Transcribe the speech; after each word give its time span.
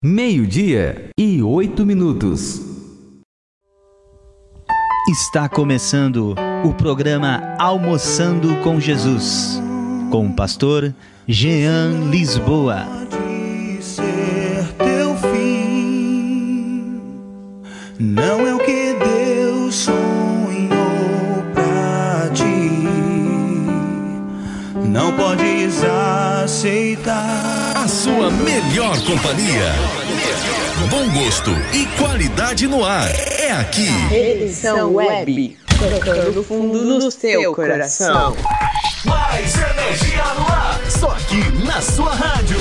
Meio-dia 0.00 1.10
e 1.18 1.42
oito 1.42 1.84
minutos. 1.84 2.62
Está 5.10 5.48
começando 5.48 6.36
o 6.64 6.72
programa 6.72 7.56
Almoçando 7.58 8.54
com 8.62 8.78
Jesus, 8.78 9.60
com 10.08 10.28
o 10.28 10.32
pastor 10.36 10.94
Jean 11.26 12.10
Lisboa. 12.12 12.86
Pode 13.10 13.82
ser 13.82 14.72
teu 14.78 15.16
fim, 15.32 17.00
não 17.98 18.46
é 18.46 18.54
o 18.54 18.58
que 18.60 18.94
Deus 18.94 19.74
sonhou 19.74 21.42
pra 21.52 22.30
ti. 22.32 22.46
Não 24.88 25.16
podes 25.68 25.84
aceitar. 25.84 27.72
A 27.76 27.86
sua 27.86 28.30
melhor 28.30 28.98
companhia. 29.04 29.72
Bom 30.90 31.08
gosto 31.10 31.50
e 31.72 31.86
qualidade 31.98 32.66
no 32.66 32.84
ar. 32.84 33.10
É 33.38 33.52
aqui. 33.52 33.88
Edição 34.12 34.94
Web, 34.94 35.58
tocando 35.78 36.42
fundo 36.42 36.84
no 36.84 37.10
seu 37.10 37.54
coração. 37.54 38.34
Mais 39.04 39.54
energia 39.54 40.24
no 40.38 40.46
ar. 40.48 40.80
Só 40.90 41.10
aqui 41.10 41.42
na 41.64 41.80
sua 41.80 42.14
rádio. 42.14 42.58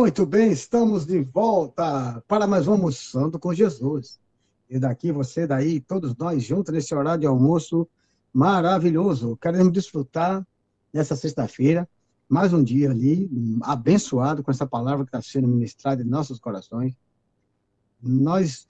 Muito 0.00 0.24
bem, 0.24 0.50
estamos 0.50 1.04
de 1.04 1.20
volta 1.20 2.24
para 2.26 2.46
mais 2.46 2.66
um 2.66 2.72
Almoçando 2.72 3.38
com 3.38 3.52
Jesus. 3.52 4.18
E 4.70 4.78
daqui, 4.78 5.12
você 5.12 5.46
daí, 5.46 5.78
todos 5.78 6.16
nós 6.16 6.42
juntos 6.42 6.72
nesse 6.72 6.94
horário 6.94 7.20
de 7.20 7.26
almoço 7.26 7.86
maravilhoso. 8.32 9.36
Queremos 9.36 9.70
desfrutar 9.74 10.44
nessa 10.90 11.14
sexta-feira, 11.14 11.86
mais 12.26 12.54
um 12.54 12.64
dia 12.64 12.90
ali, 12.90 13.30
abençoado 13.60 14.42
com 14.42 14.50
essa 14.50 14.66
palavra 14.66 15.04
que 15.04 15.10
está 15.10 15.20
sendo 15.20 15.46
ministrada 15.46 16.00
em 16.02 16.06
nossos 16.06 16.40
corações. 16.40 16.96
Nós 18.02 18.66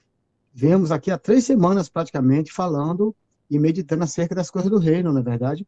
viemos 0.53 0.91
aqui 0.91 1.13
há 1.13 1.17
três 1.17 1.45
semanas 1.45 1.89
praticamente 1.89 2.53
falando 2.53 3.15
e 3.49 3.57
meditando 3.57 4.03
acerca 4.03 4.35
das 4.35 4.51
coisas 4.51 4.69
do 4.69 4.79
reino, 4.79 5.13
não 5.13 5.21
é 5.21 5.23
verdade? 5.23 5.65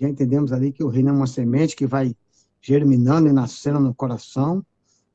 Já 0.00 0.08
entendemos 0.08 0.50
ali 0.52 0.72
que 0.72 0.82
o 0.82 0.88
reino 0.88 1.10
é 1.10 1.12
uma 1.12 1.28
semente 1.28 1.76
que 1.76 1.86
vai 1.86 2.16
germinando 2.60 3.28
e 3.28 3.32
nascendo 3.32 3.78
no 3.78 3.94
coração 3.94 4.66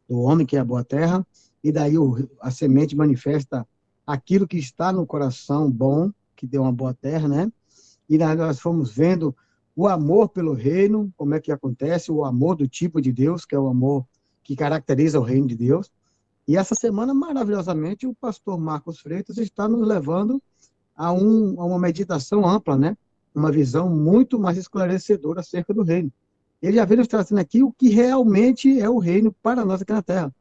do 0.10 0.20
homem, 0.20 0.46
que 0.46 0.58
é 0.58 0.60
a 0.60 0.66
boa 0.66 0.84
terra, 0.84 1.26
e 1.64 1.72
daí 1.72 1.98
o, 1.98 2.28
a 2.42 2.50
semente 2.50 2.96
manifesta 2.96 3.66
aquilo 4.06 4.48
que 4.48 4.58
está 4.58 4.92
no 4.92 5.06
coração 5.06 5.72
bom, 5.72 6.12
que 6.36 6.48
deu 6.48 6.64
uma 6.64 6.72
boa 6.72 6.96
terra, 6.96 7.28
né? 7.28 7.52
E 8.10 8.18
nós 8.18 8.60
fomos 8.60 8.92
vendo 8.92 9.36
o 9.76 9.88
amor 9.88 10.30
pelo 10.30 10.54
reino, 10.54 11.14
como 11.16 11.36
é 11.36 11.40
que 11.40 11.52
acontece, 11.52 12.12
o 12.12 12.26
amor 12.26 12.56
do 12.56 12.68
tipo 12.68 13.00
de 13.00 13.14
Deus, 13.14 13.46
que 13.46 13.54
é 13.54 13.60
o 13.60 13.68
amor 13.68 14.06
que 14.44 14.56
caracteriza 14.56 15.20
o 15.20 15.24
reino 15.24 15.48
de 15.48 15.56
Deus. 15.56 15.92
E 16.48 16.58
essa 16.58 16.74
semana, 16.74 17.14
maravilhosamente, 17.14 18.08
o 18.08 18.16
pastor 18.16 18.60
Marcos 18.60 19.00
Freitas 19.00 19.38
está 19.38 19.68
nos 19.68 19.88
levando 19.88 20.42
a, 20.96 21.14
um, 21.14 21.62
a 21.62 21.66
uma 21.66 21.78
meditação 21.78 22.48
ampla, 22.48 22.76
né? 22.76 22.98
Uma 23.34 23.52
visão 23.52 23.88
muito 23.90 24.40
mais 24.40 24.58
esclarecedora 24.58 25.42
acerca 25.42 25.72
do 25.72 25.84
reino. 25.84 26.12
Ele 26.62 26.76
já 26.76 26.86
veio 26.86 27.00
nos 27.00 27.08
trazendo 27.08 27.40
aqui 27.40 27.64
o 27.64 27.72
que 27.72 27.90
realmente 27.90 28.80
é 28.80 28.90
o 28.90 28.98
reino 28.98 29.32
para 29.42 29.64
nós 29.64 29.82
aqui 29.82 29.94
na 29.94 30.02
Terra. 30.02 30.34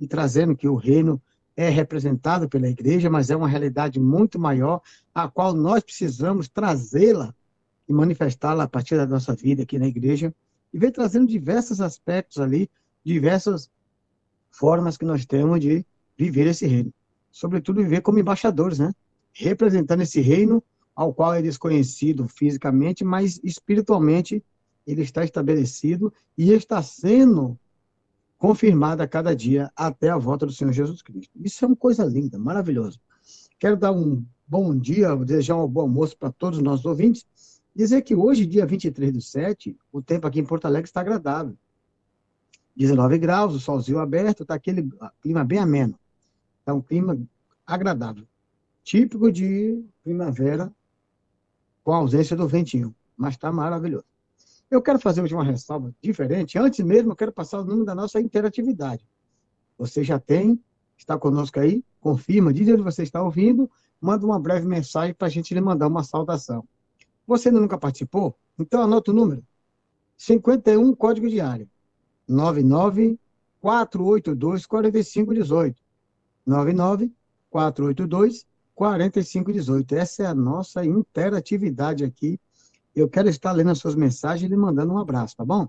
E 0.00 0.06
trazendo 0.06 0.56
que 0.56 0.68
o 0.68 0.74
reino 0.74 1.20
é 1.56 1.68
representado 1.68 2.48
pela 2.48 2.68
igreja, 2.68 3.08
mas 3.08 3.30
é 3.30 3.36
uma 3.36 3.48
realidade 3.48 4.00
muito 4.00 4.38
maior, 4.38 4.80
a 5.14 5.28
qual 5.28 5.54
nós 5.54 5.82
precisamos 5.82 6.48
trazê-la 6.48 7.34
e 7.88 7.92
manifestá-la 7.92 8.64
a 8.64 8.68
partir 8.68 8.96
da 8.96 9.06
nossa 9.06 9.34
vida 9.34 9.62
aqui 9.62 9.78
na 9.78 9.86
igreja. 9.86 10.34
E 10.72 10.78
vem 10.78 10.90
trazendo 10.90 11.28
diversos 11.28 11.80
aspectos 11.80 12.38
ali, 12.38 12.68
diversas 13.04 13.70
formas 14.50 14.96
que 14.96 15.04
nós 15.04 15.24
temos 15.24 15.60
de 15.60 15.84
viver 16.16 16.46
esse 16.46 16.66
reino. 16.66 16.92
Sobretudo 17.30 17.82
viver 17.82 18.00
como 18.00 18.18
embaixadores, 18.18 18.78
né? 18.78 18.92
Representando 19.32 20.00
esse 20.00 20.20
reino 20.20 20.62
ao 20.94 21.12
qual 21.12 21.34
é 21.34 21.42
desconhecido 21.42 22.26
fisicamente, 22.28 23.04
mas 23.04 23.40
espiritualmente 23.42 24.42
ele 24.86 25.02
está 25.02 25.24
estabelecido 25.24 26.12
e 26.36 26.52
está 26.52 26.82
sendo 26.82 27.58
confirmado 28.38 29.02
a 29.02 29.08
cada 29.08 29.34
dia 29.34 29.70
até 29.74 30.10
a 30.10 30.18
volta 30.18 30.44
do 30.44 30.52
Senhor 30.52 30.72
Jesus 30.72 31.00
Cristo. 31.00 31.32
Isso 31.36 31.64
é 31.64 31.68
uma 31.68 31.76
coisa 31.76 32.04
linda, 32.04 32.38
maravilhosa. 32.38 32.98
Quero 33.58 33.76
dar 33.76 33.92
um 33.92 34.24
bom 34.46 34.76
dia, 34.76 35.16
desejar 35.16 35.56
um 35.56 35.66
bom 35.66 35.82
almoço 35.82 36.16
para 36.16 36.30
todos 36.30 36.58
os 36.58 36.64
nossos 36.64 36.84
ouvintes, 36.84 37.24
dizer 37.74 38.02
que 38.02 38.14
hoje, 38.14 38.44
dia 38.44 38.66
23 38.66 39.12
do 39.12 39.20
7, 39.20 39.76
o 39.90 40.02
tempo 40.02 40.26
aqui 40.26 40.40
em 40.40 40.44
Porto 40.44 40.66
Alegre 40.66 40.88
está 40.88 41.00
agradável. 41.00 41.56
19 42.76 43.18
graus, 43.18 43.54
o 43.54 43.60
solzinho 43.60 43.98
aberto, 43.98 44.42
está 44.42 44.54
aquele 44.54 44.90
clima 45.22 45.44
bem 45.44 45.58
ameno. 45.58 45.98
Está 46.60 46.74
um 46.74 46.82
clima 46.82 47.18
agradável. 47.66 48.26
Típico 48.82 49.30
de 49.30 49.82
primavera, 50.02 50.70
com 51.82 51.92
a 51.92 51.96
ausência 51.96 52.36
do 52.36 52.46
ventinho. 52.48 52.94
Mas 53.16 53.34
está 53.34 53.52
maravilhoso. 53.52 54.04
Eu 54.74 54.82
quero 54.82 54.98
fazer 54.98 55.22
hoje 55.22 55.32
uma 55.32 55.44
ressalva 55.44 55.94
diferente. 56.02 56.58
Antes 56.58 56.84
mesmo, 56.84 57.12
eu 57.12 57.16
quero 57.16 57.32
passar 57.32 57.60
o 57.60 57.64
número 57.64 57.84
da 57.84 57.94
nossa 57.94 58.20
interatividade. 58.20 59.06
Você 59.78 60.02
já 60.02 60.18
tem, 60.18 60.60
está 60.98 61.16
conosco 61.16 61.60
aí, 61.60 61.84
confirma, 62.00 62.52
diz 62.52 62.68
onde 62.68 62.82
você 62.82 63.04
está 63.04 63.22
ouvindo, 63.22 63.70
manda 64.00 64.26
uma 64.26 64.36
breve 64.36 64.66
mensagem 64.66 65.14
para 65.14 65.28
a 65.28 65.30
gente 65.30 65.54
lhe 65.54 65.60
mandar 65.60 65.86
uma 65.86 66.02
saudação. 66.02 66.66
Você 67.24 67.52
nunca 67.52 67.78
participou? 67.78 68.36
Então 68.58 68.82
anota 68.82 69.12
o 69.12 69.14
número. 69.14 69.44
51, 70.16 70.92
código 70.96 71.28
diário. 71.28 71.70
99 72.26 73.16
482 73.60 74.66
4518. 74.66 75.80
99 76.44 77.12
482 77.48 78.44
4518. 78.74 79.94
Essa 79.94 80.24
é 80.24 80.26
a 80.26 80.34
nossa 80.34 80.84
interatividade 80.84 82.02
aqui. 82.02 82.40
Eu 82.94 83.08
quero 83.08 83.28
estar 83.28 83.52
lendo 83.52 83.70
as 83.70 83.78
suas 83.78 83.94
mensagens 83.94 84.46
e 84.46 84.48
lhe 84.48 84.56
mandando 84.56 84.92
um 84.92 84.98
abraço, 84.98 85.36
tá 85.36 85.44
bom? 85.44 85.68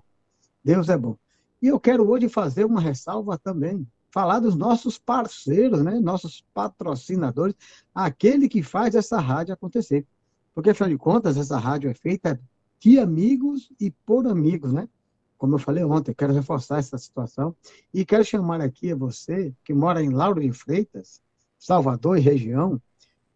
Deus 0.62 0.88
é 0.88 0.96
bom. 0.96 1.16
E 1.60 1.68
eu 1.68 1.80
quero 1.80 2.08
hoje 2.08 2.28
fazer 2.28 2.64
uma 2.64 2.80
ressalva 2.80 3.38
também. 3.38 3.86
falar 4.10 4.38
dos 4.38 4.54
nossos 4.56 4.98
parceiros, 4.98 5.82
né? 5.82 6.00
Nossos 6.00 6.42
patrocinadores, 6.54 7.54
aquele 7.94 8.48
que 8.48 8.62
faz 8.62 8.94
essa 8.94 9.20
rádio 9.20 9.52
acontecer. 9.52 10.06
Porque, 10.54 10.70
afinal 10.70 10.88
de 10.88 10.96
contas, 10.96 11.36
essa 11.36 11.58
rádio 11.58 11.90
é 11.90 11.94
feita 11.94 12.40
de 12.80 12.98
amigos 12.98 13.70
e 13.78 13.90
por 13.90 14.26
amigos, 14.26 14.72
né? 14.72 14.88
Como 15.36 15.54
eu 15.54 15.58
falei 15.58 15.84
ontem, 15.84 16.14
quero 16.14 16.32
reforçar 16.32 16.78
essa 16.78 16.96
situação 16.96 17.54
e 17.92 18.06
quero 18.06 18.24
chamar 18.24 18.62
aqui 18.62 18.90
a 18.90 18.96
você, 18.96 19.52
que 19.62 19.74
mora 19.74 20.02
em 20.02 20.08
Lauro 20.08 20.40
de 20.40 20.50
Freitas, 20.50 21.20
Salvador 21.58 22.16
e 22.16 22.22
região, 22.22 22.80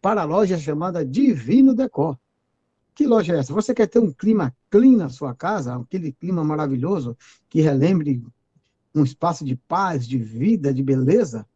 para 0.01 0.23
a 0.23 0.25
loja 0.25 0.57
chamada 0.57 1.05
Divino 1.05 1.75
Decor. 1.75 2.17
Que 2.93 3.07
loja 3.07 3.35
é 3.35 3.39
essa? 3.39 3.53
Você 3.53 3.73
quer 3.73 3.87
ter 3.87 3.99
um 3.99 4.11
clima 4.11 4.55
clean 4.69 4.97
na 4.97 5.09
sua 5.09 5.33
casa, 5.33 5.75
aquele 5.75 6.11
clima 6.11 6.43
maravilhoso 6.43 7.17
que 7.49 7.61
relembre 7.61 8.23
um 8.93 9.03
espaço 9.03 9.45
de 9.45 9.55
paz, 9.55 10.07
de 10.07 10.17
vida, 10.17 10.73
de 10.73 10.83
beleza? 10.83 11.47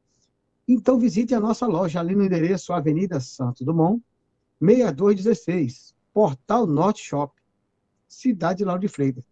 Então 0.68 0.98
visite 0.98 1.36
a 1.36 1.40
nossa 1.40 1.68
loja 1.68 2.00
ali 2.00 2.16
no 2.16 2.24
endereço 2.24 2.74
Avenida 2.74 3.20
Santos 3.20 3.66
Dumont, 3.66 4.02
6216, 4.60 5.94
Portal 6.14 6.66
Norte 6.66 7.04
Shop, 7.04 7.34
Cidade 8.08 8.60
de 8.60 8.66
Lauro 8.66 8.82
de 8.82 8.88
Freitas. 8.88 9.24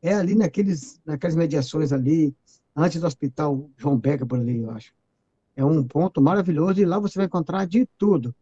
É 0.00 0.14
ali 0.14 0.34
naqueles, 0.34 1.00
naquelas 1.04 1.36
mediações 1.36 1.92
ali, 1.92 2.34
antes 2.74 3.00
do 3.00 3.06
Hospital 3.06 3.70
João 3.76 3.96
Becker, 3.96 4.26
por 4.26 4.38
ali, 4.38 4.58
eu 4.58 4.70
acho. 4.70 4.92
É 5.54 5.64
um 5.64 5.84
ponto 5.84 6.20
maravilhoso 6.20 6.80
e 6.80 6.84
lá 6.84 6.98
você 6.98 7.18
vai 7.18 7.26
encontrar 7.26 7.66
de 7.66 7.86
tudo. 7.98 8.34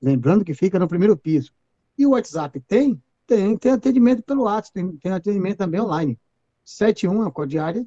Lembrando 0.00 0.44
que 0.44 0.54
fica 0.54 0.78
no 0.78 0.88
primeiro 0.88 1.16
piso. 1.16 1.52
E 1.96 2.06
o 2.06 2.10
WhatsApp 2.10 2.58
tem? 2.60 3.00
Tem, 3.26 3.56
tem 3.56 3.72
atendimento 3.72 4.22
pelo 4.22 4.44
WhatsApp, 4.44 4.72
tem, 4.72 4.96
tem 4.96 5.12
atendimento 5.12 5.58
também 5.58 5.80
online. 5.80 6.18
71 6.64 7.22
é 7.22 7.26
o 7.26 7.32
código 7.32 7.62
área, 7.62 7.86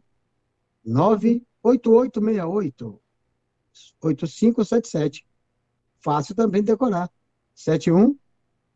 98868 0.85 3.01
8577. 4.01 5.25
Fácil 5.99 6.35
também 6.35 6.61
de 6.61 6.67
decorar. 6.67 7.09
71 7.53 8.17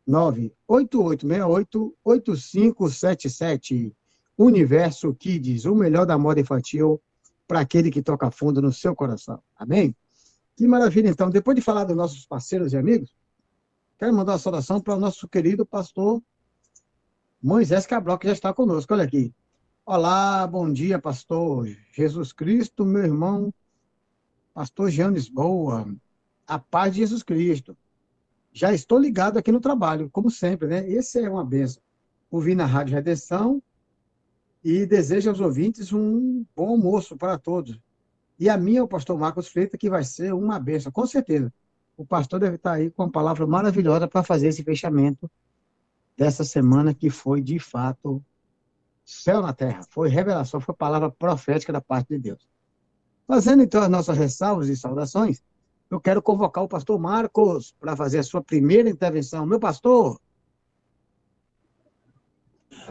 98868 0.06 1.96
8577. 2.04 3.94
Universo 4.36 5.14
Kids, 5.14 5.64
o 5.66 5.74
melhor 5.74 6.06
da 6.06 6.18
moda 6.18 6.40
infantil 6.40 7.00
para 7.46 7.60
aquele 7.60 7.90
que 7.90 8.02
toca 8.02 8.30
fundo 8.30 8.62
no 8.62 8.72
seu 8.72 8.94
coração. 8.94 9.42
Amém? 9.56 9.94
Que 10.56 10.66
maravilha, 10.66 11.08
então. 11.08 11.30
Depois 11.30 11.54
de 11.54 11.62
falar 11.62 11.84
dos 11.84 11.96
nossos 11.96 12.26
parceiros 12.26 12.72
e 12.72 12.76
amigos, 12.76 13.14
quero 13.98 14.14
mandar 14.14 14.32
uma 14.32 14.38
saudação 14.38 14.80
para 14.80 14.94
o 14.94 14.98
nosso 14.98 15.28
querido 15.28 15.66
pastor 15.66 16.22
Moisés 17.42 17.86
Cabral, 17.86 18.18
que 18.18 18.26
já 18.26 18.32
está 18.32 18.52
conosco. 18.52 18.92
Olha 18.92 19.04
aqui. 19.04 19.32
Olá, 19.92 20.46
bom 20.46 20.72
dia, 20.72 21.00
pastor 21.00 21.66
Jesus 21.92 22.32
Cristo, 22.32 22.84
meu 22.84 23.02
irmão, 23.02 23.52
pastor 24.54 24.88
Jean 24.88 25.10
Lisboa. 25.10 25.92
A 26.46 26.60
paz 26.60 26.92
de 26.92 27.00
Jesus 27.00 27.24
Cristo. 27.24 27.76
Já 28.52 28.72
estou 28.72 29.00
ligado 29.00 29.36
aqui 29.36 29.50
no 29.50 29.58
trabalho, 29.58 30.08
como 30.08 30.30
sempre, 30.30 30.68
né? 30.68 30.88
Esse 30.88 31.18
é 31.18 31.28
uma 31.28 31.44
benção. 31.44 31.82
Ouvi 32.30 32.54
na 32.54 32.66
Rádio 32.66 32.94
Redenção 32.94 33.60
e 34.62 34.86
desejo 34.86 35.28
aos 35.28 35.40
ouvintes 35.40 35.92
um 35.92 36.46
bom 36.54 36.68
almoço 36.68 37.16
para 37.16 37.36
todos. 37.36 37.76
E 38.38 38.48
a 38.48 38.56
minha 38.56 38.84
o 38.84 38.88
pastor 38.88 39.18
Marcos 39.18 39.48
Freitas, 39.48 39.76
que 39.76 39.90
vai 39.90 40.04
ser 40.04 40.32
uma 40.32 40.60
benção, 40.60 40.92
com 40.92 41.04
certeza. 41.04 41.52
O 41.96 42.06
pastor 42.06 42.38
deve 42.38 42.54
estar 42.54 42.74
aí 42.74 42.92
com 42.92 43.02
uma 43.02 43.10
palavra 43.10 43.44
maravilhosa 43.44 44.06
para 44.06 44.22
fazer 44.22 44.46
esse 44.46 44.62
fechamento 44.62 45.28
dessa 46.16 46.44
semana 46.44 46.94
que 46.94 47.10
foi, 47.10 47.42
de 47.42 47.58
fato, 47.58 48.24
céu 49.04 49.42
na 49.42 49.52
terra. 49.52 49.82
Foi 49.90 50.08
revelação, 50.08 50.60
foi 50.60 50.74
palavra 50.74 51.10
profética 51.10 51.72
da 51.72 51.80
parte 51.80 52.08
de 52.08 52.18
Deus. 52.18 52.48
Fazendo 53.26 53.62
então 53.62 53.82
as 53.82 53.88
nossas 53.88 54.16
ressalvas 54.16 54.68
e 54.68 54.76
saudações, 54.76 55.42
eu 55.90 56.00
quero 56.00 56.22
convocar 56.22 56.64
o 56.64 56.68
pastor 56.68 56.98
Marcos 56.98 57.74
para 57.80 57.96
fazer 57.96 58.18
a 58.18 58.22
sua 58.22 58.42
primeira 58.42 58.88
intervenção. 58.88 59.44
Meu 59.44 59.58
pastor. 59.58 60.20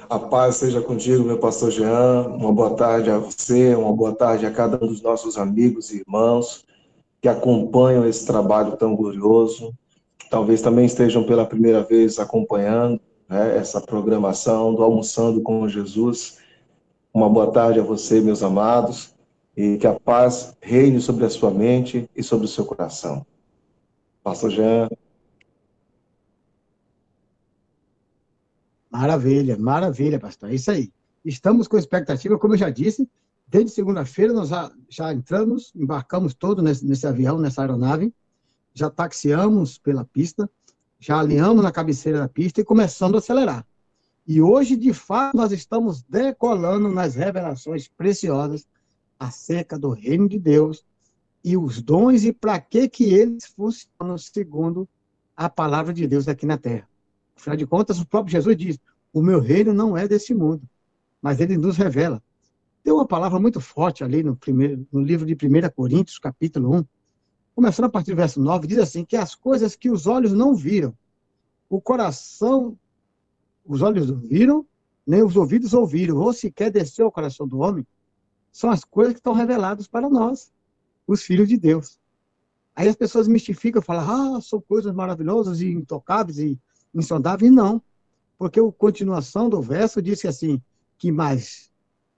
A 0.09 0.19
paz 0.19 0.56
seja 0.56 0.81
contigo, 0.81 1.23
meu 1.23 1.39
pastor 1.39 1.71
Jean. 1.71 2.27
Uma 2.27 2.51
boa 2.51 2.75
tarde 2.75 3.09
a 3.09 3.17
você, 3.17 3.75
uma 3.75 3.94
boa 3.94 4.13
tarde 4.13 4.45
a 4.45 4.51
cada 4.51 4.77
um 4.83 4.88
dos 4.88 5.01
nossos 5.01 5.38
amigos 5.38 5.92
e 5.92 5.99
irmãos 5.99 6.66
que 7.21 7.28
acompanham 7.28 8.06
esse 8.06 8.25
trabalho 8.25 8.78
tão 8.78 8.95
glorioso. 8.95 9.73
Talvez 10.30 10.61
também 10.61 10.85
estejam 10.85 11.23
pela 11.25 11.45
primeira 11.45 11.83
vez 11.83 12.19
acompanhando 12.19 12.99
né, 13.30 13.57
essa 13.57 13.80
programação 13.80 14.74
do 14.74 14.83
Almoçando 14.83 15.42
com 15.42 15.68
Jesus. 15.68 16.40
Uma 17.14 17.30
boa 17.30 17.52
tarde 17.52 17.80
a 17.80 17.83
você, 17.83 18.19
meus 18.19 18.42
amados 18.42 19.14
e 19.59 19.78
que 19.78 19.86
a 19.86 20.00
paz 20.00 20.56
reine 20.62 21.02
sobre 21.02 21.26
a 21.26 21.30
sua 21.30 21.52
mente 21.52 22.09
e 22.16 22.24
sobre 22.24 22.45
o 22.45 22.48
seu 22.48 22.66
coração. 22.66 23.26
Pastor 24.24 24.52
Jean. 24.52 24.88
Maravilha, 28.90 29.57
maravilha, 29.57 30.18
pastor. 30.18 30.50
É 30.50 30.56
isso 30.56 30.71
aí. 30.71 30.92
Estamos 31.26 31.68
com 31.68 31.78
expectativa, 31.78 32.40
como 32.40 32.54
eu 32.54 32.57
já 32.57 32.69
disse, 32.69 33.06
desde 33.45 33.71
segunda-feira 33.71 34.31
nós 34.31 34.48
já, 34.48 34.71
já, 34.88 35.14
entramos, 35.14 35.74
embarcamos 35.76 36.33
todos 36.33 36.64
nesse, 36.64 36.86
nesse 36.86 37.06
avião, 37.06 37.38
nessa 37.38 37.62
aeronave, 37.62 38.14
já 38.74 38.90
taxiamos 38.90 39.78
pela 39.78 40.06
pista, 40.06 40.50
já 40.99 41.19
alinhamos 41.19 41.63
na 41.63 41.71
cabeceira 41.71 42.19
da 42.19 42.27
pista 42.27 42.59
e 42.59 42.65
começando 42.65 43.15
a 43.15 43.19
acelerar. 43.19 43.65
E 44.27 44.41
hoje, 44.41 44.75
de 44.75 44.94
fato, 44.94 45.35
nós 45.35 45.51
estamos 45.51 46.03
decolando 46.03 46.89
nas 46.89 47.15
revelações 47.15 47.87
preciosas 47.87 48.68
acerca 49.18 49.79
do 49.79 49.89
reino 49.89 50.27
de 50.27 50.37
Deus 50.37 50.83
e 51.44 51.57
os 51.57 51.81
dons 51.81 52.23
e 52.23 52.33
para 52.33 52.59
que 52.59 52.87
que 52.87 53.06
eles 53.06 53.45
funcionam 53.45 54.18
segundo 54.18 54.87
a 55.35 55.49
palavra 55.49 55.94
de 55.94 56.06
Deus 56.06 56.27
aqui 56.27 56.45
na 56.45 56.57
terra. 56.57 56.87
Afinal 57.35 57.56
de 57.56 57.65
contas, 57.65 57.99
o 57.99 58.06
próprio 58.06 58.33
Jesus 58.33 58.57
diz: 58.57 58.77
"O 59.13 59.21
meu 59.21 59.39
reino 59.39 59.73
não 59.73 59.97
é 59.97 60.07
desse 60.07 60.33
mundo", 60.33 60.61
mas 61.21 61.39
ele 61.39 61.57
nos 61.57 61.77
revela. 61.77 62.21
Tem 62.83 62.94
uma 62.94 63.07
palavra 63.07 63.39
muito 63.39 63.61
forte 63.61 64.03
ali 64.03 64.21
no 64.21 64.35
primeiro 64.35 64.85
no 64.91 65.01
livro 65.01 65.25
de 65.25 65.33
1 65.33 65.69
Coríntios, 65.73 66.19
capítulo 66.19 66.75
1, 66.75 66.85
começando 67.59 67.85
a 67.87 67.89
partir 67.89 68.11
do 68.11 68.16
verso 68.16 68.39
9, 68.39 68.68
diz 68.68 68.78
assim: 68.78 69.04
que 69.04 69.18
as 69.18 69.35
coisas 69.35 69.75
que 69.75 69.89
os 69.89 70.07
olhos 70.07 70.31
não 70.31 70.56
viram, 70.56 70.95
o 71.69 71.81
coração 71.81 72.80
os 73.66 73.81
olhos 73.81 74.09
viram, 74.09 74.66
nem 75.06 75.21
os 75.21 75.35
ouvidos 75.35 75.73
ouviram, 75.73 76.16
ou 76.16 76.31
sequer 76.31 76.71
desceu 76.71 77.06
ao 77.06 77.11
coração 77.11 77.45
do 77.45 77.59
homem, 77.59 77.85
são 78.49 78.69
as 78.71 78.85
coisas 78.85 79.13
que 79.13 79.19
estão 79.19 79.33
reveladas 79.33 79.89
para 79.89 80.09
nós, 80.09 80.54
os 81.06 81.21
filhos 81.21 81.49
de 81.49 81.57
Deus. 81.57 81.99
Aí 82.73 82.87
as 82.87 82.95
pessoas 82.95 83.28
mistificam, 83.28 83.81
falam, 83.81 84.37
ah, 84.37 84.42
são 84.42 84.61
coisas 84.61 84.95
maravilhosas 84.95 85.59
e 85.59 85.69
intocáveis 85.69 86.39
e 86.39 86.57
insondáveis. 86.95 87.51
Não. 87.51 87.81
Porque 88.37 88.57
a 88.57 88.71
continuação 88.71 89.49
do 89.49 89.61
verso 89.61 90.01
disse 90.01 90.30
assim, 90.30 90.61
que 90.97 91.11
mais 91.11 91.69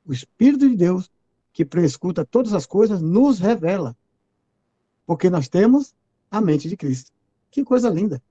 o 0.05 0.13
Espírito 0.13 0.69
de 0.69 0.75
Deus, 0.75 1.09
que 1.51 1.65
prescuta 1.65 2.23
todas 2.23 2.53
as 2.53 2.67
coisas, 2.67 3.01
nos 3.01 3.39
revela. 3.39 3.97
Porque 5.05 5.29
nós 5.29 5.47
temos 5.47 5.93
a 6.29 6.39
mente 6.39 6.69
de 6.69 6.77
Cristo. 6.77 7.11
Que 7.49 7.63
coisa 7.63 7.89
linda. 7.89 8.21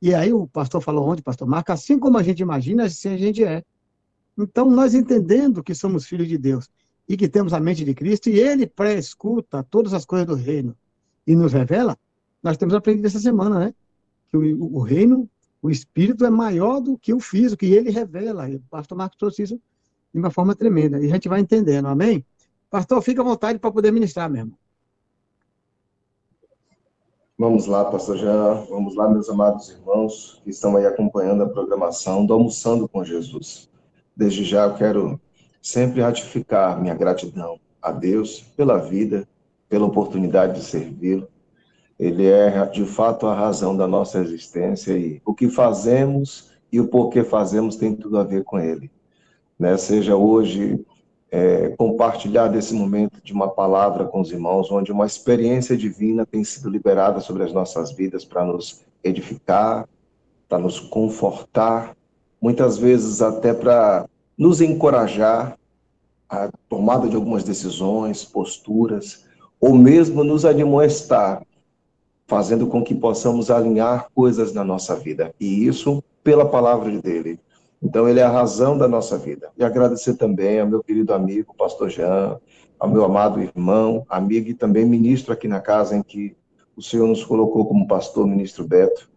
E 0.00 0.14
aí 0.14 0.32
o 0.32 0.46
pastor 0.46 0.80
falou 0.82 1.08
ontem, 1.08 1.22
pastor 1.22 1.48
Marco, 1.48 1.72
assim 1.72 1.98
como 1.98 2.18
a 2.18 2.22
gente 2.22 2.40
imagina, 2.40 2.84
assim 2.84 3.08
a 3.08 3.16
gente 3.16 3.42
é. 3.42 3.64
Então, 4.36 4.70
nós 4.70 4.94
entendendo 4.94 5.62
que 5.62 5.74
somos 5.74 6.06
filhos 6.06 6.28
de 6.28 6.36
Deus 6.36 6.68
e 7.08 7.16
que 7.16 7.28
temos 7.28 7.54
a 7.54 7.60
mente 7.60 7.84
de 7.84 7.94
Cristo, 7.94 8.28
e 8.28 8.38
Ele 8.38 8.66
pré-escuta 8.66 9.62
todas 9.62 9.94
as 9.94 10.04
coisas 10.04 10.26
do 10.26 10.34
reino 10.34 10.76
e 11.26 11.34
nos 11.34 11.52
revela, 11.52 11.96
nós 12.42 12.56
temos 12.56 12.74
aprendido 12.74 13.06
essa 13.06 13.18
semana, 13.18 13.58
né? 13.58 13.74
Que 14.28 14.36
o, 14.36 14.76
o 14.76 14.80
reino, 14.80 15.28
o 15.62 15.70
Espírito 15.70 16.24
é 16.26 16.30
maior 16.30 16.80
do 16.80 16.98
que 16.98 17.14
o 17.14 17.20
físico, 17.20 17.64
e 17.64 17.74
Ele 17.74 17.90
revela. 17.90 18.50
E 18.50 18.56
o 18.56 18.60
pastor 18.68 18.98
Marcos 18.98 19.16
trouxe 19.18 19.42
isso 19.42 19.60
de 20.12 20.18
uma 20.18 20.30
forma 20.30 20.54
tremenda. 20.54 21.00
E 21.00 21.06
a 21.06 21.14
gente 21.14 21.28
vai 21.28 21.40
entendendo, 21.40 21.86
amém? 21.86 22.24
Pastor, 22.68 23.00
fica 23.00 23.22
à 23.22 23.24
vontade 23.24 23.58
para 23.58 23.70
poder 23.70 23.92
ministrar 23.92 24.28
mesmo. 24.28 24.58
Vamos 27.38 27.66
lá, 27.66 27.84
pastor 27.84 28.16
Jean, 28.16 28.64
vamos 28.70 28.96
lá, 28.96 29.10
meus 29.10 29.28
amados 29.28 29.68
irmãos 29.68 30.40
que 30.42 30.48
estão 30.48 30.74
aí 30.74 30.86
acompanhando 30.86 31.42
a 31.42 31.48
programação 31.48 32.24
do 32.24 32.32
Almoçando 32.32 32.88
com 32.88 33.04
Jesus. 33.04 33.68
Desde 34.16 34.42
já 34.42 34.64
eu 34.64 34.74
quero 34.74 35.20
sempre 35.60 36.00
ratificar 36.00 36.80
minha 36.80 36.94
gratidão 36.94 37.60
a 37.82 37.92
Deus 37.92 38.40
pela 38.56 38.78
vida, 38.78 39.28
pela 39.68 39.84
oportunidade 39.84 40.54
de 40.54 40.64
servi-lo. 40.64 41.28
Ele 41.98 42.26
é, 42.26 42.64
de 42.68 42.86
fato, 42.86 43.26
a 43.26 43.34
razão 43.34 43.76
da 43.76 43.86
nossa 43.86 44.18
existência 44.18 44.96
e 44.96 45.20
o 45.22 45.34
que 45.34 45.50
fazemos 45.50 46.52
e 46.72 46.80
o 46.80 46.88
porquê 46.88 47.22
fazemos 47.22 47.76
tem 47.76 47.94
tudo 47.94 48.18
a 48.18 48.24
ver 48.24 48.44
com 48.44 48.58
ele. 48.58 48.90
Né? 49.58 49.76
Seja 49.76 50.16
hoje 50.16 50.82
é, 51.36 51.68
compartilhar 51.76 52.48
desse 52.48 52.72
momento 52.72 53.20
de 53.22 53.30
uma 53.30 53.46
palavra 53.46 54.06
com 54.06 54.22
os 54.22 54.32
irmãos, 54.32 54.72
onde 54.72 54.90
uma 54.90 55.04
experiência 55.04 55.76
divina 55.76 56.24
tem 56.24 56.42
sido 56.42 56.70
liberada 56.70 57.20
sobre 57.20 57.42
as 57.42 57.52
nossas 57.52 57.92
vidas 57.92 58.24
para 58.24 58.42
nos 58.42 58.80
edificar, 59.04 59.86
para 60.48 60.58
nos 60.58 60.80
confortar, 60.80 61.94
muitas 62.40 62.78
vezes 62.78 63.20
até 63.20 63.52
para 63.52 64.08
nos 64.38 64.62
encorajar 64.62 65.58
a 66.26 66.48
tomada 66.70 67.06
de 67.06 67.16
algumas 67.16 67.44
decisões, 67.44 68.24
posturas, 68.24 69.26
ou 69.60 69.74
mesmo 69.74 70.24
nos 70.24 70.46
admoestar, 70.46 71.42
fazendo 72.26 72.66
com 72.66 72.82
que 72.82 72.94
possamos 72.94 73.50
alinhar 73.50 74.08
coisas 74.14 74.54
na 74.54 74.64
nossa 74.64 74.96
vida. 74.96 75.34
E 75.38 75.66
isso 75.66 76.02
pela 76.24 76.48
palavra 76.48 76.98
dele. 76.98 77.38
Então, 77.86 78.08
ele 78.08 78.18
é 78.18 78.24
a 78.24 78.28
razão 78.28 78.76
da 78.76 78.88
nossa 78.88 79.16
vida. 79.16 79.48
E 79.56 79.62
agradecer 79.62 80.14
também 80.14 80.58
ao 80.58 80.66
meu 80.66 80.82
querido 80.82 81.14
amigo, 81.14 81.54
pastor 81.56 81.88
Jean, 81.88 82.36
ao 82.80 82.90
meu 82.90 83.04
amado 83.04 83.40
irmão, 83.40 84.04
amigo 84.08 84.48
e 84.48 84.54
também 84.54 84.84
ministro 84.84 85.32
aqui 85.32 85.46
na 85.46 85.60
casa 85.60 85.96
em 85.96 86.02
que 86.02 86.36
o 86.76 86.82
Senhor 86.82 87.06
nos 87.06 87.24
colocou 87.24 87.64
como 87.64 87.86
pastor, 87.86 88.26
ministro 88.26 88.66
Beto, 88.66 89.08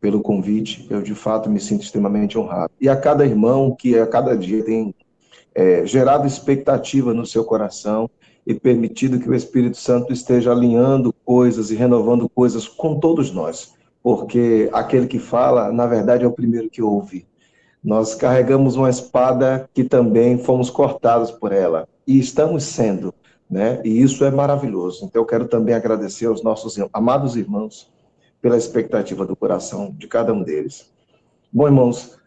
pelo 0.00 0.22
convite. 0.22 0.86
Eu, 0.88 1.02
de 1.02 1.14
fato, 1.14 1.50
me 1.50 1.60
sinto 1.60 1.82
extremamente 1.82 2.38
honrado. 2.38 2.72
E 2.80 2.88
a 2.88 2.96
cada 2.96 3.26
irmão 3.26 3.76
que 3.78 3.98
a 3.98 4.06
cada 4.06 4.34
dia 4.34 4.64
tem 4.64 4.94
é, 5.54 5.84
gerado 5.84 6.26
expectativa 6.26 7.12
no 7.12 7.26
seu 7.26 7.44
coração 7.44 8.08
e 8.46 8.54
permitido 8.54 9.20
que 9.20 9.28
o 9.28 9.34
Espírito 9.34 9.76
Santo 9.76 10.10
esteja 10.10 10.52
alinhando 10.52 11.12
coisas 11.22 11.70
e 11.70 11.74
renovando 11.74 12.30
coisas 12.30 12.66
com 12.66 12.98
todos 12.98 13.30
nós. 13.30 13.74
Porque 14.02 14.70
aquele 14.72 15.06
que 15.06 15.18
fala, 15.18 15.70
na 15.70 15.86
verdade, 15.86 16.24
é 16.24 16.26
o 16.26 16.32
primeiro 16.32 16.70
que 16.70 16.80
ouve 16.80 17.26
nós 17.86 18.16
carregamos 18.16 18.74
uma 18.74 18.90
espada 18.90 19.70
que 19.72 19.84
também 19.84 20.36
fomos 20.38 20.68
cortados 20.68 21.30
por 21.30 21.52
ela 21.52 21.88
e 22.04 22.18
estamos 22.18 22.64
sendo, 22.64 23.14
né? 23.48 23.80
E 23.84 24.02
isso 24.02 24.24
é 24.24 24.30
maravilhoso. 24.30 25.04
Então 25.04 25.22
eu 25.22 25.26
quero 25.26 25.46
também 25.46 25.72
agradecer 25.72 26.26
aos 26.26 26.42
nossos 26.42 26.76
amados 26.92 27.36
irmãos 27.36 27.88
pela 28.42 28.56
expectativa 28.56 29.24
do 29.24 29.36
coração 29.36 29.94
de 29.96 30.08
cada 30.08 30.32
um 30.32 30.42
deles. 30.42 30.90
Bom, 31.52 31.68
irmãos, 31.68 32.18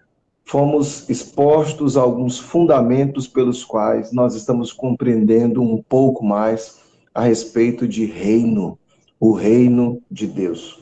fomos 0.45 1.09
expostos 1.09 1.97
a 1.97 2.01
alguns 2.03 2.39
fundamentos 2.39 3.27
pelos 3.27 3.65
quais 3.65 4.13
nós 4.13 4.35
estamos 4.35 4.71
compreendendo 4.71 5.61
um 5.61 5.83
pouco 5.83 6.23
mais 6.23 6.79
a 7.13 7.23
respeito 7.23 7.85
de 7.85 8.05
reino, 8.05 8.79
o 9.19 9.33
reino 9.33 10.01
de 10.09 10.25
Deus. 10.25 10.78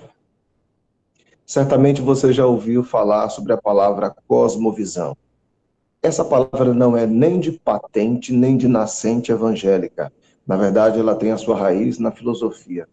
Certamente 1.47 2.01
você 2.01 2.33
já 2.33 2.45
ouviu 2.45 2.83
falar 2.83 3.29
sobre 3.29 3.53
a 3.53 3.57
palavra 3.57 4.13
cosmovisão. 4.27 5.15
Essa 6.03 6.25
palavra 6.25 6.73
não 6.73 6.97
é 6.97 7.07
nem 7.07 7.39
de 7.39 7.53
patente, 7.53 8.33
nem 8.33 8.57
de 8.57 8.67
nascente 8.67 9.31
evangélica. 9.31 10.11
Na 10.45 10.57
verdade, 10.57 10.99
ela 10.99 11.15
tem 11.15 11.31
a 11.31 11.37
sua 11.37 11.57
raiz 11.57 11.99
na 11.99 12.11
filosofia. 12.11 12.85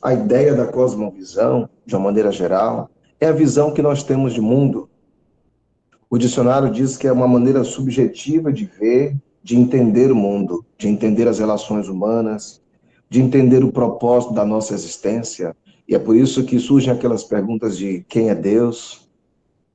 A 0.00 0.14
ideia 0.14 0.54
da 0.54 0.68
cosmovisão, 0.68 1.68
de 1.84 1.96
uma 1.96 2.04
maneira 2.04 2.30
geral, 2.30 2.88
é 3.20 3.26
a 3.26 3.32
visão 3.32 3.72
que 3.72 3.82
nós 3.82 4.04
temos 4.04 4.32
de 4.32 4.40
mundo. 4.40 4.88
O 6.08 6.16
dicionário 6.16 6.70
diz 6.70 6.96
que 6.96 7.08
é 7.08 7.12
uma 7.12 7.26
maneira 7.26 7.64
subjetiva 7.64 8.52
de 8.52 8.64
ver, 8.64 9.16
de 9.42 9.56
entender 9.56 10.12
o 10.12 10.16
mundo, 10.16 10.64
de 10.78 10.86
entender 10.86 11.26
as 11.26 11.40
relações 11.40 11.88
humanas, 11.88 12.62
de 13.10 13.20
entender 13.20 13.64
o 13.64 13.72
propósito 13.72 14.32
da 14.32 14.44
nossa 14.44 14.72
existência, 14.72 15.56
e 15.88 15.94
é 15.94 15.98
por 15.98 16.16
isso 16.16 16.44
que 16.44 16.58
surgem 16.58 16.92
aquelas 16.92 17.22
perguntas 17.22 17.76
de 17.76 18.04
quem 18.08 18.28
é 18.28 18.34
Deus, 18.34 19.08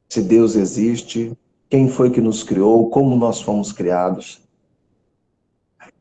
se 0.10 0.22
Deus 0.22 0.56
existe, 0.56 1.32
quem 1.70 1.88
foi 1.88 2.10
que 2.10 2.20
nos 2.20 2.44
criou, 2.44 2.90
como 2.90 3.16
nós 3.16 3.42
fomos 3.42 3.72
criados. 3.72 4.42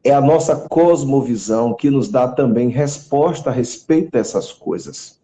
É 0.03 0.13
a 0.13 0.21
nossa 0.21 0.57
cosmovisão 0.57 1.75
que 1.75 1.91
nos 1.91 2.09
dá 2.09 2.27
também 2.27 2.71
resposta 2.71 3.51
a 3.51 3.53
respeito 3.53 4.11
dessas 4.11 4.53
coisas. 4.53 5.21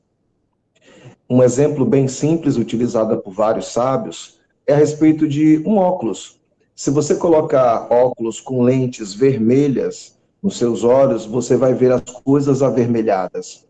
Um 1.28 1.42
exemplo 1.42 1.84
bem 1.84 2.06
simples, 2.06 2.56
utilizado 2.56 3.16
por 3.18 3.32
vários 3.32 3.72
sábios, 3.72 4.38
é 4.64 4.72
a 4.72 4.76
respeito 4.76 5.26
de 5.26 5.60
um 5.66 5.78
óculos. 5.78 6.38
Se 6.76 6.90
você 6.90 7.16
colocar 7.16 7.88
óculos 7.90 8.40
com 8.40 8.62
lentes 8.62 9.12
vermelhas 9.14 10.16
nos 10.40 10.58
seus 10.58 10.84
olhos, 10.84 11.26
você 11.26 11.56
vai 11.56 11.74
ver 11.74 11.90
as 11.90 12.02
coisas 12.02 12.62
avermelhadas. 12.62 13.66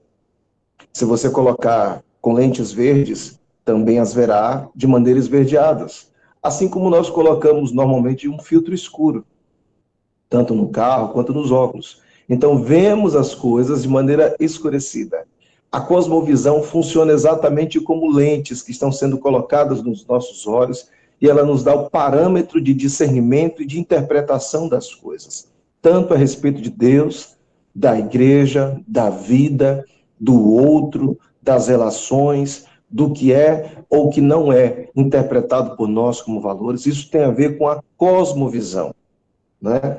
Se 0.96 1.04
você 1.04 1.28
colocar 1.28 2.02
com 2.22 2.32
lentes 2.32 2.72
verdes, 2.72 3.38
também 3.66 3.98
as 3.98 4.14
verá 4.14 4.66
de 4.74 4.86
maneira 4.86 5.18
esverdeadas. 5.18 6.10
Assim 6.42 6.70
como 6.70 6.88
nós 6.88 7.10
colocamos 7.10 7.70
normalmente 7.70 8.30
um 8.30 8.38
filtro 8.38 8.72
escuro, 8.72 9.22
tanto 10.26 10.54
no 10.54 10.70
carro 10.70 11.10
quanto 11.10 11.34
nos 11.34 11.52
óculos. 11.52 12.00
Então, 12.26 12.62
vemos 12.62 13.14
as 13.14 13.34
coisas 13.34 13.82
de 13.82 13.88
maneira 13.90 14.34
escurecida. 14.40 15.26
A 15.70 15.82
cosmovisão 15.82 16.62
funciona 16.62 17.12
exatamente 17.12 17.78
como 17.78 18.10
lentes 18.10 18.62
que 18.62 18.70
estão 18.70 18.90
sendo 18.90 19.18
colocadas 19.18 19.82
nos 19.82 20.06
nossos 20.06 20.46
olhos 20.46 20.88
e 21.20 21.28
ela 21.28 21.44
nos 21.44 21.62
dá 21.62 21.74
o 21.74 21.90
parâmetro 21.90 22.58
de 22.58 22.72
discernimento 22.72 23.62
e 23.62 23.66
de 23.66 23.78
interpretação 23.78 24.66
das 24.66 24.94
coisas, 24.94 25.52
tanto 25.82 26.14
a 26.14 26.16
respeito 26.16 26.62
de 26.62 26.70
Deus, 26.70 27.36
da 27.74 27.98
igreja, 27.98 28.80
da 28.88 29.10
vida, 29.10 29.84
do 30.18 30.50
outro, 30.50 31.18
das 31.42 31.68
relações, 31.68 32.66
do 32.88 33.12
que 33.12 33.32
é 33.32 33.78
ou 33.90 34.10
que 34.10 34.20
não 34.20 34.52
é 34.52 34.88
interpretado 34.94 35.76
por 35.76 35.88
nós 35.88 36.20
como 36.20 36.40
valores. 36.40 36.86
Isso 36.86 37.10
tem 37.10 37.24
a 37.24 37.30
ver 37.30 37.58
com 37.58 37.68
a 37.68 37.82
cosmovisão, 37.96 38.94
né? 39.60 39.98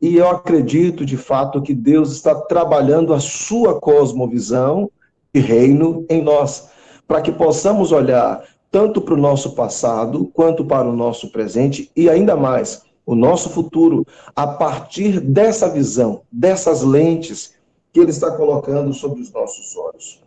E 0.00 0.16
eu 0.16 0.28
acredito, 0.28 1.06
de 1.06 1.16
fato, 1.16 1.62
que 1.62 1.72
Deus 1.72 2.12
está 2.12 2.34
trabalhando 2.34 3.14
a 3.14 3.20
sua 3.20 3.80
cosmovisão 3.80 4.90
e 5.32 5.40
reino 5.40 6.04
em 6.08 6.22
nós, 6.22 6.68
para 7.08 7.22
que 7.22 7.32
possamos 7.32 7.92
olhar 7.92 8.44
tanto 8.70 9.00
para 9.00 9.14
o 9.14 9.18
nosso 9.18 9.54
passado 9.54 10.30
quanto 10.34 10.64
para 10.64 10.86
o 10.86 10.94
nosso 10.94 11.32
presente 11.32 11.90
e 11.96 12.10
ainda 12.10 12.36
mais 12.36 12.82
o 13.06 13.14
nosso 13.14 13.48
futuro 13.50 14.04
a 14.34 14.46
partir 14.46 15.20
dessa 15.20 15.68
visão, 15.68 16.22
dessas 16.30 16.82
lentes 16.82 17.54
que 17.96 18.00
ele 18.00 18.10
está 18.10 18.30
colocando 18.30 18.92
sobre 18.92 19.22
os 19.22 19.32
nossos 19.32 19.74
olhos. 19.74 20.22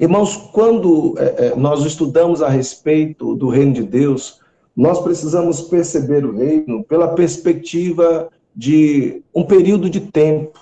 Irmãos, 0.00 0.36
quando 0.52 1.14
é, 1.16 1.46
é, 1.46 1.54
nós 1.54 1.84
estudamos 1.84 2.42
a 2.42 2.48
respeito 2.48 3.36
do 3.36 3.48
reino 3.48 3.72
de 3.72 3.84
Deus, 3.84 4.40
nós 4.76 5.00
precisamos 5.00 5.60
perceber 5.60 6.24
o 6.24 6.36
reino 6.36 6.82
pela 6.82 7.14
perspectiva 7.14 8.28
de 8.52 9.22
um 9.32 9.44
período 9.44 9.88
de 9.88 10.00
tempo, 10.00 10.58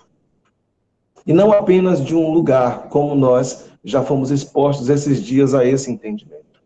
e 1.26 1.33
não 1.33 1.50
apenas 1.52 2.05
de 2.05 2.14
um 2.14 2.31
lugar, 2.31 2.91
como 2.91 3.14
nós 3.14 3.71
já 3.83 4.02
fomos 4.02 4.31
expostos 4.31 4.91
esses 4.91 5.23
dias 5.23 5.55
a 5.55 5.64
esse 5.64 5.91
entendimento. 5.91 6.61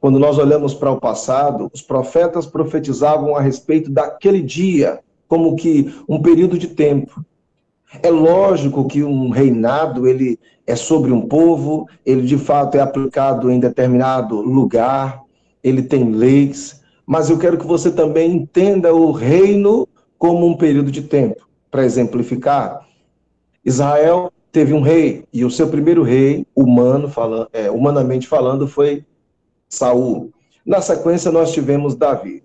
Quando 0.00 0.20
nós 0.20 0.38
olhamos 0.38 0.72
para 0.72 0.92
o 0.92 1.00
passado, 1.00 1.68
os 1.74 1.82
profetas 1.82 2.46
profetizavam 2.46 3.34
a 3.34 3.40
respeito 3.40 3.90
daquele 3.90 4.40
dia, 4.40 5.00
como 5.26 5.56
que 5.56 5.92
um 6.08 6.22
período 6.22 6.56
de 6.56 6.68
tempo. 6.68 7.26
É 8.02 8.10
lógico 8.10 8.86
que 8.86 9.02
um 9.02 9.30
reinado 9.30 10.06
ele 10.06 10.38
é 10.66 10.74
sobre 10.74 11.12
um 11.12 11.22
povo, 11.22 11.88
ele 12.04 12.22
de 12.22 12.36
fato 12.36 12.76
é 12.76 12.80
aplicado 12.80 13.50
em 13.50 13.60
determinado 13.60 14.40
lugar, 14.40 15.22
ele 15.62 15.82
tem 15.82 16.10
leis, 16.10 16.82
mas 17.06 17.30
eu 17.30 17.38
quero 17.38 17.56
que 17.56 17.66
você 17.66 17.90
também 17.90 18.32
entenda 18.32 18.92
o 18.92 19.12
reino 19.12 19.88
como 20.18 20.46
um 20.46 20.56
período 20.56 20.90
de 20.90 21.02
tempo. 21.02 21.46
Para 21.70 21.84
exemplificar, 21.84 22.86
Israel 23.64 24.32
teve 24.50 24.72
um 24.72 24.80
rei, 24.80 25.24
e 25.32 25.44
o 25.44 25.50
seu 25.50 25.68
primeiro 25.68 26.02
rei, 26.02 26.46
humano, 26.54 27.08
falando, 27.08 27.48
é, 27.52 27.70
humanamente 27.70 28.26
falando, 28.26 28.66
foi 28.66 29.04
Saul. 29.68 30.32
Na 30.64 30.80
sequência, 30.80 31.30
nós 31.30 31.52
tivemos 31.52 31.94
Davi. 31.94 32.42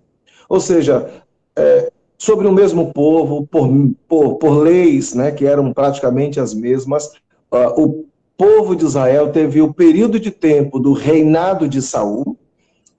Ou 0.48 0.60
seja, 0.60 1.10
é, 1.56 1.91
sobre 2.22 2.46
o 2.46 2.52
mesmo 2.52 2.92
povo, 2.92 3.48
por, 3.48 3.68
por, 4.06 4.36
por, 4.36 4.62
leis 4.62 5.12
né, 5.12 5.32
que 5.32 5.44
eram 5.44 5.72
praticamente 5.72 6.38
as 6.38 6.54
mesmas, 6.54 7.06
uh, 7.50 7.82
o 7.82 8.06
povo 8.36 8.76
de 8.76 8.84
Israel 8.84 9.32
teve 9.32 9.60
o 9.60 9.74
período 9.74 10.20
de 10.20 10.30
tempo 10.30 10.78
do 10.78 10.92
reinado 10.92 11.68
de 11.68 11.82
Saul 11.82 12.38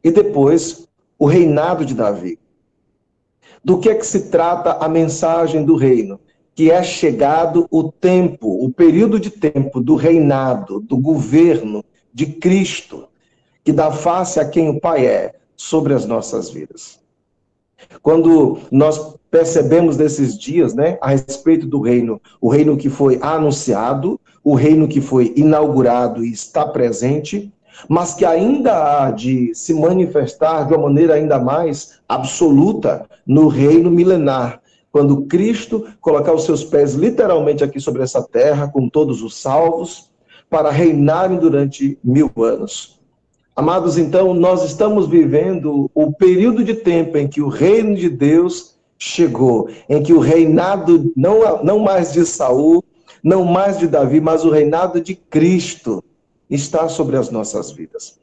e 0.03 0.11
depois 0.11 0.89
o 1.17 1.25
reinado 1.25 1.85
de 1.85 1.93
Davi. 1.93 2.37
Do 3.63 3.79
que 3.79 3.87
é 3.87 3.95
que 3.95 4.05
se 4.05 4.29
trata 4.29 4.73
a 4.73 4.89
mensagem 4.89 5.63
do 5.63 5.77
reino? 5.77 6.19
Que 6.53 6.69
é 6.69 6.83
chegado 6.83 7.65
o 7.71 7.89
tempo, 7.89 8.61
o 8.61 8.73
período 8.73 9.17
de 9.21 9.29
tempo 9.29 9.79
do 9.79 9.95
reinado, 9.95 10.81
do 10.81 10.97
governo 10.97 11.81
de 12.13 12.25
Cristo, 12.25 13.07
que 13.63 13.71
dá 13.71 13.89
face 13.89 14.37
a 14.41 14.45
quem 14.45 14.67
o 14.67 14.81
Pai 14.81 15.05
é 15.05 15.35
sobre 15.55 15.93
as 15.93 16.05
nossas 16.05 16.49
vidas. 16.49 17.01
Quando 18.01 18.59
nós 18.71 19.15
percebemos 19.29 19.97
nesses 19.97 20.37
dias, 20.37 20.73
né, 20.73 20.97
a 21.01 21.09
respeito 21.09 21.65
do 21.65 21.81
reino, 21.81 22.21
o 22.39 22.49
reino 22.49 22.77
que 22.77 22.89
foi 22.89 23.19
anunciado, 23.21 24.19
o 24.43 24.55
reino 24.55 24.87
que 24.87 25.01
foi 25.01 25.33
inaugurado 25.35 26.23
e 26.23 26.31
está 26.31 26.65
presente, 26.65 27.51
mas 27.87 28.13
que 28.13 28.25
ainda 28.25 29.05
há 29.05 29.11
de 29.11 29.53
se 29.55 29.73
manifestar 29.73 30.67
de 30.67 30.73
uma 30.73 30.83
maneira 30.83 31.15
ainda 31.15 31.39
mais 31.39 31.99
absoluta 32.07 33.05
no 33.25 33.47
reino 33.47 33.89
milenar, 33.89 34.61
quando 34.91 35.23
Cristo 35.23 35.87
colocar 35.99 36.33
os 36.33 36.43
seus 36.43 36.63
pés 36.63 36.93
literalmente 36.93 37.63
aqui 37.63 37.79
sobre 37.79 38.03
essa 38.03 38.21
terra, 38.21 38.67
com 38.67 38.87
todos 38.87 39.23
os 39.23 39.35
salvos, 39.35 40.11
para 40.49 40.69
reinarem 40.69 41.39
durante 41.39 41.97
mil 42.03 42.31
anos. 42.37 42.99
Amados, 43.55 43.99
então, 43.99 44.33
nós 44.33 44.63
estamos 44.63 45.07
vivendo 45.07 45.89
o 45.93 46.11
período 46.11 46.63
de 46.63 46.73
tempo 46.73 47.17
em 47.19 47.27
que 47.27 47.39
o 47.39 47.49
reino 47.49 47.95
de 47.95 48.09
Deus 48.09 48.75
chegou, 48.97 49.69
em 49.87 50.01
que 50.01 50.11
o 50.11 50.19
reinado, 50.19 51.13
não, 51.15 51.63
não 51.63 51.77
mais 51.77 52.13
de 52.13 52.25
Saul, 52.25 52.83
não 53.23 53.45
mais 53.45 53.77
de 53.77 53.87
Davi, 53.87 54.19
mas 54.19 54.43
o 54.43 54.49
reinado 54.49 54.99
de 54.99 55.13
Cristo 55.13 56.03
está 56.49 56.89
sobre 56.89 57.15
as 57.15 57.29
nossas 57.29 57.71
vidas. 57.71 58.19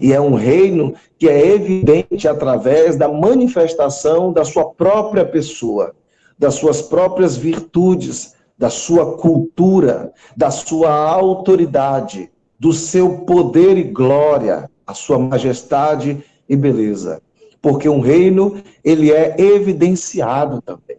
E 0.00 0.12
é 0.12 0.20
um 0.20 0.34
reino 0.34 0.94
que 1.16 1.28
é 1.28 1.54
evidente 1.54 2.26
através 2.26 2.96
da 2.96 3.08
manifestação 3.08 4.32
da 4.32 4.44
sua 4.44 4.64
própria 4.64 5.24
pessoa, 5.24 5.94
das 6.36 6.54
suas 6.54 6.82
próprias 6.82 7.36
virtudes, 7.36 8.34
da 8.58 8.68
sua 8.68 9.16
cultura, 9.16 10.12
da 10.36 10.50
sua 10.50 10.90
autoridade, 10.90 12.30
do 12.58 12.72
seu 12.72 13.20
poder 13.20 13.76
e 13.76 13.84
glória, 13.84 14.70
a 14.86 14.94
sua 14.94 15.18
majestade 15.18 16.24
e 16.48 16.56
beleza. 16.56 17.22
Porque 17.60 17.88
um 17.88 18.00
reino, 18.00 18.60
ele 18.82 19.12
é 19.12 19.34
evidenciado 19.38 20.62
também. 20.62 20.96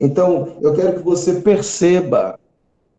Então, 0.00 0.56
eu 0.60 0.74
quero 0.74 0.94
que 0.94 1.02
você 1.02 1.40
perceba 1.40 2.38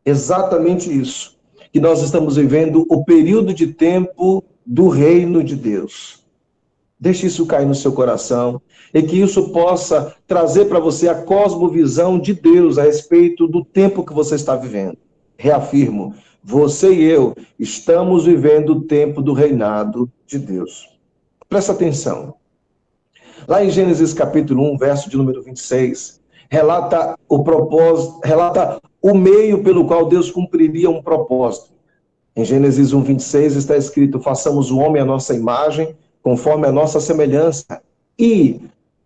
exatamente 0.05 0.91
isso, 0.91 1.37
que 1.71 1.79
nós 1.79 2.01
estamos 2.01 2.35
vivendo 2.35 2.85
o 2.89 3.03
período 3.03 3.53
de 3.53 3.67
tempo 3.67 4.43
do 4.65 4.87
reino 4.87 5.43
de 5.43 5.55
Deus. 5.55 6.23
Deixe 6.99 7.27
isso 7.27 7.45
cair 7.45 7.65
no 7.65 7.75
seu 7.75 7.91
coração 7.91 8.61
e 8.93 9.01
que 9.03 9.19
isso 9.19 9.49
possa 9.51 10.15
trazer 10.25 10.65
para 10.65 10.79
você 10.79 11.09
a 11.09 11.15
cosmovisão 11.15 12.17
de 12.17 12.33
Deus 12.33 12.77
a 12.77 12.83
respeito 12.83 13.47
do 13.47 13.63
tempo 13.63 14.05
que 14.05 14.13
você 14.13 14.35
está 14.35 14.55
vivendo. 14.55 14.97
Reafirmo, 15.37 16.15
você 16.47 16.93
e 16.93 17.03
eu 17.03 17.35
estamos 17.57 18.25
vivendo 18.25 18.69
o 18.69 18.81
tempo 18.81 19.19
do 19.19 19.33
reinado 19.33 20.07
de 20.27 20.37
Deus. 20.37 20.87
Presta 21.49 21.71
atenção. 21.71 22.35
Lá 23.47 23.65
em 23.65 23.71
Gênesis 23.71 24.13
capítulo 24.13 24.63
1, 24.73 24.77
verso 24.77 25.09
de 25.09 25.17
número 25.17 25.41
26, 25.41 26.21
relata 26.47 27.17
o 27.27 27.43
propósito, 27.43 28.19
relata 28.23 28.79
o 29.01 29.15
meio 29.15 29.63
pelo 29.63 29.87
qual 29.87 30.05
Deus 30.05 30.29
cumpriria 30.29 30.87
um 30.87 31.01
propósito. 31.01 31.71
Em 32.35 32.45
Gênesis 32.45 32.93
1, 32.93 33.01
26 33.01 33.55
está 33.55 33.75
escrito: 33.75 34.19
façamos 34.19 34.69
o 34.69 34.77
homem 34.77 35.01
à 35.01 35.05
nossa 35.05 35.33
imagem, 35.33 35.95
conforme 36.21 36.67
a 36.67 36.71
nossa 36.71 36.99
semelhança, 36.99 37.81
e 38.19 38.61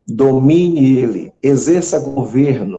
domine 0.05 0.97
ele, 0.97 1.31
exerça 1.41 1.99
governo 1.99 2.77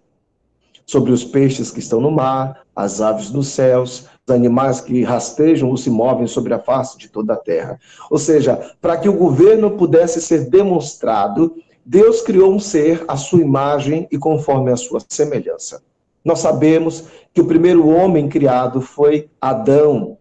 sobre 0.85 1.13
os 1.13 1.25
peixes 1.25 1.71
que 1.71 1.79
estão 1.79 2.01
no 2.01 2.11
mar, 2.11 2.61
as 2.75 3.01
aves 3.01 3.31
dos 3.31 3.49
céus, 3.49 4.07
animais 4.29 4.81
que 4.81 5.03
rastejam 5.03 5.69
ou 5.69 5.77
se 5.77 5.91
movem 5.91 6.27
sobre 6.27 6.55
a 6.55 6.59
face 6.59 6.99
de 6.99 7.09
toda 7.09 7.35
a 7.35 7.37
terra. 7.37 7.79
Ou 8.11 8.19
seja, 8.19 8.75
para 8.81 8.97
que 8.97 9.09
o 9.09 9.17
governo 9.17 9.73
pudesse 9.73 10.21
ser 10.21 10.49
demonstrado, 10.49 11.55
Deus 11.85 12.21
criou 12.21 12.53
um 12.53 12.61
ser 12.61 13.05
à 13.09 13.17
sua 13.17 13.41
imagem 13.41 14.07
e 14.11 14.19
conforme 14.19 14.71
a 14.71 14.77
sua 14.77 15.01
semelhança. 15.09 15.83
Nós 16.25 16.41
sabemos 16.41 17.05
que 17.33 17.41
o 17.41 17.47
primeiro 17.47 17.89
homem 17.89 18.29
criado 18.29 18.81
foi 18.81 19.29
Adão. 19.41 20.19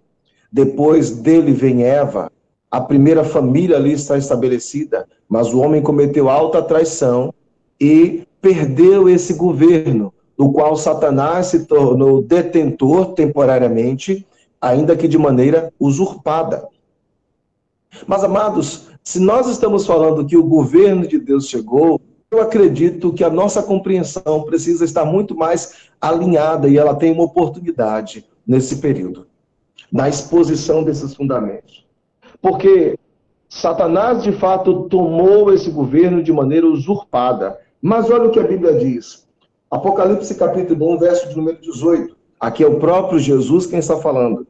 Depois 0.52 1.12
dele 1.12 1.52
vem 1.52 1.84
Eva. 1.84 2.32
A 2.72 2.80
primeira 2.80 3.24
família 3.24 3.76
ali 3.76 3.94
está 3.94 4.18
estabelecida, 4.18 5.08
mas 5.28 5.54
o 5.54 5.60
homem 5.60 5.82
cometeu 5.82 6.30
alta 6.30 6.62
traição 6.62 7.34
e 7.80 8.24
perdeu 8.42 9.10
esse 9.10 9.34
governo 9.34 10.14
do 10.40 10.54
qual 10.54 10.78
Satanás 10.78 11.48
se 11.48 11.66
tornou 11.66 12.24
detentor 12.24 13.08
temporariamente, 13.08 14.26
ainda 14.62 14.96
que 14.96 15.06
de 15.06 15.18
maneira 15.18 15.74
usurpada. 15.78 16.66
Mas, 18.08 18.24
amados, 18.24 18.88
se 19.04 19.20
nós 19.20 19.50
estamos 19.50 19.86
falando 19.86 20.26
que 20.26 20.38
o 20.38 20.48
governo 20.48 21.06
de 21.06 21.20
Deus 21.20 21.50
chegou, 21.50 22.00
eu 22.32 22.42
acredito 22.42 23.12
que 23.12 23.22
a 23.22 23.30
nossa 23.30 23.62
compreensão 23.62 24.44
precisa 24.44 24.86
estar 24.86 25.04
muito 25.04 25.36
mais 25.36 25.90
alinhada 26.00 26.70
e 26.70 26.78
ela 26.78 26.96
tem 26.96 27.12
uma 27.12 27.24
oportunidade 27.26 28.26
nesse 28.48 28.78
período, 28.78 29.28
na 29.92 30.08
exposição 30.08 30.86
desses 30.86 31.14
fundamentos. 31.14 31.86
Porque 32.42 32.98
Satanás, 33.50 34.24
de 34.24 34.32
fato, 34.32 34.84
tomou 34.84 35.52
esse 35.52 35.70
governo 35.70 36.24
de 36.24 36.32
maneira 36.32 36.66
usurpada. 36.66 37.60
Mas 37.82 38.10
olha 38.10 38.30
o 38.30 38.32
que 38.32 38.40
a 38.40 38.48
Bíblia 38.48 38.76
diz. 38.76 39.28
Apocalipse 39.72 40.34
capítulo 40.34 40.96
1, 40.96 40.98
verso 40.98 41.30
de 41.30 41.38
número 41.38 41.62
18. 41.62 42.16
Aqui 42.40 42.64
é 42.64 42.68
o 42.68 42.80
próprio 42.80 43.20
Jesus 43.20 43.68
quem 43.68 43.78
está 43.78 43.98
falando. 43.98 44.48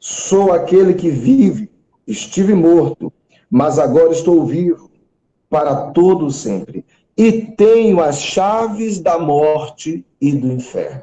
Sou 0.00 0.50
aquele 0.50 0.94
que 0.94 1.10
vive, 1.10 1.70
estive 2.06 2.54
morto, 2.54 3.12
mas 3.50 3.78
agora 3.78 4.12
estou 4.12 4.46
vivo 4.46 4.90
para 5.50 5.90
todo 5.90 6.30
sempre. 6.30 6.86
E 7.18 7.32
tenho 7.32 8.00
as 8.00 8.20
chaves 8.20 8.98
da 8.98 9.18
morte 9.18 10.04
e 10.20 10.32
do 10.32 10.50
inferno. 10.50 11.02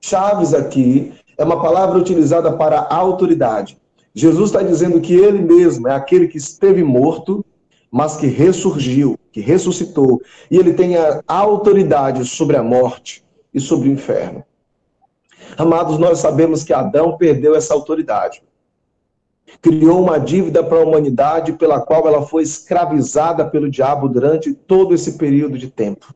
Chaves 0.00 0.54
aqui 0.54 1.12
é 1.36 1.44
uma 1.44 1.60
palavra 1.60 1.98
utilizada 1.98 2.52
para 2.52 2.86
autoridade. 2.90 3.76
Jesus 4.14 4.50
está 4.50 4.62
dizendo 4.62 5.00
que 5.00 5.14
ele 5.14 5.40
mesmo 5.40 5.88
é 5.88 5.94
aquele 5.94 6.28
que 6.28 6.38
esteve 6.38 6.84
morto, 6.84 7.44
mas 7.90 8.16
que 8.16 8.26
ressurgiu, 8.26 9.18
que 9.38 9.40
ressuscitou, 9.40 10.20
e 10.50 10.56
ele 10.56 10.74
tem 10.74 10.96
a 10.96 11.22
autoridade 11.28 12.24
sobre 12.24 12.56
a 12.56 12.62
morte 12.62 13.24
e 13.54 13.60
sobre 13.60 13.88
o 13.88 13.92
inferno. 13.92 14.44
Amados, 15.56 15.96
nós 15.96 16.18
sabemos 16.18 16.64
que 16.64 16.72
Adão 16.72 17.16
perdeu 17.16 17.54
essa 17.54 17.72
autoridade. 17.72 18.42
Criou 19.62 20.02
uma 20.02 20.18
dívida 20.18 20.62
para 20.64 20.78
a 20.78 20.82
humanidade 20.82 21.52
pela 21.52 21.80
qual 21.80 22.08
ela 22.08 22.22
foi 22.22 22.42
escravizada 22.42 23.48
pelo 23.48 23.70
diabo 23.70 24.08
durante 24.08 24.52
todo 24.52 24.92
esse 24.92 25.16
período 25.16 25.56
de 25.56 25.70
tempo. 25.70 26.12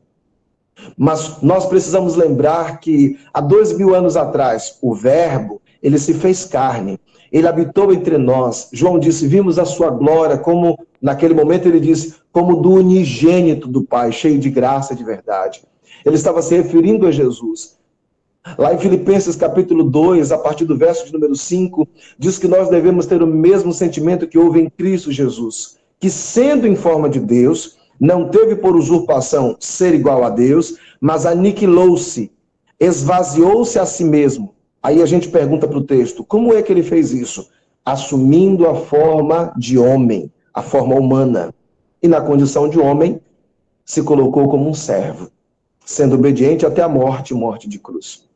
Mas 0.97 1.41
nós 1.41 1.65
precisamos 1.65 2.15
lembrar 2.15 2.81
que 2.81 3.17
há 3.33 3.39
dois 3.39 3.71
mil 3.71 3.95
anos 3.95 4.17
atrás, 4.17 4.77
o 4.81 4.93
Verbo, 4.93 5.61
ele 5.81 5.97
se 5.97 6.13
fez 6.13 6.43
carne 6.43 6.99
ele 7.33 7.47
habitou 7.47 7.91
entre 7.91 8.19
nós. 8.19 8.69
João 8.71 8.99
disse: 8.99 9.27
Vimos 9.27 9.57
a 9.57 9.65
sua 9.65 9.89
glória, 9.89 10.37
como 10.37 10.77
naquele 11.01 11.33
momento 11.33 11.67
ele 11.67 11.79
disse, 11.79 12.15
como 12.31 12.61
do 12.61 12.73
unigênito 12.73 13.67
do 13.67 13.83
Pai, 13.83 14.11
cheio 14.11 14.39
de 14.39 14.51
graça 14.51 14.93
e 14.93 14.95
de 14.95 15.03
verdade. 15.03 15.63
Ele 16.05 16.15
estava 16.15 16.41
se 16.43 16.55
referindo 16.55 17.07
a 17.07 17.11
Jesus. 17.11 17.77
Lá 18.57 18.73
em 18.73 18.77
Filipenses 18.77 19.35
capítulo 19.35 19.83
2, 19.83 20.31
a 20.31 20.37
partir 20.37 20.65
do 20.65 20.77
verso 20.77 21.05
de 21.05 21.13
número 21.13 21.35
5, 21.35 21.87
diz 22.19 22.37
que 22.37 22.47
nós 22.47 22.69
devemos 22.69 23.05
ter 23.05 23.23
o 23.23 23.27
mesmo 23.27 23.73
sentimento 23.73 24.27
que 24.27 24.37
houve 24.37 24.61
em 24.61 24.69
Cristo 24.69 25.11
Jesus, 25.11 25.77
que 25.99 26.09
sendo 26.09 26.67
em 26.67 26.75
forma 26.75 27.09
de 27.09 27.19
Deus, 27.19 27.77
não 27.99 28.29
teve 28.29 28.57
por 28.57 28.75
usurpação 28.75 29.55
ser 29.59 29.93
igual 29.93 30.23
a 30.23 30.29
Deus, 30.29 30.77
mas 30.99 31.25
aniquilou-se, 31.25 32.31
esvaziou-se 32.79 33.79
a 33.79 33.85
si 33.85 34.03
mesmo, 34.03 34.52
Aí 34.83 35.01
a 35.01 35.05
gente 35.05 35.29
pergunta 35.29 35.67
para 35.67 35.77
o 35.77 35.83
texto: 35.83 36.23
como 36.23 36.53
é 36.53 36.61
que 36.61 36.71
ele 36.71 36.83
fez 36.83 37.13
isso? 37.13 37.49
Assumindo 37.85 38.67
a 38.67 38.75
forma 38.75 39.53
de 39.57 39.79
homem, 39.79 40.29
a 40.53 40.61
forma 40.61 40.95
humana, 40.95 41.53
e 42.01 42.07
na 42.07 42.19
condição 42.19 42.69
de 42.69 42.77
homem, 42.77 43.21
se 43.85 44.03
colocou 44.03 44.49
como 44.49 44.69
um 44.69 44.73
servo, 44.73 45.29
sendo 45.85 46.15
obediente 46.15 46.65
até 46.65 46.81
a 46.81 46.89
morte 46.89 47.33
morte 47.33 47.67
de 47.67 47.79
cruz. 47.79 48.27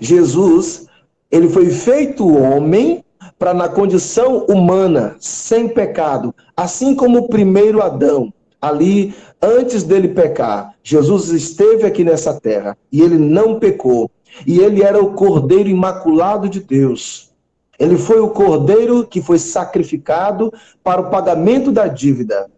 Jesus, 0.00 0.86
ele 1.30 1.48
foi 1.48 1.70
feito 1.70 2.26
homem 2.26 3.04
para 3.38 3.52
na 3.52 3.68
condição 3.68 4.46
humana, 4.46 5.16
sem 5.20 5.68
pecado, 5.68 6.34
assim 6.56 6.94
como 6.94 7.18
o 7.18 7.28
primeiro 7.28 7.82
Adão, 7.82 8.32
ali 8.60 9.14
antes 9.42 9.82
dele 9.82 10.08
pecar, 10.08 10.74
Jesus 10.82 11.28
esteve 11.28 11.84
aqui 11.84 12.02
nessa 12.04 12.40
terra 12.40 12.76
e 12.90 13.02
ele 13.02 13.18
não 13.18 13.58
pecou. 13.58 14.10
E 14.44 14.58
ele 14.58 14.82
era 14.82 15.02
o 15.02 15.12
cordeiro 15.12 15.68
imaculado 15.68 16.48
de 16.48 16.60
Deus. 16.60 17.30
Ele 17.78 17.96
foi 17.96 18.20
o 18.20 18.30
cordeiro 18.30 19.06
que 19.06 19.20
foi 19.20 19.38
sacrificado 19.38 20.52
para 20.82 21.00
o 21.00 21.10
pagamento 21.10 21.70
da 21.70 21.86
dívida. 21.86 22.50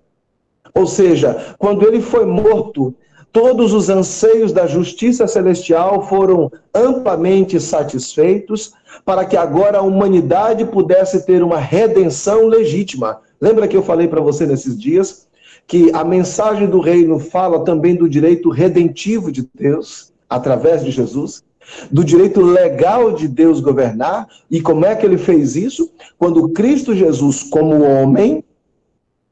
Ou 0.74 0.86
seja, 0.86 1.54
quando 1.58 1.86
ele 1.86 2.00
foi 2.00 2.24
morto, 2.24 2.94
todos 3.32 3.72
os 3.72 3.88
anseios 3.88 4.52
da 4.52 4.66
justiça 4.66 5.26
celestial 5.26 6.02
foram 6.02 6.50
amplamente 6.74 7.60
satisfeitos 7.60 8.72
para 9.04 9.24
que 9.24 9.36
agora 9.36 9.78
a 9.78 9.82
humanidade 9.82 10.64
pudesse 10.64 11.26
ter 11.26 11.42
uma 11.42 11.58
redenção 11.58 12.46
legítima. 12.46 13.20
Lembra 13.40 13.68
que 13.68 13.76
eu 13.76 13.82
falei 13.82 14.08
para 14.08 14.20
você 14.20 14.46
nesses 14.46 14.78
dias 14.78 15.26
que 15.66 15.90
a 15.92 16.02
mensagem 16.02 16.66
do 16.66 16.80
reino 16.80 17.18
fala 17.18 17.64
também 17.64 17.94
do 17.94 18.08
direito 18.08 18.48
redentivo 18.48 19.30
de 19.30 19.48
Deus 19.54 20.12
através 20.28 20.84
de 20.84 20.90
Jesus? 20.90 21.42
Do 21.90 22.04
direito 22.04 22.40
legal 22.40 23.12
de 23.12 23.28
Deus 23.28 23.60
governar. 23.60 24.26
E 24.50 24.60
como 24.60 24.84
é 24.84 24.94
que 24.94 25.04
ele 25.04 25.18
fez 25.18 25.56
isso? 25.56 25.90
Quando 26.18 26.48
Cristo 26.50 26.94
Jesus, 26.94 27.42
como 27.42 27.82
homem, 27.82 28.44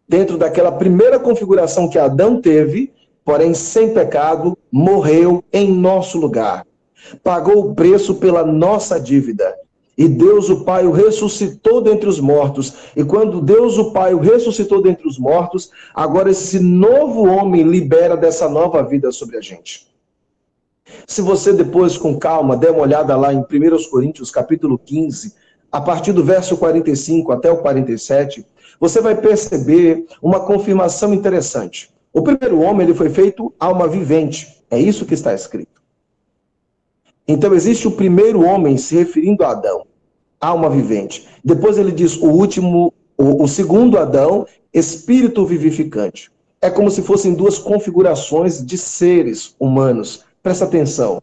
dentro 0.09 0.39
daquela 0.39 0.73
primeira 0.73 1.19
configuração 1.19 1.89
que 1.89 1.99
Adão 1.99 2.41
teve, 2.41 2.93
porém 3.25 3.55
sem 3.55 3.93
pecado, 3.93 4.57
morreu 4.71 5.43
em 5.53 5.73
nosso 5.73 6.19
lugar. 6.19 6.65
Pagou 7.23 7.59
o 7.59 7.75
preço 7.75 8.15
pela 8.17 8.45
nossa 8.45 9.01
dívida. 9.01 9.55
E 9.99 10.07
Deus 10.07 10.51
o 10.51 10.63
Pai 10.63 10.87
o 10.87 10.93
ressuscitou 10.93 11.81
dentre 11.81 12.09
os 12.09 12.21
mortos. 12.21 12.75
E 12.95 13.03
quando 13.03 13.41
Deus 13.41 13.79
o 13.79 13.93
Pai 13.93 14.13
o 14.13 14.19
ressuscitou 14.19 14.83
dentre 14.83 15.09
os 15.09 15.19
mortos, 15.19 15.71
agora 15.95 16.31
esse 16.31 16.61
novo 16.61 17.27
homem 17.27 17.63
libera 17.63 18.17
dessa 18.17 18.49
nova 18.49 18.83
vida 18.83 19.11
sobre 19.11 19.39
a 19.39 19.41
gente. 19.41 19.87
Se 21.07 21.21
você 21.21 21.53
depois, 21.53 21.97
com 21.97 22.19
calma, 22.19 22.57
der 22.57 22.71
uma 22.71 22.83
olhada 22.83 23.17
lá 23.17 23.33
em 23.33 23.39
1 23.39 23.45
Coríntios, 23.91 24.31
capítulo 24.31 24.79
15, 24.79 25.35
a 25.71 25.81
partir 25.81 26.13
do 26.13 26.25
verso 26.25 26.57
45 26.57 27.33
até 27.33 27.51
o 27.51 27.59
47, 27.59 28.47
você 28.81 29.01
vai 29.01 29.15
perceber 29.15 30.07
uma 30.23 30.41
confirmação 30.41 31.13
interessante. 31.13 31.91
O 32.13 32.23
primeiro 32.23 32.61
homem 32.61 32.87
ele 32.87 32.97
foi 32.97 33.11
feito 33.11 33.53
alma 33.59 33.87
vivente. 33.87 34.63
É 34.71 34.79
isso 34.79 35.05
que 35.05 35.15
está 35.15 35.35
escrito. 35.35 35.83
Então 37.29 37.53
existe 37.55 37.89
o 37.89 37.93
primeiro 37.93 38.45
homem 38.45 38.77
se 38.77 38.95
referindo 38.95 39.45
a 39.45 39.51
Adão, 39.51 39.87
alma 40.41 40.71
vivente. 40.71 41.27
Depois 41.45 41.77
ele 41.77 41.93
diz 41.93 42.17
o 42.17 42.27
último, 42.27 42.93
o, 43.19 43.43
o 43.43 43.49
segundo 43.49 43.99
Adão, 43.99 44.47
espírito 44.73 45.45
vivificante. 45.45 46.31
É 46.61 46.71
como 46.71 46.91
se 46.91 47.03
fossem 47.03 47.35
duas 47.35 47.59
configurações 47.59 48.65
de 48.65 48.79
seres 48.79 49.55
humanos. 49.59 50.25
Presta 50.47 50.65
atenção. 50.65 51.21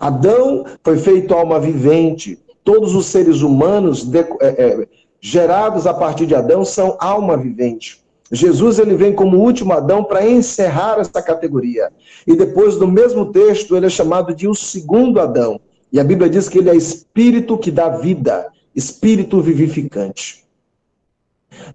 Adão 0.00 0.64
foi 0.82 0.98
feito 0.98 1.32
alma 1.32 1.60
vivente. 1.60 2.36
Todos 2.64 2.92
os 2.92 3.06
seres 3.06 3.42
humanos 3.42 4.02
de, 4.02 4.18
é, 4.18 4.26
é, 4.40 4.88
gerados 5.20 5.86
a 5.86 5.94
partir 5.94 6.26
de 6.26 6.34
Adão 6.34 6.64
são 6.64 6.96
alma 6.98 7.36
vivente. 7.36 8.02
Jesus 8.32 8.80
ele 8.80 8.96
vem 8.96 9.12
como 9.12 9.36
último 9.36 9.72
Adão 9.72 10.02
para 10.02 10.28
encerrar 10.28 10.98
essa 10.98 11.22
categoria. 11.22 11.92
E 12.26 12.34
depois, 12.34 12.76
no 12.76 12.88
mesmo 12.88 13.26
texto, 13.30 13.76
ele 13.76 13.86
é 13.86 13.88
chamado 13.88 14.34
de 14.34 14.48
o 14.48 14.54
segundo 14.56 15.20
Adão. 15.20 15.60
E 15.92 16.00
a 16.00 16.02
Bíblia 16.02 16.28
diz 16.28 16.48
que 16.48 16.58
ele 16.58 16.70
é 16.70 16.74
espírito 16.74 17.56
que 17.56 17.70
dá 17.70 17.88
vida, 17.88 18.48
espírito 18.74 19.40
vivificante. 19.40 20.44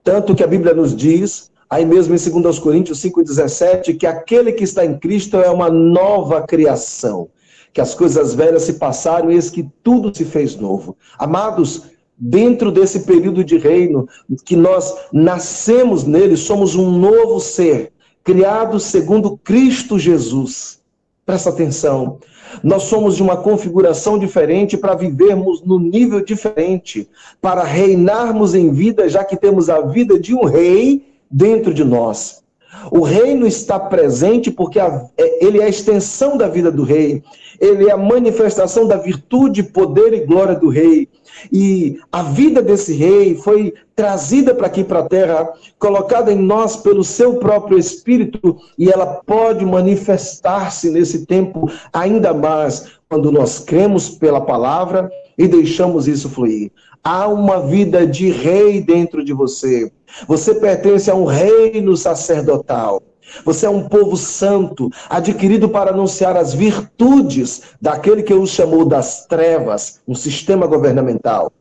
Tanto 0.04 0.36
que 0.36 0.44
a 0.44 0.48
Bíblia 0.48 0.74
nos 0.74 0.94
diz, 0.94 1.50
aí 1.70 1.86
mesmo 1.86 2.16
em 2.16 2.42
2 2.42 2.60
Coríntios 2.60 3.00
5,17, 3.04 3.98
que 3.98 4.08
aquele 4.08 4.52
que 4.52 4.64
está 4.64 4.84
em 4.84 4.98
Cristo 4.98 5.38
é 5.38 5.50
uma 5.50 5.70
nova 5.70 6.42
criação. 6.42 7.30
Que 7.72 7.80
as 7.80 7.94
coisas 7.94 8.34
velhas 8.34 8.64
se 8.64 8.74
passaram 8.74 9.32
e 9.32 9.36
eis 9.36 9.52
que 9.52 9.70
tudo 9.84 10.16
se 10.16 10.26
fez 10.26 10.56
novo. 10.56 10.98
Amados, 11.20 11.84
dentro 12.18 12.72
desse 12.72 13.02
período 13.02 13.44
de 13.44 13.58
reino, 13.58 14.08
que 14.44 14.56
nós 14.56 14.96
nascemos 15.14 16.04
nele, 16.04 16.36
somos 16.36 16.76
um 16.76 16.90
novo 16.90 17.40
ser, 17.40 17.92
criado 18.24 18.80
segundo 18.80 19.38
Cristo 19.38 20.00
Jesus. 20.00 20.80
Presta 21.24 21.52
atenção. 21.52 22.18
Nós 22.64 22.84
somos 22.84 23.16
de 23.16 23.22
uma 23.22 23.38
configuração 23.38 24.18
diferente 24.18 24.76
para 24.76 24.96
vivermos 24.96 25.62
no 25.62 25.78
nível 25.78 26.20
diferente, 26.26 27.08
para 27.40 27.64
reinarmos 27.64 28.56
em 28.56 28.72
vida, 28.72 29.08
já 29.08 29.24
que 29.24 29.38
temos 29.38 29.70
a 29.70 29.82
vida 29.82 30.20
de 30.20 30.34
um 30.34 30.46
rei 30.46 31.09
dentro 31.30 31.74
de 31.74 31.84
nós. 31.84 32.44
O 32.92 33.02
reino 33.02 33.46
está 33.48 33.80
presente 33.80 34.52
porque 34.52 34.80
a, 34.80 35.06
é, 35.18 35.46
ele 35.46 35.60
é 35.60 35.66
a 35.66 35.70
extensão 35.70 36.38
da 36.38 36.48
vida 36.48 36.72
do 36.72 36.84
rei, 36.84 37.24
ele 37.60 37.90
é 37.90 37.92
a 37.92 37.98
manifestação 37.98 38.88
da 38.88 38.96
virtude, 38.96 39.64
poder 39.64 40.14
e 40.14 40.26
glória 40.26 40.56
do 40.56 40.70
rei. 40.70 41.10
E 41.52 41.98
a 42.12 42.24
vida 42.24 42.62
desse 42.62 42.94
rei 42.94 43.36
foi 43.36 43.74
trazida 43.96 44.54
para 44.54 44.68
aqui 44.68 44.84
para 44.84 45.00
a 45.00 45.08
terra, 45.08 45.52
colocada 45.78 46.32
em 46.32 46.38
nós 46.38 46.78
pelo 46.78 47.04
seu 47.04 47.36
próprio 47.36 47.78
espírito, 47.78 48.58
e 48.78 48.90
ela 48.90 49.06
pode 49.06 49.66
manifestar-se 49.66 50.90
nesse 50.90 51.26
tempo 51.26 51.70
ainda 51.92 52.34
mais 52.34 52.88
quando 53.10 53.32
nós 53.32 53.60
cremos 53.60 54.10
pela 54.10 54.42
palavra 54.42 55.12
e 55.38 55.48
deixamos 55.48 56.08
isso 56.08 56.30
fluir. 56.30 56.72
Há 57.04 57.28
uma 57.28 57.62
vida 57.62 58.06
de 58.06 58.30
rei 58.30 58.82
dentro 58.82 59.24
de 59.24 59.34
você. 59.34 59.92
Você 60.28 60.56
pertence 60.56 61.10
a 61.10 61.16
um 61.16 61.26
reino 61.26 61.96
sacerdotal. 61.96 63.02
Você 63.46 63.66
é 63.66 63.70
um 63.70 63.88
povo 63.88 64.18
santo, 64.18 64.90
adquirido 65.10 65.70
para 65.70 65.92
anunciar 65.92 66.36
as 66.36 66.54
virtudes 66.54 67.62
daquele 67.80 68.24
que 68.24 68.34
os 68.34 68.50
chamou 68.50 68.86
das 68.86 69.26
trevas, 69.28 70.02
um 70.08 70.16
sistema 70.16 70.66
governamental, 70.66 71.52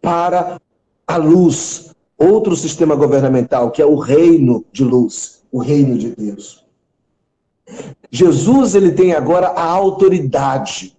para 0.00 0.60
a 1.06 1.16
luz, 1.16 1.94
outro 2.18 2.54
sistema 2.54 2.94
governamental, 2.94 3.70
que 3.70 3.80
é 3.80 3.86
o 3.86 3.96
reino 3.96 4.64
de 4.72 4.84
luz, 4.84 5.42
o 5.50 5.58
reino 5.58 5.96
de 5.96 6.10
Deus. 6.10 6.62
Jesus 8.10 8.74
ele 8.74 8.92
tem 8.92 9.12
agora 9.12 9.48
a 9.48 9.64
autoridade. 9.64 10.91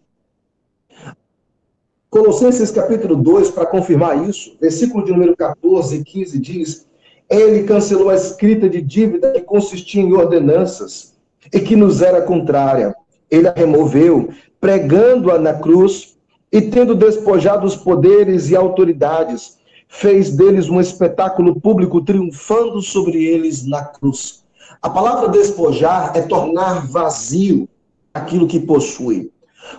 Colossenses 2.13 2.69
capítulo 2.69 3.15
2, 3.15 3.49
para 3.49 3.65
confirmar 3.65 4.29
isso, 4.29 4.55
versículo 4.61 5.03
de 5.03 5.11
número 5.11 5.35
14 5.35 5.95
e 5.95 6.03
15 6.03 6.39
diz: 6.39 6.87
ele 7.27 7.63
cancelou 7.63 8.11
a 8.11 8.13
escrita 8.13 8.69
de 8.69 8.83
dívida 8.83 9.31
que 9.31 9.41
consistia 9.41 10.03
em 10.03 10.13
ordenanças 10.13 11.15
e 11.51 11.59
que 11.59 11.75
nos 11.75 12.03
era 12.03 12.21
contrária. 12.21 12.93
Ele 13.31 13.47
a 13.47 13.53
removeu, 13.53 14.29
pregando-a 14.61 15.39
na 15.39 15.55
cruz 15.55 16.15
e 16.51 16.61
tendo 16.61 16.93
despojado 16.93 17.65
os 17.65 17.75
poderes 17.75 18.51
e 18.51 18.55
autoridades, 18.55 19.57
fez 19.87 20.29
deles 20.29 20.69
um 20.69 20.79
espetáculo 20.79 21.59
público, 21.59 21.99
triunfando 21.99 22.79
sobre 22.79 23.25
eles 23.25 23.65
na 23.65 23.85
cruz. 23.85 24.43
A 24.83 24.87
palavra 24.87 25.29
despojar 25.29 26.11
é 26.15 26.21
tornar 26.21 26.85
vazio 26.85 27.67
aquilo 28.13 28.47
que 28.47 28.59
possui. 28.59 29.31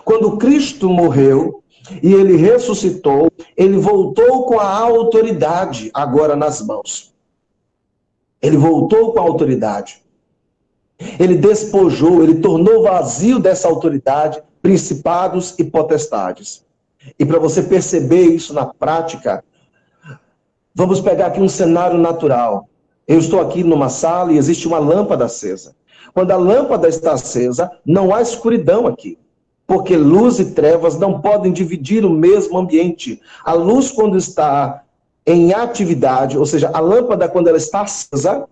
Quando 0.03 0.35
Cristo 0.35 0.89
morreu 0.89 1.63
e 2.01 2.13
ele 2.13 2.35
ressuscitou, 2.35 3.31
ele 3.55 3.77
voltou 3.77 4.45
com 4.45 4.59
a 4.59 4.67
autoridade 4.67 5.89
agora 5.93 6.35
nas 6.35 6.61
mãos. 6.61 7.13
Ele 8.41 8.57
voltou 8.57 9.11
com 9.11 9.19
a 9.19 9.23
autoridade. 9.23 10.03
Ele 11.19 11.35
despojou, 11.35 12.23
ele 12.23 12.35
tornou 12.35 12.83
vazio 12.83 13.39
dessa 13.39 13.67
autoridade 13.67 14.41
principados 14.61 15.53
e 15.59 15.63
potestades. 15.63 16.65
E 17.19 17.25
para 17.25 17.37
você 17.37 17.61
perceber 17.61 18.23
isso 18.23 18.53
na 18.53 18.65
prática, 18.65 19.43
vamos 20.73 21.01
pegar 21.01 21.27
aqui 21.27 21.39
um 21.39 21.49
cenário 21.49 21.97
natural. 21.97 22.67
Eu 23.07 23.19
estou 23.19 23.39
aqui 23.39 23.63
numa 23.63 23.89
sala 23.89 24.33
e 24.33 24.37
existe 24.37 24.67
uma 24.67 24.79
lâmpada 24.79 25.25
acesa. 25.25 25.75
Quando 26.13 26.31
a 26.31 26.37
lâmpada 26.37 26.87
está 26.87 27.13
acesa, 27.13 27.69
não 27.85 28.13
há 28.13 28.21
escuridão 28.21 28.87
aqui. 28.87 29.19
Porque 29.67 29.97
luz 29.97 30.39
e 30.39 30.51
trevas 30.51 30.97
não 30.97 31.21
podem 31.21 31.51
dividir 31.51 32.05
o 32.05 32.09
mesmo 32.09 32.57
ambiente. 32.57 33.19
A 33.43 33.53
luz, 33.53 33.91
quando 33.91 34.17
está 34.17 34.83
em 35.25 35.53
atividade, 35.53 36.37
ou 36.37 36.45
seja, 36.45 36.69
a 36.71 36.79
lâmpada, 36.79 37.27
quando 37.27 37.47
ela 37.47 37.57
está 37.57 37.81
acesa, 37.81 38.47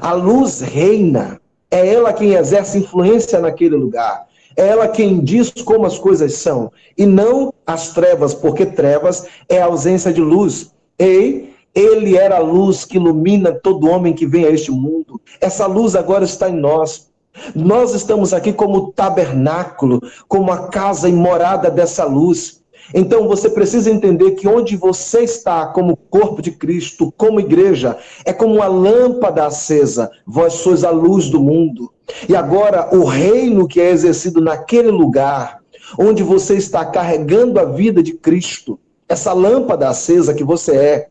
a 0.00 0.12
luz 0.12 0.60
reina. 0.60 1.40
É 1.70 1.94
ela 1.94 2.12
quem 2.12 2.34
exerce 2.34 2.78
influência 2.78 3.40
naquele 3.40 3.74
lugar. 3.74 4.26
É 4.56 4.68
ela 4.68 4.86
quem 4.86 5.20
diz 5.20 5.50
como 5.64 5.86
as 5.86 5.98
coisas 5.98 6.34
são. 6.34 6.70
E 6.96 7.04
não 7.04 7.52
as 7.66 7.92
trevas, 7.92 8.34
porque 8.34 8.64
trevas 8.66 9.26
é 9.48 9.60
a 9.60 9.66
ausência 9.66 10.12
de 10.12 10.20
luz. 10.20 10.72
E 10.98 11.48
Ele 11.74 12.16
era 12.16 12.36
a 12.36 12.40
luz 12.40 12.84
que 12.84 12.96
ilumina 12.96 13.52
todo 13.52 13.88
homem 13.88 14.12
que 14.12 14.26
vem 14.26 14.44
a 14.44 14.50
este 14.50 14.70
mundo. 14.70 15.20
Essa 15.40 15.66
luz 15.66 15.96
agora 15.96 16.24
está 16.24 16.48
em 16.48 16.54
nós. 16.54 17.08
Nós 17.54 17.94
estamos 17.94 18.32
aqui 18.32 18.52
como 18.52 18.92
tabernáculo, 18.92 20.00
como 20.28 20.52
a 20.52 20.68
casa 20.68 21.08
e 21.08 21.12
morada 21.12 21.70
dessa 21.70 22.04
luz. 22.04 22.62
Então 22.92 23.26
você 23.26 23.48
precisa 23.48 23.90
entender 23.90 24.32
que 24.32 24.46
onde 24.46 24.76
você 24.76 25.20
está, 25.20 25.66
como 25.66 25.96
corpo 25.96 26.42
de 26.42 26.50
Cristo, 26.52 27.12
como 27.16 27.40
igreja, 27.40 27.96
é 28.24 28.32
como 28.32 28.56
uma 28.56 28.66
lâmpada 28.66 29.46
acesa. 29.46 30.10
Vós 30.26 30.54
sois 30.54 30.84
a 30.84 30.90
luz 30.90 31.30
do 31.30 31.40
mundo. 31.40 31.92
E 32.28 32.36
agora 32.36 32.94
o 32.94 33.04
reino 33.04 33.66
que 33.66 33.80
é 33.80 33.90
exercido 33.90 34.40
naquele 34.40 34.90
lugar, 34.90 35.60
onde 35.98 36.22
você 36.22 36.54
está 36.56 36.84
carregando 36.84 37.58
a 37.58 37.64
vida 37.64 38.02
de 38.02 38.12
Cristo, 38.14 38.78
essa 39.08 39.32
lâmpada 39.32 39.88
acesa 39.88 40.34
que 40.34 40.44
você 40.44 40.76
é, 40.76 41.08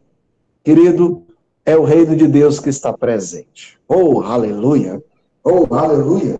querido, 0.63 1.23
é 1.65 1.75
o 1.75 1.83
reino 1.83 2.15
de 2.15 2.27
Deus 2.27 2.59
que 2.59 2.69
está 2.69 2.93
presente. 2.93 3.79
Oh, 3.87 4.21
aleluia! 4.21 5.01
Oh, 5.43 5.73
aleluia! 5.75 6.39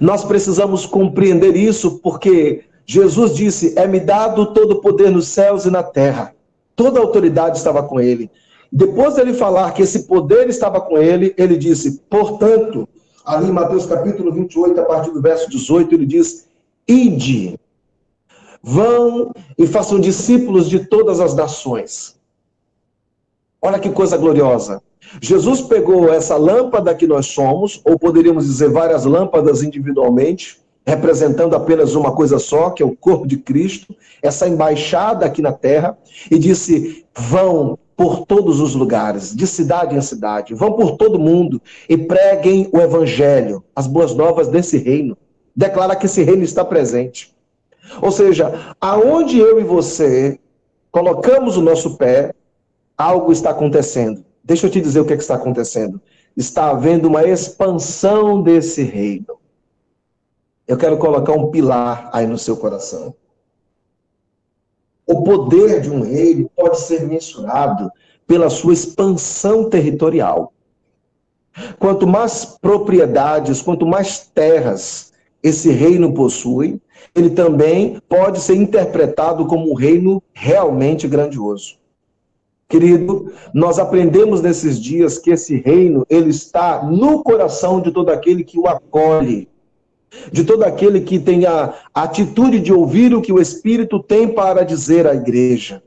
Nós 0.00 0.24
precisamos 0.24 0.84
compreender 0.84 1.56
isso 1.56 1.98
porque 2.00 2.64
Jesus 2.84 3.34
disse: 3.34 3.74
É-me 3.78 4.00
dado 4.00 4.52
todo 4.52 4.72
o 4.72 4.80
poder 4.80 5.10
nos 5.10 5.28
céus 5.28 5.64
e 5.64 5.70
na 5.70 5.82
terra. 5.82 6.34
Toda 6.76 6.98
a 6.98 7.02
autoridade 7.02 7.56
estava 7.56 7.82
com 7.82 8.00
ele. 8.00 8.30
Depois 8.70 9.14
dele 9.14 9.32
falar 9.32 9.72
que 9.72 9.82
esse 9.82 10.04
poder 10.04 10.48
estava 10.48 10.80
com 10.80 10.98
ele, 10.98 11.34
ele 11.38 11.56
disse: 11.56 12.02
Portanto, 12.10 12.88
ali 13.24 13.48
em 13.48 13.52
Mateus 13.52 13.86
capítulo 13.86 14.32
28, 14.32 14.80
a 14.80 14.84
partir 14.84 15.10
do 15.10 15.22
verso 15.22 15.48
18, 15.48 15.94
ele 15.94 16.06
diz: 16.06 16.48
Ide, 16.86 17.58
vão 18.62 19.32
e 19.56 19.66
façam 19.66 19.98
discípulos 19.98 20.68
de 20.68 20.86
todas 20.86 21.20
as 21.20 21.34
nações. 21.34 22.18
Olha 23.62 23.78
que 23.78 23.90
coisa 23.90 24.16
gloriosa. 24.16 24.82
Jesus 25.20 25.62
pegou 25.62 26.12
essa 26.12 26.36
lâmpada 26.36 26.94
que 26.94 27.06
nós 27.06 27.26
somos, 27.26 27.80
ou 27.84 27.98
poderíamos 27.98 28.46
dizer 28.46 28.70
várias 28.70 29.04
lâmpadas 29.04 29.62
individualmente, 29.62 30.60
representando 30.86 31.54
apenas 31.54 31.94
uma 31.94 32.12
coisa 32.12 32.38
só, 32.38 32.70
que 32.70 32.82
é 32.82 32.86
o 32.86 32.96
corpo 32.96 33.26
de 33.26 33.36
Cristo, 33.36 33.94
essa 34.22 34.48
embaixada 34.48 35.26
aqui 35.26 35.42
na 35.42 35.52
terra, 35.52 35.96
e 36.30 36.38
disse: 36.38 37.04
vão 37.16 37.78
por 37.96 38.24
todos 38.24 38.60
os 38.60 38.74
lugares, 38.74 39.34
de 39.36 39.46
cidade 39.46 39.94
em 39.94 40.00
cidade, 40.00 40.54
vão 40.54 40.72
por 40.72 40.96
todo 40.96 41.18
mundo 41.18 41.60
e 41.86 41.98
preguem 41.98 42.68
o 42.72 42.80
evangelho, 42.80 43.62
as 43.76 43.86
boas 43.86 44.14
novas 44.14 44.48
desse 44.48 44.78
reino. 44.78 45.18
Declara 45.54 45.94
que 45.94 46.06
esse 46.06 46.22
reino 46.22 46.42
está 46.42 46.64
presente. 46.64 47.34
Ou 48.00 48.10
seja, 48.10 48.74
aonde 48.80 49.38
eu 49.38 49.60
e 49.60 49.64
você 49.64 50.38
colocamos 50.90 51.56
o 51.56 51.62
nosso 51.62 51.96
pé, 51.96 52.32
algo 52.96 53.32
está 53.32 53.50
acontecendo. 53.50 54.24
Deixa 54.44 54.66
eu 54.66 54.70
te 54.70 54.80
dizer 54.80 55.00
o 55.00 55.04
que, 55.04 55.12
é 55.12 55.16
que 55.16 55.22
está 55.22 55.34
acontecendo. 55.34 56.00
Está 56.36 56.70
havendo 56.70 57.08
uma 57.08 57.26
expansão 57.26 58.42
desse 58.42 58.82
reino. 58.82 59.38
Eu 60.66 60.76
quero 60.76 60.98
colocar 60.98 61.32
um 61.32 61.50
pilar 61.50 62.08
aí 62.12 62.26
no 62.26 62.38
seu 62.38 62.56
coração. 62.56 63.14
O 65.06 65.24
poder 65.24 65.80
de 65.80 65.90
um 65.90 66.02
reino 66.02 66.48
pode 66.54 66.78
ser 66.78 67.06
mensurado 67.06 67.90
pela 68.26 68.48
sua 68.48 68.72
expansão 68.72 69.68
territorial. 69.68 70.52
Quanto 71.80 72.06
mais 72.06 72.44
propriedades, 72.44 73.60
quanto 73.60 73.84
mais 73.84 74.30
terras 74.32 75.12
esse 75.42 75.72
reino 75.72 76.14
possui, 76.14 76.80
ele 77.12 77.30
também 77.30 78.00
pode 78.08 78.40
ser 78.40 78.54
interpretado 78.54 79.46
como 79.46 79.68
um 79.68 79.74
reino 79.74 80.22
realmente 80.32 81.08
grandioso. 81.08 81.79
Querido, 82.70 83.32
nós 83.52 83.80
aprendemos 83.80 84.40
nesses 84.40 84.80
dias 84.80 85.18
que 85.18 85.32
esse 85.32 85.56
reino, 85.56 86.06
ele 86.08 86.30
está 86.30 86.84
no 86.84 87.20
coração 87.20 87.80
de 87.80 87.90
todo 87.90 88.10
aquele 88.10 88.44
que 88.44 88.60
o 88.60 88.68
acolhe, 88.68 89.48
de 90.30 90.44
todo 90.44 90.62
aquele 90.62 91.00
que 91.00 91.18
tem 91.18 91.44
a 91.46 91.74
atitude 91.92 92.60
de 92.60 92.72
ouvir 92.72 93.12
o 93.12 93.20
que 93.20 93.32
o 93.32 93.40
Espírito 93.40 93.98
tem 93.98 94.28
para 94.28 94.62
dizer 94.62 95.04
à 95.04 95.16
igreja, 95.16 95.82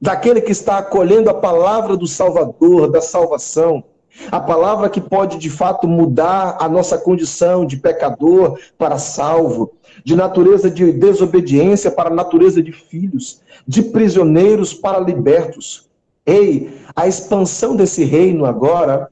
daquele 0.00 0.40
que 0.40 0.52
está 0.52 0.78
acolhendo 0.78 1.28
a 1.28 1.34
palavra 1.34 1.96
do 1.96 2.06
Salvador, 2.06 2.88
da 2.88 3.00
salvação, 3.00 3.82
a 4.30 4.38
palavra 4.38 4.88
que 4.88 5.00
pode 5.00 5.38
de 5.38 5.50
fato 5.50 5.88
mudar 5.88 6.56
a 6.60 6.68
nossa 6.68 6.96
condição 6.98 7.66
de 7.66 7.78
pecador 7.78 8.60
para 8.78 8.96
salvo, 8.96 9.72
de 10.04 10.14
natureza 10.14 10.70
de 10.70 10.92
desobediência 10.92 11.90
para 11.90 12.10
natureza 12.10 12.62
de 12.62 12.70
filhos, 12.70 13.40
de 13.66 13.82
prisioneiros 13.82 14.72
para 14.72 15.00
libertos. 15.00 15.90
Ei, 16.24 16.72
a 16.94 17.08
expansão 17.08 17.74
desse 17.74 18.04
reino 18.04 18.44
agora, 18.44 19.08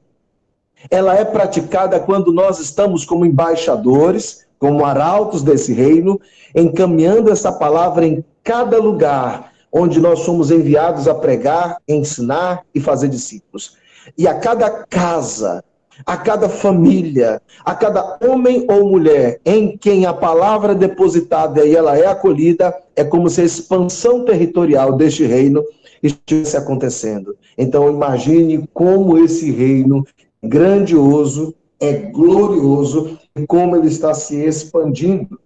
ela 0.91 1.17
é 1.17 1.25
praticada 1.25 1.99
quando 1.99 2.33
nós 2.33 2.59
estamos 2.61 3.05
como 3.05 3.27
embaixadores, 3.27 4.47
como 4.59 4.85
arautos 4.85 5.43
desse 5.43 5.73
reino, 5.73 6.21
encaminhando 6.55 7.31
essa 7.31 7.51
palavra 7.51 8.07
em 8.07 8.25
cada 8.45 8.79
lugar 8.79 9.51
onde 9.73 10.01
nós 10.01 10.21
somos 10.21 10.51
enviados 10.51 11.07
a 11.07 11.15
pregar, 11.15 11.79
ensinar 11.89 12.65
e 12.75 12.81
fazer 12.81 13.09
discípulos. 13.09 13.77
E 14.17 14.27
a 14.27 14.35
cada 14.35 14.69
casa, 14.71 15.63
a 16.05 16.17
cada 16.17 16.49
família, 16.49 17.41
a 17.65 17.75
cada 17.75 18.19
homem 18.25 18.67
ou 18.69 18.89
mulher 18.89 19.41
em 19.45 19.77
quem 19.77 20.07
a 20.07 20.13
palavra 20.13 20.73
é 20.73 20.75
depositada 20.75 21.65
e 21.65 21.75
ela 21.75 21.97
é 21.97 22.07
acolhida, 22.07 22.75
é 22.97 23.05
como 23.05 23.29
se 23.29 23.41
a 23.41 23.45
expansão 23.45 24.25
territorial 24.25 24.93
deste 24.93 25.25
reino 25.25 25.63
estivesse 26.03 26.57
acontecendo. 26.57 27.37
Então 27.57 27.89
imagine 27.89 28.69
como 28.73 29.19
esse 29.19 29.51
reino 29.51 30.05
grandioso, 30.43 31.55
é 31.79 31.93
glorioso 31.95 33.19
e 33.37 33.47
como 33.47 33.77
ele 33.77 33.89
está 33.89 34.13
se 34.15 34.37
expandindo. 34.37 35.41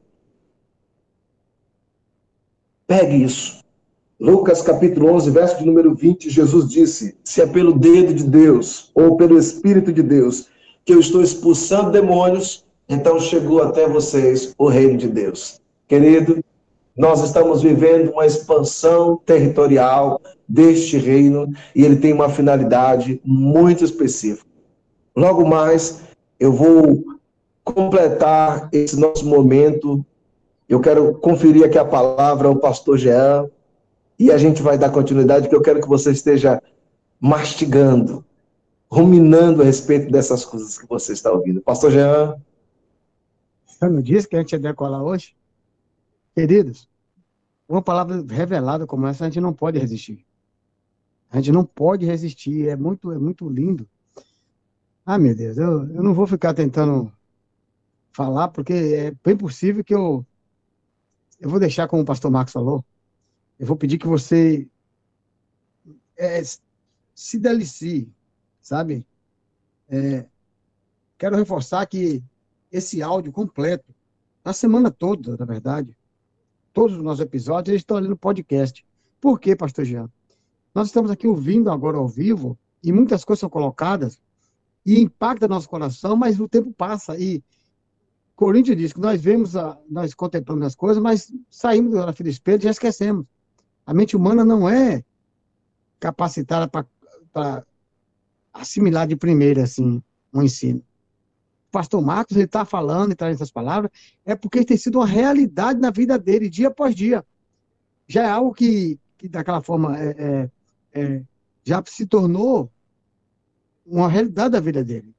Pegue 2.86 3.24
isso. 3.24 3.64
Lucas 4.20 4.62
capítulo 4.62 5.12
11, 5.12 5.30
verso 5.30 5.58
de 5.58 5.66
número 5.66 5.94
20, 5.94 6.30
Jesus 6.30 6.68
disse: 6.68 7.16
Se 7.24 7.42
é 7.42 7.46
pelo 7.46 7.72
dedo 7.72 8.14
de 8.14 8.24
Deus 8.24 8.90
ou 8.94 9.16
pelo 9.16 9.38
Espírito 9.38 9.92
de 9.92 10.02
Deus 10.02 10.48
que 10.84 10.92
eu 10.92 11.00
estou 11.00 11.22
expulsando 11.22 11.90
demônios, 11.90 12.64
então 12.88 13.18
chegou 13.18 13.62
até 13.62 13.88
vocês 13.88 14.54
o 14.58 14.68
reino 14.68 14.98
de 14.98 15.08
Deus. 15.08 15.60
Querido, 15.88 16.44
nós 16.96 17.22
estamos 17.24 17.62
vivendo 17.62 18.12
uma 18.12 18.26
expansão 18.26 19.20
territorial 19.24 20.20
deste 20.48 20.96
reino 20.98 21.52
e 21.74 21.84
ele 21.84 21.96
tem 21.96 22.12
uma 22.12 22.28
finalidade 22.28 23.20
muito 23.24 23.84
específica. 23.84 24.48
Logo 25.16 25.46
mais, 25.46 26.02
eu 26.38 26.52
vou 26.52 27.04
completar 27.62 28.68
esse 28.72 28.98
nosso 28.98 29.26
momento. 29.26 30.04
Eu 30.68 30.80
quero 30.80 31.14
conferir 31.14 31.64
aqui 31.64 31.78
a 31.78 31.84
palavra 31.84 32.48
ao 32.48 32.56
pastor 32.56 32.98
Jean 32.98 33.48
e 34.18 34.30
a 34.30 34.38
gente 34.38 34.62
vai 34.62 34.76
dar 34.76 34.90
continuidade, 34.90 35.42
porque 35.42 35.56
eu 35.56 35.62
quero 35.62 35.80
que 35.80 35.88
você 35.88 36.10
esteja 36.10 36.62
mastigando, 37.20 38.24
ruminando 38.90 39.62
a 39.62 39.64
respeito 39.64 40.10
dessas 40.10 40.44
coisas 40.44 40.78
que 40.78 40.86
você 40.86 41.12
está 41.12 41.32
ouvindo. 41.32 41.60
Pastor 41.60 41.90
Jean. 41.90 42.36
Você 43.66 43.88
não 43.88 44.02
disse 44.02 44.28
que 44.28 44.36
a 44.36 44.40
gente 44.40 44.52
ia 44.52 44.58
decolar 44.58 45.02
hoje? 45.02 45.34
Queridos, 46.34 46.88
uma 47.68 47.82
palavra 47.82 48.24
revelada 48.28 48.86
como 48.86 49.06
essa 49.06 49.24
a 49.24 49.28
gente 49.28 49.40
não 49.40 49.52
pode 49.52 49.78
resistir. 49.78 50.24
A 51.34 51.38
gente 51.38 51.50
não 51.50 51.64
pode 51.64 52.06
resistir, 52.06 52.68
é 52.68 52.76
muito, 52.76 53.10
é 53.10 53.18
muito 53.18 53.48
lindo. 53.48 53.88
Ah, 55.04 55.18
meu 55.18 55.34
Deus, 55.34 55.58
eu, 55.58 55.84
eu 55.92 56.00
não 56.00 56.14
vou 56.14 56.28
ficar 56.28 56.54
tentando 56.54 57.12
falar, 58.12 58.46
porque 58.50 58.72
é 58.72 59.10
bem 59.10 59.36
possível 59.36 59.82
que 59.82 59.92
eu. 59.92 60.24
Eu 61.40 61.50
vou 61.50 61.58
deixar 61.58 61.88
como 61.88 62.02
o 62.02 62.04
pastor 62.04 62.30
Marcos 62.30 62.52
falou. 62.52 62.84
Eu 63.58 63.66
vou 63.66 63.76
pedir 63.76 63.98
que 63.98 64.06
você 64.06 64.68
é, 66.16 66.40
se 67.12 67.36
delicie, 67.36 68.08
sabe? 68.60 69.04
É, 69.88 70.26
quero 71.18 71.34
reforçar 71.34 71.84
que 71.86 72.22
esse 72.70 73.02
áudio 73.02 73.32
completo, 73.32 73.92
a 74.44 74.52
semana 74.52 74.88
toda, 74.88 75.36
na 75.36 75.44
verdade, 75.44 75.96
todos 76.72 76.96
os 76.96 77.02
nossos 77.02 77.22
episódios, 77.22 77.70
eles 77.70 77.80
estão 77.80 77.96
ali 77.96 78.06
no 78.06 78.16
podcast. 78.16 78.86
Por 79.20 79.40
quê, 79.40 79.56
pastor 79.56 79.84
Jean? 79.84 80.08
Nós 80.74 80.88
estamos 80.88 81.10
aqui 81.10 81.26
ouvindo 81.26 81.70
agora 81.70 81.96
ao 81.96 82.08
vivo 82.08 82.58
e 82.82 82.92
muitas 82.92 83.24
coisas 83.24 83.40
são 83.40 83.48
colocadas 83.48 84.20
e 84.84 85.00
impacta 85.00 85.48
nosso 85.48 85.68
coração, 85.68 86.16
mas 86.16 86.40
o 86.40 86.48
tempo 86.48 86.72
passa 86.72 87.16
e 87.18 87.42
Coríntios 88.34 88.76
diz 88.76 88.92
que 88.92 89.00
nós 89.00 89.22
vemos, 89.22 89.56
a, 89.56 89.78
nós 89.88 90.12
contemplamos 90.12 90.66
as 90.66 90.74
coisas, 90.74 91.02
mas 91.02 91.32
saímos 91.48 91.92
da 91.92 92.12
fila 92.12 92.28
do 92.28 92.32
espelho 92.32 92.60
e 92.60 92.64
já 92.64 92.70
esquecemos. 92.70 93.24
A 93.86 93.94
mente 93.94 94.16
humana 94.16 94.44
não 94.44 94.68
é 94.68 95.04
capacitada 96.00 96.68
para 97.32 97.64
assimilar 98.52 99.06
de 99.06 99.16
primeira, 99.16 99.62
assim, 99.62 100.02
um 100.32 100.42
ensino. 100.42 100.80
O 101.68 101.70
pastor 101.70 102.02
Marcos, 102.02 102.36
ele 102.36 102.46
está 102.46 102.64
falando 102.64 103.12
e 103.12 103.14
trazendo 103.14 103.36
essas 103.36 103.50
palavras, 103.50 103.90
é 104.24 104.34
porque 104.34 104.64
tem 104.64 104.76
sido 104.76 104.98
uma 104.98 105.06
realidade 105.06 105.78
na 105.78 105.90
vida 105.90 106.18
dele, 106.18 106.48
dia 106.48 106.68
após 106.68 106.94
dia. 106.94 107.24
Já 108.08 108.24
é 108.24 108.30
algo 108.30 108.52
que, 108.52 108.98
que 109.16 109.28
daquela 109.28 109.60
forma, 109.60 109.96
é, 109.96 110.08
é, 110.18 110.50
é, 110.94 111.22
já 111.64 111.82
se 111.86 112.06
tornou 112.06 112.70
uma 113.84 114.08
realidade 114.08 114.52
da 114.52 114.60
vida 114.60 114.82
dele. 114.82 115.14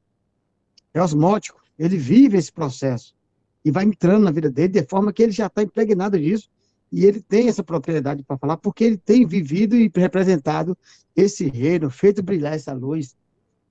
É 0.93 1.01
osmótico. 1.01 1.61
Ele 1.77 1.97
vive 1.97 2.37
esse 2.37 2.51
processo 2.51 3.13
e 3.63 3.69
vai 3.69 3.83
entrando 3.83 4.23
na 4.23 4.31
vida 4.31 4.49
dele 4.49 4.69
de 4.69 4.83
forma 4.83 5.11
que 5.11 5.21
ele 5.21 5.31
já 5.31 5.47
está 5.47 5.61
impregnado 5.61 6.17
disso 6.17 6.49
e 6.91 7.05
ele 7.05 7.19
tem 7.19 7.49
essa 7.49 7.63
propriedade 7.63 8.23
para 8.23 8.37
falar 8.37 8.57
porque 8.57 8.83
ele 8.83 8.97
tem 8.97 9.25
vivido 9.25 9.75
e 9.75 9.91
representado 9.93 10.77
esse 11.15 11.49
reino, 11.49 11.89
feito 11.89 12.23
brilhar 12.23 12.53
essa 12.53 12.73
luz. 12.73 13.15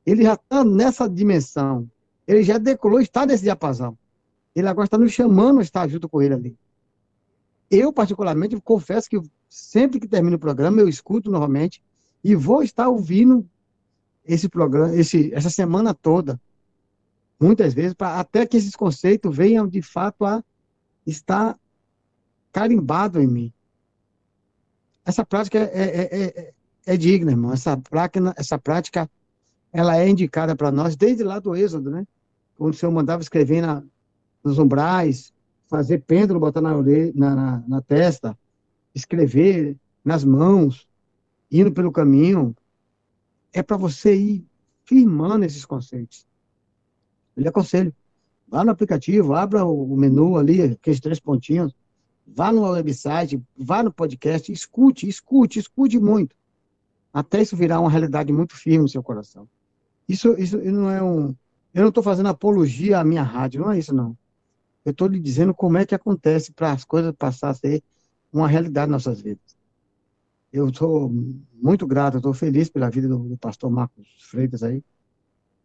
Ele 0.05 0.23
já 0.23 0.35
está 0.35 0.63
nessa 0.63 1.09
dimensão. 1.09 1.89
Ele 2.27 2.43
já 2.43 2.59
decolou, 2.59 3.01
está 3.01 3.25
nesse 3.25 3.45
diapasão. 3.45 3.97
Ele 4.55 4.69
agora 4.69 4.87
está 4.87 4.99
nos 4.99 5.13
chamando 5.13 5.61
a 5.61 5.63
estar 5.63 5.89
junto 5.89 6.09
com 6.09 6.21
ele 6.21 6.35
ali. 6.35 6.57
Eu, 7.71 7.93
particularmente, 7.93 8.61
confesso 8.61 9.09
que 9.09 9.21
sempre 9.49 9.99
que 9.99 10.07
termino 10.07 10.37
o 10.37 10.39
programa, 10.39 10.81
eu 10.81 10.89
escuto 10.89 11.31
novamente 11.31 11.83
e 12.25 12.35
vou 12.35 12.63
estar 12.63 12.89
ouvindo 12.89 13.47
esse 14.25 14.49
programa, 14.49 14.97
esse, 14.97 15.33
essa 15.35 15.51
semana 15.51 15.93
toda, 15.93 16.41
muitas 17.39 17.75
vezes, 17.75 17.93
pra, 17.93 18.19
até 18.19 18.47
que 18.47 18.57
esses 18.57 18.75
conceitos 18.75 19.37
venham 19.37 19.69
de 19.69 19.83
fato 19.83 20.25
a 20.25 20.43
estar 21.07 21.59
carimbado 22.51 23.21
em 23.21 23.27
mim. 23.27 23.53
Essa 25.05 25.27
prática 25.27 25.59
é, 25.59 25.83
é, 25.83 26.19
é, 26.23 26.53
é 26.87 26.97
digna, 26.97 27.33
irmão. 27.33 27.53
Essa 27.53 27.77
prática, 27.77 28.35
essa 28.39 28.59
prática 28.59 29.11
ela 29.71 29.99
é 29.99 30.09
indicada 30.09 30.57
para 30.57 30.71
nós 30.71 30.97
desde 30.97 31.23
lá 31.23 31.39
do 31.39 31.55
Êxodo, 31.55 31.91
né? 31.91 32.07
Quando 32.57 32.73
o 32.73 32.77
Senhor 32.77 32.93
mandava 32.93 33.21
escrever 33.21 33.61
na, 33.61 33.83
nos 34.43 34.59
umbrais, 34.59 35.33
fazer 35.69 35.99
pêndulo, 35.99 36.41
botar 36.41 36.63
na, 36.63 36.75
orelha, 36.75 37.13
na, 37.15 37.35
na, 37.35 37.65
na 37.67 37.83
testa, 37.83 38.39
escrever 38.95 39.77
nas 40.03 40.25
mãos, 40.25 40.89
indo 41.61 41.73
pelo 41.73 41.93
caminho, 41.93 42.55
é 43.53 43.63
para 43.63 43.77
você 43.77 44.15
ir 44.15 44.47
firmando 44.85 45.45
esses 45.45 45.65
conceitos. 45.65 46.27
Eu 47.37 47.43
lhe 47.43 47.49
aconselho. 47.49 47.95
Vá 48.47 48.65
no 48.65 48.73
aplicativo, 48.73 49.35
abra 49.35 49.65
o 49.65 49.97
menu 49.97 50.37
ali, 50.37 50.63
aqueles 50.63 51.01
três 51.01 51.19
pontinhos, 51.19 51.75
vá 52.27 52.53
no 52.53 52.63
website, 52.63 53.43
vá 53.57 53.83
no 53.83 53.93
podcast, 53.93 54.53
escute, 54.53 55.09
escute, 55.09 55.59
escute 55.59 55.99
muito. 55.99 56.37
Até 57.13 57.41
isso 57.41 57.57
virar 57.57 57.81
uma 57.81 57.91
realidade 57.91 58.33
muito 58.33 58.57
firme 58.57 58.83
no 58.83 58.89
seu 58.89 59.03
coração. 59.03 59.49
Isso, 60.09 60.35
isso 60.39 60.59
não 60.59 60.91
é 60.91 61.03
um. 61.03 61.35
Eu 61.73 61.83
não 61.83 61.89
estou 61.89 62.03
fazendo 62.03 62.29
apologia 62.29 62.99
à 62.99 63.05
minha 63.05 63.23
rádio, 63.23 63.61
não 63.63 63.73
é 63.73 63.79
isso, 63.79 63.95
não. 63.95 64.17
Eu 64.85 64.91
estou 64.91 65.09
lhe 65.09 65.19
dizendo 65.19 65.55
como 65.55 65.79
é 65.79 65.87
que 65.87 65.95
acontece 65.95 66.53
para 66.53 66.73
as 66.73 66.85
coisas 66.85 67.15
passar 67.17 67.51
a 67.51 67.55
ser 67.55 67.83
uma 68.33 68.47
realidade 68.47 68.91
nas 68.91 69.07
nossas 69.07 69.23
vidas. 69.23 69.54
Eu 70.55 70.73
sou 70.73 71.13
muito 71.53 71.85
grato, 71.85 72.19
estou 72.19 72.33
feliz 72.33 72.69
pela 72.69 72.89
vida 72.89 73.09
do, 73.09 73.19
do, 73.31 73.37
pastor 73.37 73.69
Marcos 73.69 74.07
Freitas 74.21 74.63
aí, 74.63 74.85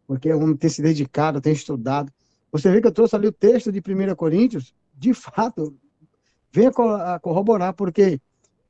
porque 0.08 0.30
é 0.30 0.36
um 0.36 0.41
homem 0.41 0.58
tem 0.58 0.67
se 0.67 0.82
dedicado, 0.82 1.39
tem 1.39 1.54
estudado. 1.54 2.12
Você 2.52 2.71
vê 2.71 2.82
que 2.82 2.88
eu 2.88 2.91
trouxe 2.91 3.15
ali 3.15 3.28
o 3.28 3.32
texto 3.32 3.71
de 3.71 3.78
1 3.78 4.15
Coríntios, 4.15 4.73
de 4.97 5.13
fato, 5.13 5.78
venha 6.52 6.71
corroborar, 7.21 7.75
porque 7.75 8.19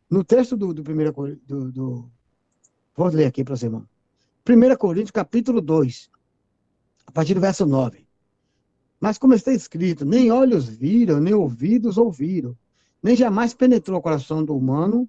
no 0.09 0.21
texto 0.21 0.57
do, 0.57 0.73
do 0.73 0.81
1 0.81 1.37
do, 1.47 1.71
do, 1.71 2.11
Vou 2.97 3.07
ler 3.07 3.27
aqui 3.27 3.41
para 3.41 3.55
você, 3.55 3.67
irmão. 3.67 3.87
1 4.45 4.75
Coríntios, 4.75 5.11
capítulo 5.11 5.61
2, 5.61 6.09
a 7.07 7.11
partir 7.13 7.33
do 7.33 7.39
verso 7.39 7.65
9. 7.65 8.05
Mas 8.99 9.17
como 9.17 9.35
está 9.35 9.53
escrito, 9.53 10.03
nem 10.03 10.33
olhos 10.33 10.67
viram, 10.67 11.21
nem 11.21 11.33
ouvidos 11.33 11.97
ouviram, 11.97 12.57
nem 13.01 13.15
jamais 13.15 13.53
penetrou 13.53 13.97
o 13.97 14.01
coração 14.01 14.43
do 14.43 14.53
humano 14.53 15.07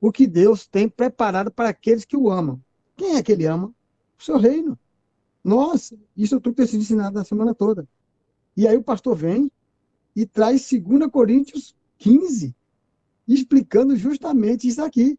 o 0.00 0.12
que 0.12 0.26
Deus 0.26 0.66
tem 0.66 0.88
preparado 0.88 1.50
para 1.50 1.70
aqueles 1.70 2.04
que 2.04 2.16
o 2.16 2.30
amam. 2.30 2.60
Quem 2.96 3.16
é 3.16 3.22
que 3.22 3.32
ele 3.32 3.46
ama? 3.46 3.72
O 4.18 4.22
seu 4.22 4.38
reino. 4.38 4.78
Nós, 5.42 5.92
isso 6.16 6.40
tudo 6.40 6.56
tem 6.56 6.66
sido 6.66 6.80
ensinado 6.80 7.14
na 7.14 7.24
semana 7.24 7.54
toda. 7.54 7.86
E 8.56 8.66
aí 8.66 8.76
o 8.76 8.82
pastor 8.82 9.16
vem 9.16 9.50
e 10.14 10.24
traz 10.24 10.70
2 10.70 11.10
Coríntios 11.10 11.74
15, 11.98 12.54
explicando 13.26 13.96
justamente 13.96 14.68
isso 14.68 14.82
aqui. 14.82 15.18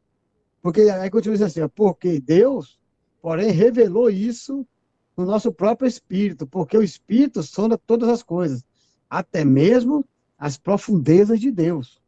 Porque 0.62 0.82
aí 0.82 1.10
continua 1.10 1.38
dizendo 1.38 1.66
assim, 1.66 1.74
porque 1.76 2.20
Deus, 2.20 2.80
porém, 3.22 3.52
revelou 3.52 4.10
isso 4.10 4.66
no 5.16 5.26
nosso 5.26 5.52
próprio 5.52 5.88
espírito, 5.88 6.48
porque 6.48 6.78
o 6.78 6.84
espírito 6.84 7.44
sonda 7.44 7.78
todas 7.78 8.10
as 8.10 8.24
coisas, 8.24 8.66
até 9.10 9.46
mesmo 9.46 10.04
as 10.38 10.58
profundezas 10.58 11.40
de 11.40 11.52
Deus. 11.52 12.02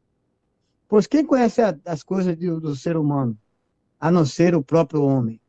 Pois 0.87 1.05
quem 1.05 1.25
conhece 1.25 1.61
as 1.85 2.01
coisas 2.01 2.35
do, 2.37 2.61
do 2.61 2.75
ser 2.75 2.95
humano, 2.95 3.37
a 3.99 4.09
não 4.09 4.25
ser 4.25 4.55
o 4.55 4.63
próprio 4.63 5.03
homem, 5.03 5.39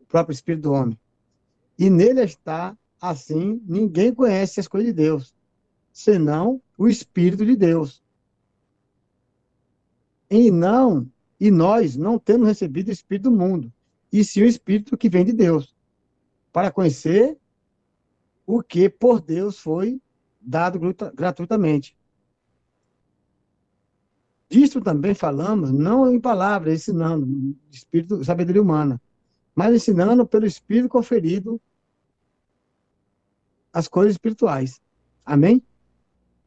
o 0.00 0.04
próprio 0.06 0.32
espírito 0.32 0.62
do 0.62 0.72
homem? 0.72 0.98
E 1.78 1.90
nele 1.90 2.22
está, 2.22 2.76
assim, 3.00 3.60
ninguém 3.66 4.14
conhece 4.14 4.58
as 4.58 4.66
coisas 4.66 4.88
de 4.88 4.94
Deus, 4.94 5.34
senão 5.92 6.60
o 6.78 6.88
espírito 6.88 7.44
de 7.44 7.54
Deus. 7.54 8.02
E 10.30 10.50
não, 10.50 11.06
e 11.38 11.50
nós 11.50 11.96
não 11.96 12.18
temos 12.18 12.48
recebido 12.48 12.88
o 12.88 12.92
espírito 12.92 13.30
do 13.30 13.36
mundo, 13.36 13.72
e 14.10 14.24
sim 14.24 14.42
o 14.42 14.46
espírito 14.46 14.96
que 14.96 15.10
vem 15.10 15.24
de 15.24 15.32
Deus, 15.32 15.76
para 16.50 16.70
conhecer 16.70 17.38
o 18.46 18.62
que 18.62 18.88
por 18.88 19.20
Deus 19.20 19.58
foi 19.58 20.00
dado 20.40 20.80
gratuitamente. 21.14 21.96
Disso 24.48 24.80
também 24.80 25.14
falamos, 25.14 25.72
não 25.72 26.10
em 26.12 26.20
palavras, 26.20 26.74
ensinando, 26.74 27.56
espírito, 27.70 28.24
sabedoria 28.24 28.62
humana, 28.62 29.00
mas 29.54 29.74
ensinando 29.74 30.26
pelo 30.26 30.46
Espírito 30.46 30.88
conferido 30.88 31.60
as 33.72 33.88
coisas 33.88 34.12
espirituais. 34.12 34.80
Amém? 35.24 35.62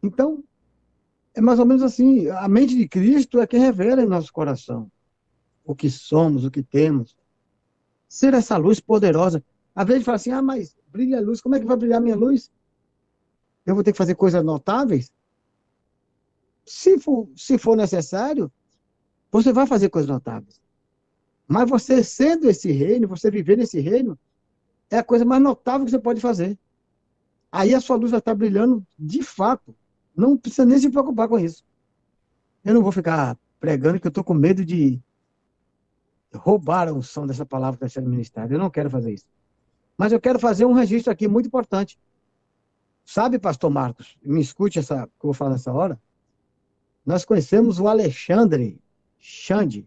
Então, 0.02 0.44
é 1.36 1.42
mais 1.42 1.60
ou 1.60 1.66
menos 1.66 1.84
assim, 1.84 2.30
a 2.30 2.48
mente 2.48 2.76
de 2.76 2.88
Cristo 2.88 3.40
é 3.40 3.48
quem 3.48 3.60
revela 3.60 4.02
em 4.02 4.08
nosso 4.08 4.32
coração 4.32 4.90
o 5.70 5.76
que 5.76 5.88
somos, 5.88 6.46
o 6.46 6.50
que 6.50 6.64
temos. 6.64 7.16
Ser 8.08 8.34
essa 8.34 8.58
luz 8.58 8.80
poderosa. 8.80 9.44
Às 9.76 9.86
vezes 9.86 10.04
fala 10.04 10.16
assim, 10.16 10.32
ah, 10.32 10.42
mas 10.42 10.76
brilha 10.88 11.20
a 11.20 11.22
luz, 11.22 11.42
como 11.42 11.54
é 11.56 11.60
que 11.60 11.66
vai 11.66 11.78
brilhar 11.78 12.02
minha 12.02 12.16
luz? 12.16 12.52
Eu 13.68 13.76
vou 13.76 13.84
ter 13.84 13.92
que 13.92 13.98
fazer 14.00 14.16
coisas 14.16 14.44
notáveis? 14.44 15.12
Se 16.70 17.00
for, 17.00 17.28
se 17.36 17.58
for 17.58 17.76
necessário, 17.76 18.52
você 19.32 19.52
vai 19.52 19.66
fazer 19.66 19.90
coisas 19.90 20.08
notáveis. 20.08 20.62
Mas 21.48 21.68
você 21.68 22.04
sendo 22.04 22.48
esse 22.48 22.72
reino, 22.72 23.08
você 23.08 23.32
viver 23.32 23.58
nesse 23.58 23.80
reino, 23.80 24.18
é 24.88 25.00
a 25.00 25.04
coisa 25.04 25.26
mais 25.26 25.42
notável 25.42 25.84
que 25.84 25.90
você 25.90 25.98
pode 25.98 26.22
fazer. 26.22 26.60
Aí 27.52 27.74
a 27.74 27.82
sua 27.82 27.96
luz 27.96 28.12
vai 28.12 28.20
estar 28.20 28.36
brilhando 28.36 28.86
de 29.00 29.24
fato. 29.24 29.76
Não 30.16 30.38
precisa 30.38 30.64
nem 30.64 30.78
se 30.78 30.92
preocupar 30.92 31.28
com 31.28 31.40
isso. 31.40 31.66
Eu 32.64 32.76
não 32.76 32.84
vou 32.84 32.92
ficar 32.92 33.36
pregando 33.60 34.00
que 34.00 34.06
eu 34.06 34.10
estou 34.10 34.24
com 34.24 34.36
medo 34.36 34.64
de 34.64 35.02
roubar 36.36 36.88
a 36.88 36.94
unção 36.94 37.26
dessa 37.26 37.48
palavra 37.48 37.80
que 37.80 37.86
está 37.86 38.00
sendo 38.00 38.12
ministrada. 38.12 38.54
Eu 38.54 38.60
não 38.60 38.70
quero 38.70 38.92
fazer 38.92 39.12
isso. 39.12 39.26
Mas 39.98 40.12
eu 40.12 40.22
quero 40.22 40.38
fazer 40.38 40.66
um 40.66 40.74
registro 40.74 41.12
aqui 41.12 41.28
muito 41.28 41.48
importante. 41.48 42.00
Sabe, 43.04 43.40
pastor 43.40 43.72
Marcos, 43.72 44.16
me 44.22 44.40
escute 44.40 44.78
essa 44.78 45.08
que 45.08 45.26
eu 45.26 45.30
vou 45.30 45.34
falar 45.34 45.50
nessa 45.50 45.74
hora 45.74 46.00
nós 47.10 47.26
conhecemos 47.26 47.80
o 47.80 47.88
Alexandre 47.88 48.80
Xande, 49.18 49.84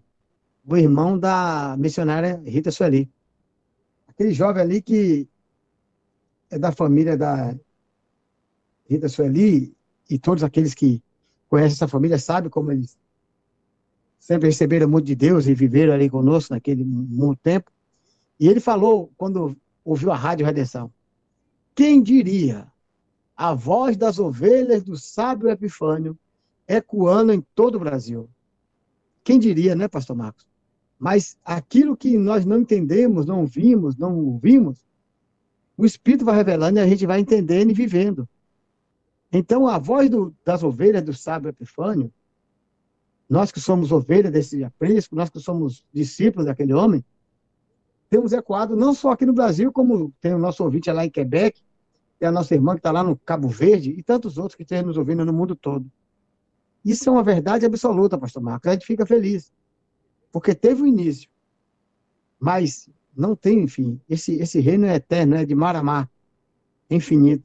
o 0.67 0.77
irmão 0.77 1.17
da 1.17 1.77
missionária 1.79 2.43
Rita 2.45 2.73
Sueli. 2.73 3.09
Aquele 4.09 4.33
jovem 4.33 4.61
ali 4.61 4.83
que 4.83 5.29
é 6.51 6.59
da 6.59 6.73
família 6.73 7.17
da 7.17 7.57
Rita 8.91 9.09
Sueli, 9.09 9.73
e 10.11 10.19
todos 10.19 10.43
aqueles 10.43 10.75
que 10.75 11.01
conhecem 11.49 11.75
essa 11.75 11.87
família 11.87 12.19
sabem 12.19 12.51
como 12.51 12.73
eles 12.73 12.99
sempre 14.19 14.49
receberam 14.49 14.89
muito 14.89 15.07
de 15.07 15.15
Deus 15.15 15.47
e 15.47 15.55
viveram 15.55 15.93
ali 15.93 16.11
conosco 16.11 16.53
naquele 16.53 16.83
muito 16.85 17.39
tempo. 17.39 17.71
E 18.41 18.49
ele 18.49 18.59
falou, 18.59 19.13
quando 19.17 19.57
ouviu 19.85 20.11
a 20.11 20.17
Rádio 20.17 20.45
Redenção, 20.45 20.93
quem 21.73 22.03
diria 22.03 22.67
a 23.37 23.55
voz 23.55 23.97
das 23.97 24.19
ovelhas 24.19 24.83
do 24.83 24.97
sábio 24.97 25.49
Epifânio 25.49 26.19
ecoando 26.67 27.33
em 27.33 27.41
todo 27.55 27.77
o 27.77 27.81
Brasil. 27.81 28.29
Quem 29.25 29.39
diria, 29.39 29.75
né, 29.75 29.89
pastor 29.89 30.17
Marcos? 30.17 30.47
Mas 30.99 31.37
aquilo 31.45 31.97
que 31.97 32.17
nós 32.17 32.45
não 32.45 32.61
entendemos, 32.61 33.27
não 33.27 33.45
vimos, 33.45 33.97
não 33.97 34.17
ouvimos, 34.19 34.85
o 35.77 35.85
Espírito 35.85 36.25
vai 36.25 36.37
revelando 36.37 36.79
e 36.79 36.83
a 36.83 36.87
gente 36.87 37.07
vai 37.07 37.19
entendendo 37.19 37.71
e 37.71 37.75
vivendo. 37.75 38.29
Então, 39.33 39.67
a 39.67 39.79
voz 39.79 40.11
do, 40.11 40.35
das 40.45 40.63
ovelhas 40.63 41.03
do 41.03 41.15
sábio 41.15 41.49
Epifânio, 41.49 42.13
nós 43.29 43.51
que 43.51 43.59
somos 43.61 43.91
ovelhas 43.91 44.31
desse 44.31 44.63
aprisco, 44.63 45.17
nós 45.17 45.31
que 45.31 45.41
somos 45.41 45.85
discípulos 45.93 46.47
daquele 46.47 46.75
homem, 46.75 47.05
temos 48.11 48.33
ecoado 48.35 48.77
não 48.77 48.93
só 48.93 49.13
aqui 49.13 49.25
no 49.25 49.33
Brasil, 49.33 49.73
como 49.73 50.13
tem 50.21 50.35
o 50.35 50.39
nosso 50.39 50.63
ouvinte 50.63 50.93
lá 50.93 51.07
em 51.07 51.11
Quebec, 51.11 51.63
tem 52.19 52.29
a 52.29 52.33
nossa 52.33 52.55
irmã 52.55 52.75
que 52.75 52.81
está 52.81 52.93
lá 52.93 53.03
no 53.03 53.17
Cabo 53.17 53.49
Verde, 53.49 53.91
e 53.91 54.03
tantos 54.03 54.37
outros 54.37 54.55
que 54.55 54.63
estão 54.63 54.83
nos 54.83 54.99
ouvindo 54.99 55.25
no 55.25 55.33
mundo 55.33 55.57
todo. 55.57 55.91
Isso 56.85 57.09
é 57.09 57.13
uma 57.13 57.23
verdade 57.23 57.65
absoluta, 57.65 58.19
pastor 58.19 58.43
Marcos. 58.43 58.69
A 58.69 58.73
gente 58.73 58.87
fica 58.87 59.07
feliz. 59.07 59.53
Porque 60.31 60.55
teve 60.55 60.83
um 60.83 60.87
início. 60.87 61.29
mas 62.41 62.89
não 63.15 63.37
tem 63.37 63.69
fim. 63.69 64.01
Esse, 64.09 64.35
esse 64.37 64.59
reino 64.59 64.87
é 64.87 64.97
eterno, 64.97 65.37
é 65.37 65.45
de 65.45 65.55
mar 65.55 65.77
a 65.77 65.83
mar, 65.83 66.11
é 66.89 66.95
infinito. 66.97 67.45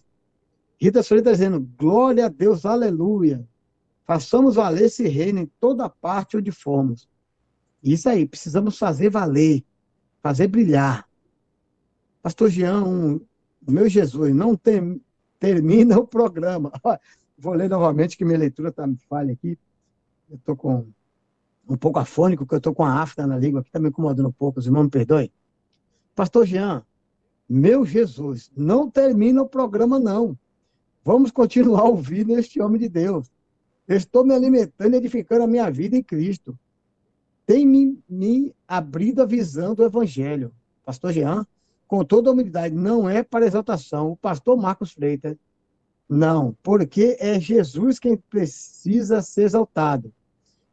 Rita 0.79 1.03
Soledade 1.03 1.35
está 1.35 1.45
dizendo, 1.45 1.69
glória 1.77 2.25
a 2.25 2.29
Deus, 2.29 2.65
aleluia. 2.65 3.45
Façamos 4.05 4.55
valer 4.55 4.85
esse 4.85 5.07
reino 5.07 5.39
em 5.39 5.51
toda 5.59 5.89
parte 5.89 6.37
onde 6.37 6.51
formos. 6.51 7.09
Isso 7.83 8.07
aí, 8.07 8.25
precisamos 8.25 8.77
fazer 8.77 9.09
valer, 9.09 9.63
fazer 10.21 10.47
brilhar. 10.47 11.07
Pastor 12.21 12.49
Jean, 12.49 13.19
meu 13.67 13.89
Jesus, 13.89 14.33
não 14.33 14.55
tem, 14.55 15.01
termina 15.39 15.97
o 15.99 16.07
programa. 16.07 16.71
Vou 17.37 17.53
ler 17.53 17.69
novamente, 17.69 18.17
que 18.17 18.25
minha 18.25 18.37
leitura 18.37 18.69
está 18.69 18.87
me 18.87 18.97
falha 19.09 19.33
aqui. 19.33 19.57
Eu 20.29 20.37
estou 20.37 20.55
com 20.55 20.87
um 21.69 21.77
pouco 21.77 21.99
afônico, 21.99 22.45
porque 22.45 22.55
eu 22.55 22.59
estou 22.59 22.73
com 22.73 22.83
a 22.83 23.01
afta 23.01 23.27
na 23.27 23.37
língua, 23.37 23.61
que 23.61 23.69
está 23.69 23.79
me 23.79 23.89
incomodando 23.89 24.27
um 24.27 24.31
pouco, 24.31 24.59
os 24.59 24.65
irmãos 24.65 24.83
me 24.83 24.89
perdoem. 24.89 25.31
Pastor 26.15 26.45
Jean, 26.45 26.83
meu 27.47 27.85
Jesus, 27.85 28.51
não 28.55 28.89
termina 28.89 29.41
o 29.41 29.47
programa, 29.47 29.99
não. 29.99 30.37
Vamos 31.03 31.31
continuar 31.31 31.83
ouvindo 31.83 32.37
este 32.37 32.61
homem 32.61 32.79
de 32.79 32.89
Deus. 32.89 33.31
Eu 33.87 33.95
estou 33.95 34.25
me 34.25 34.33
alimentando 34.33 34.93
e 34.93 34.97
edificando 34.97 35.43
a 35.43 35.47
minha 35.47 35.69
vida 35.69 35.95
em 35.95 36.03
Cristo. 36.03 36.57
Tem 37.45 37.65
me, 37.65 37.97
me 38.09 38.53
abrido 38.67 39.21
a 39.21 39.25
visão 39.25 39.73
do 39.73 39.83
Evangelho. 39.83 40.51
Pastor 40.83 41.13
Jean, 41.13 41.45
com 41.87 42.03
toda 42.03 42.29
a 42.29 42.33
humildade, 42.33 42.75
não 42.75 43.09
é 43.09 43.23
para 43.23 43.45
exaltação. 43.45 44.11
O 44.11 44.17
pastor 44.17 44.57
Marcos 44.57 44.91
Freitas, 44.91 45.37
não, 46.09 46.55
porque 46.63 47.17
é 47.19 47.39
Jesus 47.39 47.99
quem 47.99 48.15
precisa 48.15 49.21
ser 49.21 49.43
exaltado. 49.43 50.13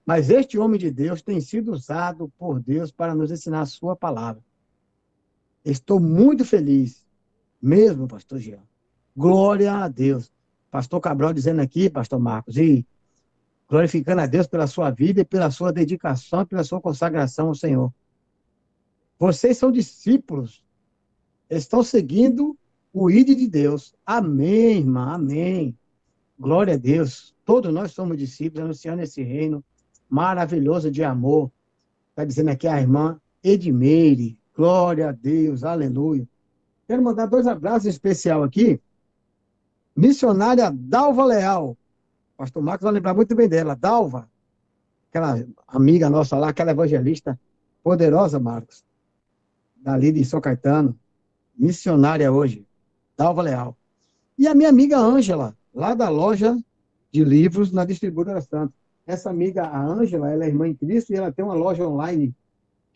Mas 0.07 0.31
este 0.31 0.59
homem 0.59 0.79
de 0.79 0.91
Deus 0.91 1.23
tem 1.23 1.41
sido 1.41 1.73
usado 1.73 2.31
por 2.39 2.61
Deus 2.61 2.91
para 2.91 3.15
nos 3.15 3.31
ensinar 3.31 3.63
a 3.63 3.67
sua 3.67 3.97
palavra. 3.97 4.43
Estou 5.65 5.99
muito 5.99 6.45
feliz, 6.45 7.05
mesmo, 7.61 8.07
pastor 8.07 8.39
Jean. 8.39 8.63
Glória 9.17 9.73
a 9.73 9.89
Deus. 9.89 10.31
Pastor 10.71 11.01
Cabral 11.01 11.33
dizendo 11.33 11.63
aqui, 11.63 11.89
pastor 11.89 12.19
Marcos, 12.19 12.57
e 12.57 12.87
glorificando 13.69 14.21
a 14.21 14.27
Deus 14.27 14.47
pela 14.47 14.67
sua 14.67 14.91
vida 14.91 15.23
e 15.23 15.25
pela 15.25 15.51
sua 15.51 15.73
dedicação 15.73 16.43
e 16.43 16.47
pela 16.47 16.65
sua 16.65 16.81
consagração 16.81 17.49
ao 17.49 17.55
Senhor. 17.55 17.93
Vocês 19.19 19.57
são 19.57 19.73
discípulos, 19.73 20.63
estão 21.49 21.83
seguindo 21.83 22.57
o 22.95 23.11
ID 23.11 23.37
de 23.37 23.49
Deus. 23.49 23.93
Amém, 24.07 24.79
irmã, 24.79 25.15
amém. 25.15 25.77
Glória 26.39 26.75
a 26.75 26.77
Deus. 26.77 27.35
Todos 27.45 27.75
nós 27.75 27.91
somos 27.91 28.17
discípulos, 28.17 28.65
anunciando 28.65 29.03
esse 29.03 29.21
reino 29.21 29.63
maravilhoso 30.09 30.93
de 30.93 31.03
amor. 31.03 31.51
Está 32.11 32.25
dizendo 32.25 32.51
aqui 32.51 32.69
a 32.69 32.81
irmã 32.81 33.21
Edmeire. 33.43 34.39
Glória 34.57 35.09
a 35.09 35.13
Deus, 35.13 35.65
aleluia. 35.65 36.27
Quero 36.87 37.03
mandar 37.03 37.27
dois 37.27 37.49
abraços 37.49 37.87
especial 37.87 38.45
aqui. 38.45 38.81
Missionária 39.97 40.71
Dalva 40.73 41.25
Leal. 41.25 41.77
Pastor 42.37 42.63
Marcos 42.63 42.85
vai 42.85 42.93
lembrar 42.93 43.15
muito 43.15 43.35
bem 43.35 43.49
dela. 43.49 43.75
Dalva, 43.75 44.29
aquela 45.11 45.45
amiga 45.67 46.09
nossa 46.09 46.37
lá, 46.37 46.51
aquela 46.51 46.71
evangelista 46.71 47.39
poderosa, 47.83 48.39
Marcos. 48.39 48.85
Dali 49.77 50.13
de 50.13 50.25
São 50.25 50.41
Caetano. 50.41 50.97
Missionária 51.57 52.31
hoje. 52.31 52.65
Dalva 53.17 53.43
Leal. 53.43 53.77
E 54.37 54.49
a 54.49 54.55
minha 54.55 54.69
amiga 54.69 54.99
Ângela, 54.99 55.57
lá 55.73 55.95
da 55.95 56.09
loja 56.09 56.57
de 57.13 57.23
livros 57.25 57.71
na 57.71 57.85
Distribuidora 57.85 58.41
Santos. 58.41 58.75
Essa 59.07 59.31
amiga, 59.31 59.65
a 59.65 59.81
Ângela, 59.81 60.31
ela 60.31 60.45
é 60.45 60.49
irmã 60.49 60.67
em 60.67 60.75
Cristo 60.75 61.13
e 61.13 61.17
ela 61.17 61.31
tem 61.31 61.45
uma 61.45 61.55
loja 61.55 61.87
online 61.87 62.35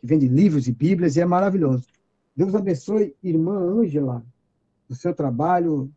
que 0.00 0.06
vende 0.06 0.26
livros 0.26 0.66
e 0.66 0.72
bíblias 0.72 1.16
e 1.16 1.20
é 1.20 1.24
maravilhoso. 1.24 1.86
Deus 2.34 2.54
abençoe, 2.54 3.14
irmã 3.22 3.58
Ângela, 3.58 4.24
o 4.88 4.94
seu 4.94 5.14
trabalho, 5.14 5.90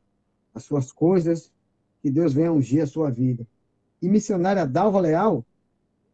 as 0.54 0.64
suas 0.64 0.92
coisas, 0.92 1.52
que 2.02 2.10
Deus 2.10 2.34
venha 2.34 2.52
ungir 2.52 2.84
a 2.84 2.88
sua 2.88 3.10
vida. 3.10 3.46
E 4.02 4.10
missionária 4.10 4.66
Dalva 4.66 5.00
Leal, 5.00 5.46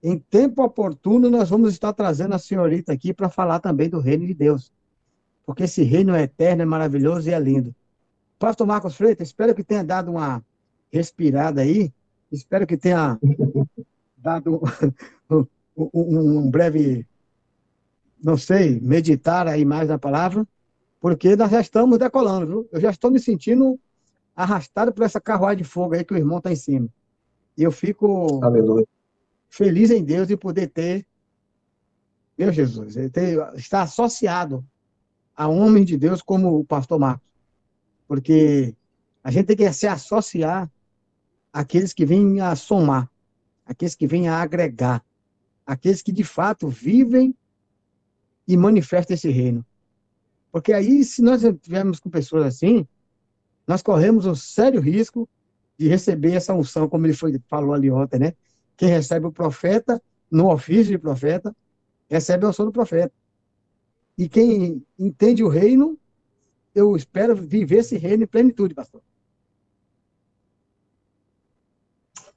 em 0.03 0.19
tempo 0.19 0.63
oportuno 0.63 1.29
nós 1.29 1.49
vamos 1.49 1.73
estar 1.73 1.91
trazendo 1.93 2.35
a 2.35 2.39
senhorita 2.39 2.93
aqui 2.93 3.13
para 3.13 3.29
falar 3.29 3.59
também 3.59 3.89
do 3.89 3.99
reino 3.99 4.27
de 4.27 4.33
Deus. 4.33 4.71
Porque 5.45 5.63
esse 5.63 5.81
reino 5.81 6.13
é 6.13 6.23
eterno, 6.23 6.61
é 6.61 6.65
maravilhoso 6.65 7.29
e 7.29 7.33
é 7.33 7.39
lindo. 7.39 7.73
Pastor 8.39 8.67
Marcos 8.67 8.95
Freitas, 8.95 9.29
espero 9.29 9.55
que 9.55 9.63
tenha 9.63 9.83
dado 9.83 10.11
uma 10.11 10.43
respirada 10.91 11.61
aí. 11.61 11.91
Espero 12.31 12.67
que 12.67 12.77
tenha 12.77 13.17
dado 14.17 14.61
um, 15.29 15.45
um, 15.75 16.49
breve, 16.49 17.05
não 18.23 18.37
sei, 18.37 18.79
meditar 18.79 19.47
aí 19.47 19.63
mais 19.63 19.87
na 19.87 19.97
palavra, 19.97 20.45
porque 20.99 21.35
nós 21.35 21.51
já 21.51 21.61
estamos 21.61 21.97
decolando, 21.97 22.45
viu? 22.45 22.69
Eu 22.71 22.81
já 22.81 22.89
estou 22.89 23.09
me 23.09 23.19
sentindo 23.19 23.79
arrastado 24.35 24.93
por 24.93 25.03
essa 25.03 25.21
carruagem 25.21 25.63
de 25.63 25.63
fogo 25.63 25.95
aí 25.95 26.03
que 26.03 26.13
o 26.13 26.17
irmão 26.17 26.37
está 26.37 26.51
em 26.51 26.55
cima. 26.55 26.87
E 27.57 27.63
eu 27.63 27.71
fico 27.71 28.43
Aleluia. 28.43 28.85
feliz 29.49 29.89
em 29.89 30.03
Deus 30.03 30.27
de 30.27 30.37
poder 30.37 30.67
ter, 30.67 31.05
meu 32.37 32.51
Jesus, 32.51 32.93
ter, 33.11 33.39
estar 33.55 33.81
associado 33.81 34.63
a 35.35 35.47
homem 35.47 35.83
de 35.83 35.97
Deus 35.97 36.21
como 36.21 36.59
o 36.59 36.65
pastor 36.65 36.99
Marcos. 36.99 37.25
Porque 38.07 38.75
a 39.23 39.31
gente 39.31 39.47
tem 39.47 39.57
que 39.57 39.73
se 39.73 39.87
associar 39.87 40.71
àqueles 41.51 41.93
que 41.93 42.05
vêm 42.05 42.39
a 42.39 42.55
somar, 42.55 43.09
aqueles 43.65 43.95
que 43.95 44.07
vêm 44.07 44.27
a 44.27 44.41
agregar, 44.41 45.03
aqueles 45.65 46.01
que 46.01 46.11
de 46.11 46.23
fato 46.23 46.69
vivem 46.69 47.35
e 48.47 48.55
manifestam 48.55 49.15
esse 49.15 49.29
reino. 49.29 49.65
Porque 50.51 50.71
aí, 50.71 51.03
se 51.03 51.21
nós 51.21 51.43
estivermos 51.43 51.99
com 51.99 52.09
pessoas 52.09 52.45
assim, 52.45 52.87
nós 53.67 53.81
corremos 53.81 54.25
um 54.25 54.33
sério 54.33 54.79
risco 54.79 55.27
de 55.77 55.87
receber 55.87 56.33
essa 56.33 56.53
unção, 56.53 56.87
como 56.87 57.05
ele 57.05 57.13
foi, 57.13 57.39
falou 57.47 57.73
ali 57.73 57.91
ontem, 57.91 58.19
né? 58.19 58.33
Quem 58.77 58.89
recebe 58.89 59.25
o 59.25 59.31
profeta, 59.31 60.01
no 60.31 60.51
ofício 60.51 60.91
de 60.91 60.97
profeta, 60.97 61.55
recebe 62.09 62.45
a 62.45 62.49
unção 62.49 62.65
do 62.65 62.71
profeta. 62.71 63.13
E 64.17 64.27
quem 64.27 64.83
entende 64.97 65.43
o 65.43 65.49
reino, 65.49 65.99
eu 66.77 66.95
espero 66.95 67.35
viver 67.35 67.77
esse 67.77 67.97
reino 67.97 68.23
em 68.23 68.27
plenitude, 68.27 68.75
pastor. 68.75 69.01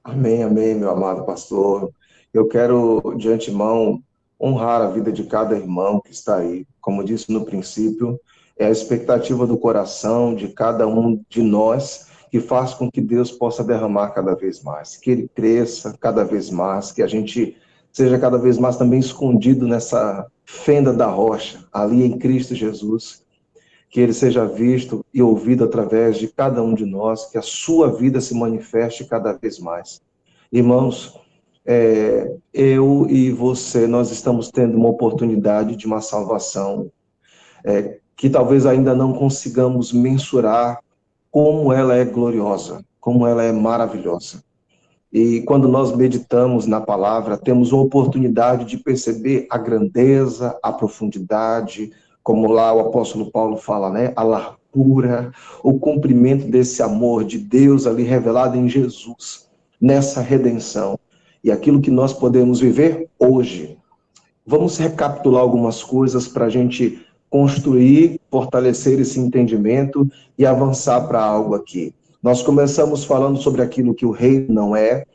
Amém, 0.03 0.41
amém, 0.41 0.73
meu 0.73 0.89
amado 0.89 1.23
pastor. 1.25 1.91
Eu 2.33 2.47
quero, 2.47 3.13
de 3.17 3.29
antemão, 3.29 4.01
honrar 4.41 4.81
a 4.81 4.89
vida 4.89 5.11
de 5.11 5.25
cada 5.25 5.55
irmão 5.55 6.01
que 6.01 6.11
está 6.11 6.37
aí. 6.37 6.65
Como 6.81 7.03
disse 7.03 7.31
no 7.31 7.45
princípio, 7.45 8.19
é 8.57 8.65
a 8.65 8.71
expectativa 8.71 9.45
do 9.45 9.57
coração 9.57 10.33
de 10.33 10.47
cada 10.47 10.87
um 10.87 11.23
de 11.29 11.43
nós 11.43 12.07
que 12.31 12.39
faz 12.39 12.73
com 12.73 12.89
que 12.89 13.01
Deus 13.01 13.31
possa 13.31 13.63
derramar 13.63 14.09
cada 14.09 14.33
vez 14.33 14.63
mais, 14.63 14.97
que 14.97 15.11
ele 15.11 15.27
cresça 15.27 15.95
cada 15.99 16.23
vez 16.23 16.49
mais, 16.49 16.91
que 16.91 17.03
a 17.03 17.07
gente 17.07 17.55
seja 17.91 18.17
cada 18.17 18.37
vez 18.37 18.57
mais 18.57 18.77
também 18.77 18.99
escondido 18.99 19.67
nessa 19.67 20.25
fenda 20.45 20.93
da 20.93 21.07
rocha, 21.07 21.63
ali 21.71 22.03
em 22.03 22.17
Cristo 22.17 22.55
Jesus, 22.55 23.20
que 23.91 23.99
ele 23.99 24.13
seja 24.13 24.45
visto 24.45 25.05
e 25.13 25.21
ouvido 25.21 25.65
através 25.65 26.17
de 26.17 26.29
cada 26.29 26.63
um 26.63 26.73
de 26.73 26.85
nós, 26.85 27.29
que 27.29 27.37
a 27.37 27.41
sua 27.41 27.91
vida 27.91 28.21
se 28.21 28.33
manifeste 28.33 29.03
cada 29.03 29.33
vez 29.33 29.59
mais. 29.59 30.01
Irmãos, 30.49 31.19
é, 31.65 32.33
eu 32.53 33.05
e 33.09 33.31
você, 33.31 33.85
nós 33.85 34.09
estamos 34.09 34.49
tendo 34.49 34.77
uma 34.77 34.87
oportunidade 34.87 35.75
de 35.75 35.85
uma 35.85 35.99
salvação 35.99 36.89
é, 37.65 37.99
que 38.15 38.29
talvez 38.29 38.65
ainda 38.65 38.95
não 38.95 39.11
consigamos 39.11 39.91
mensurar 39.91 40.79
como 41.29 41.73
ela 41.73 41.93
é 41.95 42.05
gloriosa, 42.05 42.85
como 42.99 43.27
ela 43.27 43.43
é 43.43 43.51
maravilhosa. 43.51 44.41
E 45.11 45.41
quando 45.41 45.67
nós 45.67 45.93
meditamos 45.93 46.65
na 46.65 46.79
palavra, 46.79 47.37
temos 47.37 47.73
uma 47.73 47.83
oportunidade 47.83 48.63
de 48.63 48.77
perceber 48.77 49.47
a 49.49 49.57
grandeza, 49.57 50.57
a 50.63 50.71
profundidade, 50.71 51.91
como 52.23 52.51
lá 52.51 52.73
o 52.73 52.79
apóstolo 52.79 53.31
Paulo 53.31 53.57
fala, 53.57 53.89
né? 53.89 54.13
A 54.15 54.23
largura, 54.23 55.31
o 55.63 55.79
cumprimento 55.79 56.47
desse 56.47 56.81
amor 56.81 57.23
de 57.23 57.37
Deus 57.37 57.87
ali 57.87 58.03
revelado 58.03 58.57
em 58.57 58.67
Jesus, 58.67 59.49
nessa 59.79 60.21
redenção. 60.21 60.99
E 61.43 61.51
aquilo 61.51 61.81
que 61.81 61.89
nós 61.89 62.13
podemos 62.13 62.59
viver 62.59 63.09
hoje. 63.17 63.77
Vamos 64.45 64.77
recapitular 64.77 65.41
algumas 65.41 65.83
coisas 65.83 66.27
para 66.27 66.45
a 66.45 66.49
gente 66.49 67.03
construir, 67.29 68.19
fortalecer 68.29 68.99
esse 68.99 69.19
entendimento 69.19 70.07
e 70.37 70.45
avançar 70.45 71.07
para 71.07 71.23
algo 71.23 71.55
aqui. 71.55 71.95
Nós 72.21 72.43
começamos 72.43 73.03
falando 73.03 73.37
sobre 73.41 73.61
aquilo 73.61 73.95
que 73.95 74.05
o 74.05 74.11
reino 74.11 74.53
não 74.53 74.75
é, 74.75 75.05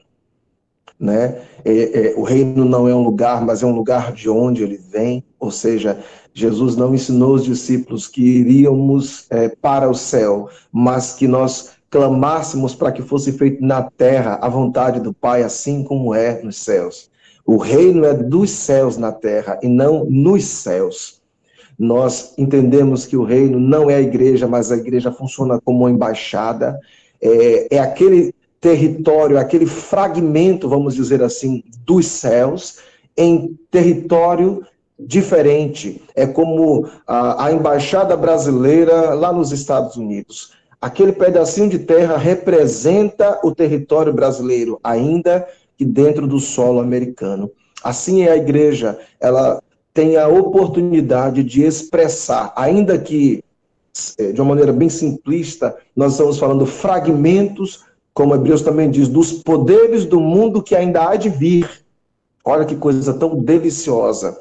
né? 0.98 1.42
É, 1.64 1.72
é, 2.08 2.14
o 2.16 2.22
reino 2.22 2.64
não 2.64 2.88
é 2.88 2.94
um 2.94 3.02
lugar, 3.02 3.44
mas 3.44 3.62
é 3.62 3.66
um 3.66 3.74
lugar 3.74 4.12
de 4.12 4.28
onde 4.28 4.62
ele 4.62 4.76
vem. 4.76 5.24
Ou 5.38 5.50
seja, 5.50 5.98
Jesus 6.32 6.76
não 6.76 6.94
ensinou 6.94 7.34
os 7.34 7.44
discípulos 7.44 8.08
que 8.08 8.22
iríamos 8.22 9.26
é, 9.30 9.48
para 9.48 9.88
o 9.88 9.94
céu, 9.94 10.48
mas 10.72 11.12
que 11.12 11.28
nós 11.28 11.76
clamássemos 11.90 12.74
para 12.74 12.92
que 12.92 13.02
fosse 13.02 13.32
feito 13.32 13.64
na 13.64 13.82
terra 13.82 14.38
a 14.42 14.48
vontade 14.48 15.00
do 15.00 15.12
Pai, 15.12 15.42
assim 15.42 15.82
como 15.84 16.14
é 16.14 16.42
nos 16.42 16.56
céus. 16.56 17.10
O 17.44 17.56
reino 17.56 18.04
é 18.04 18.12
dos 18.12 18.50
céus 18.50 18.96
na 18.96 19.12
terra 19.12 19.58
e 19.62 19.68
não 19.68 20.04
nos 20.04 20.44
céus. 20.44 21.22
Nós 21.78 22.34
entendemos 22.36 23.06
que 23.06 23.16
o 23.16 23.22
reino 23.22 23.60
não 23.60 23.90
é 23.90 23.96
a 23.96 24.00
igreja, 24.00 24.48
mas 24.48 24.72
a 24.72 24.76
igreja 24.76 25.12
funciona 25.12 25.60
como 25.64 25.80
uma 25.80 25.90
embaixada. 25.90 26.78
É, 27.20 27.76
é 27.76 27.78
aquele 27.78 28.34
território, 28.66 29.38
aquele 29.38 29.64
fragmento, 29.64 30.68
vamos 30.68 30.92
dizer 30.92 31.22
assim, 31.22 31.62
dos 31.84 32.04
céus 32.06 32.78
em 33.16 33.56
território 33.70 34.66
diferente. 34.98 36.02
É 36.16 36.26
como 36.26 36.88
a, 37.06 37.44
a 37.44 37.52
embaixada 37.52 38.16
brasileira 38.16 39.14
lá 39.14 39.32
nos 39.32 39.52
Estados 39.52 39.94
Unidos. 39.94 40.52
Aquele 40.80 41.12
pedacinho 41.12 41.70
de 41.70 41.78
terra 41.78 42.16
representa 42.16 43.38
o 43.44 43.54
território 43.54 44.12
brasileiro, 44.12 44.80
ainda 44.82 45.46
que 45.78 45.84
dentro 45.84 46.26
do 46.26 46.40
solo 46.40 46.80
americano. 46.80 47.48
Assim 47.84 48.22
é 48.22 48.32
a 48.32 48.36
igreja, 48.36 48.98
ela 49.20 49.62
tem 49.94 50.16
a 50.16 50.26
oportunidade 50.26 51.44
de 51.44 51.62
expressar, 51.62 52.52
ainda 52.56 52.98
que 52.98 53.44
eh, 54.18 54.32
de 54.32 54.40
uma 54.40 54.48
maneira 54.48 54.72
bem 54.72 54.88
simplista, 54.88 55.76
nós 55.94 56.12
estamos 56.12 56.36
falando 56.36 56.66
fragmentos, 56.66 57.86
como 58.16 58.34
Hebreus 58.34 58.62
também 58.62 58.90
diz, 58.90 59.08
dos 59.08 59.30
poderes 59.30 60.06
do 60.06 60.18
mundo 60.18 60.62
que 60.62 60.74
ainda 60.74 61.06
há 61.06 61.16
de 61.16 61.28
vir. 61.28 61.68
Olha 62.42 62.64
que 62.64 62.74
coisa 62.74 63.12
tão 63.12 63.38
deliciosa. 63.38 64.40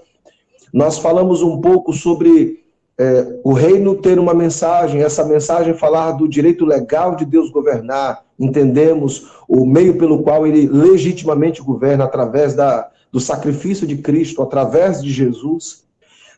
Nós 0.72 0.98
falamos 0.98 1.42
um 1.42 1.60
pouco 1.60 1.92
sobre 1.92 2.64
é, 2.98 3.38
o 3.44 3.52
reino 3.52 3.94
ter 3.98 4.18
uma 4.18 4.34
mensagem, 4.34 5.02
essa 5.02 5.26
mensagem 5.26 5.74
falar 5.74 6.14
do 6.14 6.26
direito 6.26 6.66
legal 6.66 7.18
de 7.18 7.26
Deus 7.26 7.52
governar. 7.52 8.24
Entendemos 8.40 9.30
o 9.46 9.66
meio 9.66 9.98
pelo 9.98 10.24
qual 10.24 10.48
ele 10.48 10.68
legitimamente 10.68 11.62
governa 11.62 12.06
através 12.06 12.54
da, 12.54 12.90
do 13.12 13.20
sacrifício 13.20 13.86
de 13.86 13.98
Cristo, 13.98 14.42
através 14.42 15.04
de 15.04 15.12
Jesus. 15.12 15.84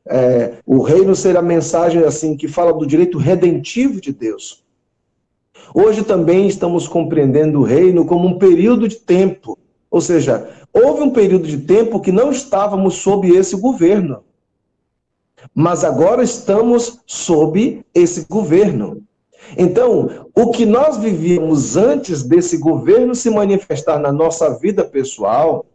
É, 0.08 0.54
o 0.66 0.82
reino 0.82 1.16
ser 1.16 1.38
a 1.38 1.44
mensagem 1.44 2.04
assim 2.04 2.36
que 2.36 2.48
fala 2.48 2.74
do 2.74 2.88
direito 2.88 3.20
redentivo 3.20 4.02
de 4.02 4.12
Deus. 4.12 4.66
Hoje 5.74 6.04
também 6.04 6.48
estamos 6.48 6.88
compreendendo 6.88 7.60
o 7.60 7.64
reino 7.64 8.06
como 8.06 8.28
um 8.28 8.38
período 8.38 8.88
de 8.88 8.98
tempo, 8.98 9.58
ou 9.90 10.02
seja, 10.02 10.50
houve 10.74 11.02
um 11.02 11.12
período 11.12 11.48
de 11.48 11.58
tempo 11.60 12.00
que 12.00 12.12
não 12.12 12.32
estávamos 12.32 12.96
sob 12.96 13.30
esse 13.30 13.56
governo, 13.56 14.24
mas 15.54 15.84
agora 15.84 16.24
estamos 16.24 17.00
sob 17.06 17.86
esse 17.94 18.26
governo. 18.30 19.04
Então, 19.58 20.28
o 20.36 20.52
que 20.52 20.66
nós 20.66 20.98
vivíamos 20.98 21.78
antes 21.78 22.24
desse 22.24 22.58
governo 22.58 23.16
se 23.16 23.30
manifestar 23.30 23.98
na 24.00 24.12
nossa 24.12 24.58
vida 24.58 24.84
pessoal, 24.84 25.66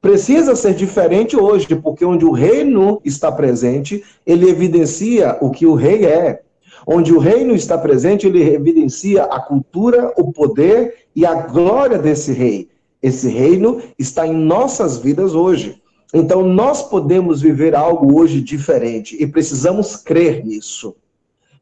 precisa 0.00 0.56
ser 0.56 0.74
diferente 0.74 1.36
hoje, 1.36 1.74
porque 1.76 2.04
onde 2.04 2.24
o 2.24 2.32
reino 2.32 3.00
está 3.04 3.30
presente, 3.30 4.02
ele 4.26 4.48
evidencia 4.48 5.36
o 5.40 5.50
que 5.50 5.66
o 5.66 5.74
rei 5.74 6.06
é. 6.06 6.42
Onde 6.90 7.12
o 7.12 7.18
reino 7.18 7.54
está 7.54 7.76
presente, 7.76 8.26
ele 8.26 8.42
evidencia 8.42 9.24
a 9.24 9.38
cultura, 9.38 10.10
o 10.16 10.32
poder 10.32 10.94
e 11.14 11.26
a 11.26 11.34
glória 11.34 11.98
desse 11.98 12.32
rei. 12.32 12.70
Esse 13.02 13.28
reino 13.28 13.82
está 13.98 14.26
em 14.26 14.32
nossas 14.32 14.96
vidas 14.96 15.34
hoje. 15.34 15.82
Então, 16.14 16.42
nós 16.42 16.82
podemos 16.82 17.42
viver 17.42 17.74
algo 17.74 18.18
hoje 18.18 18.40
diferente 18.40 19.22
e 19.22 19.26
precisamos 19.26 19.96
crer 19.96 20.42
nisso. 20.46 20.96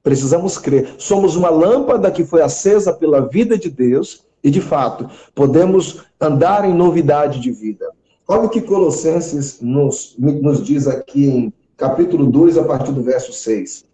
Precisamos 0.01 0.59
crer. 0.59 0.95
Somos 0.97 1.35
uma 1.35 1.51
lâmpada 1.51 2.09
que 2.13 2.25
foi 2.25 2.41
acesa 2.41 2.93
pela 2.93 3.21
vida 3.21 3.59
de 3.59 3.69
Deus 3.69 4.25
e, 4.45 4.49
de 4.49 4.61
fato, 4.61 5.11
podemos 5.35 6.05
andar 6.21 6.65
em 6.65 6.73
novidade 6.73 7.41
de 7.41 7.51
vida. 7.51 7.85
Olha 8.29 8.43
o 8.43 8.49
que 8.49 8.61
Colossenses 8.61 9.61
nos, 9.61 10.15
nos 10.17 10.65
diz 10.65 10.87
aqui 10.87 11.27
em 11.27 11.53
capítulo 11.77 12.27
2, 12.27 12.59
a 12.59 12.63
partir 12.63 12.93
do 12.93 13.03
verso 13.03 13.33
6. 13.33 13.87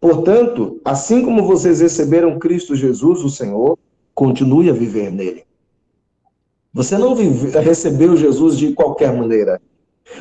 Portanto, 0.00 0.80
assim 0.84 1.22
como 1.22 1.46
vocês 1.46 1.80
receberam 1.80 2.38
Cristo 2.38 2.76
Jesus, 2.76 3.24
o 3.24 3.30
Senhor, 3.30 3.78
continue 4.14 4.70
a 4.70 4.72
viver 4.72 5.10
nele. 5.10 5.44
Você 6.72 6.98
não 6.98 7.14
vive, 7.14 7.58
recebeu 7.58 8.16
Jesus 8.16 8.58
de 8.58 8.72
qualquer 8.72 9.12
maneira. 9.12 9.60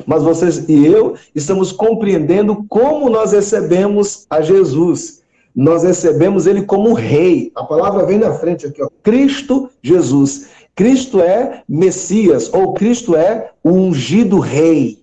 Mas 0.06 0.24
vocês 0.24 0.68
e 0.70 0.86
eu 0.86 1.16
estamos 1.34 1.72
compreendendo 1.72 2.66
como 2.68 3.10
nós 3.10 3.34
recebemos 3.34 4.26
a 4.30 4.42
Jesus. 4.42 5.22
Nós 5.56 5.84
recebemos 5.84 6.48
ele 6.48 6.64
como 6.64 6.94
rei. 6.94 7.52
A 7.56 7.64
palavra 7.64 8.06
vem 8.06 8.18
na 8.18 8.34
frente 8.34 8.66
aqui, 8.66 8.82
ó. 8.82 8.90
Cristo 9.04 9.70
Jesus. 9.82 10.50
Cristo 10.76 11.22
é 11.22 11.64
Messias, 11.70 12.54
ou 12.54 12.74
Cristo 12.74 13.16
é 13.16 13.52
o 13.64 13.72
ungido 13.72 14.40
rei. 14.40 15.00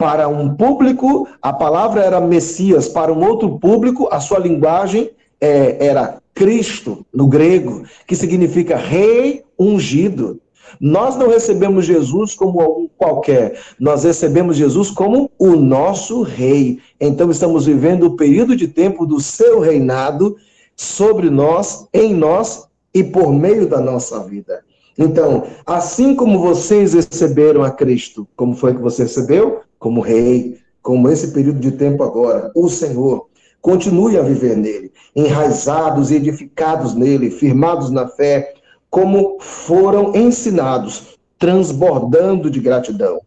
Para 0.00 0.28
um 0.28 0.54
público, 0.54 1.28
a 1.42 1.52
palavra 1.52 2.00
era 2.00 2.22
Messias, 2.22 2.88
para 2.88 3.12
um 3.12 3.22
outro 3.22 3.58
público, 3.58 4.08
a 4.10 4.18
sua 4.18 4.38
linguagem 4.38 5.10
é, 5.38 5.76
era 5.78 6.22
Cristo, 6.32 7.04
no 7.12 7.26
grego, 7.26 7.82
que 8.06 8.16
significa 8.16 8.78
rei 8.78 9.44
ungido. 9.58 10.40
Nós 10.80 11.16
não 11.16 11.28
recebemos 11.28 11.84
Jesus 11.84 12.34
como 12.34 12.62
algum 12.62 12.88
qualquer, 12.96 13.60
nós 13.78 14.04
recebemos 14.04 14.56
Jesus 14.56 14.90
como 14.90 15.30
o 15.38 15.54
nosso 15.54 16.22
rei. 16.22 16.78
Então 16.98 17.30
estamos 17.30 17.66
vivendo 17.66 18.04
o 18.04 18.16
período 18.16 18.56
de 18.56 18.68
tempo 18.68 19.04
do 19.04 19.20
seu 19.20 19.60
reinado 19.60 20.34
sobre 20.74 21.28
nós, 21.28 21.86
em 21.92 22.14
nós 22.14 22.66
e 22.94 23.04
por 23.04 23.34
meio 23.34 23.66
da 23.66 23.82
nossa 23.82 24.24
vida. 24.24 24.64
Então, 24.96 25.44
assim 25.66 26.14
como 26.14 26.38
vocês 26.38 26.94
receberam 26.94 27.62
a 27.62 27.70
Cristo, 27.70 28.26
como 28.34 28.56
foi 28.56 28.74
que 28.74 28.80
você 28.80 29.02
recebeu? 29.02 29.60
Como 29.80 30.00
rei, 30.00 30.60
como 30.80 31.08
esse 31.08 31.32
período 31.32 31.58
de 31.58 31.72
tempo 31.72 32.04
agora, 32.04 32.52
o 32.54 32.68
Senhor. 32.68 33.26
Continue 33.60 34.16
a 34.16 34.22
viver 34.22 34.56
nele, 34.56 34.92
enraizados 35.14 36.10
e 36.10 36.14
edificados 36.14 36.94
nele, 36.94 37.30
firmados 37.30 37.90
na 37.90 38.06
fé, 38.06 38.54
como 38.88 39.38
foram 39.40 40.14
ensinados, 40.14 41.18
transbordando 41.38 42.50
de 42.50 42.60
gratidão, 42.60 43.20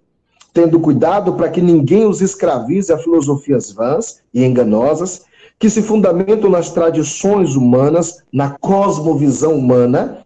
tendo 0.53 0.79
cuidado 0.79 1.33
para 1.33 1.49
que 1.49 1.61
ninguém 1.61 2.05
os 2.05 2.21
escravize 2.21 2.91
a 2.91 2.97
filosofias 2.97 3.71
vãs 3.71 4.21
e 4.33 4.43
enganosas, 4.43 5.23
que 5.59 5.69
se 5.69 5.81
fundamentam 5.81 6.49
nas 6.49 6.71
tradições 6.71 7.55
humanas, 7.55 8.23
na 8.31 8.57
cosmovisão 8.57 9.55
humana 9.55 10.25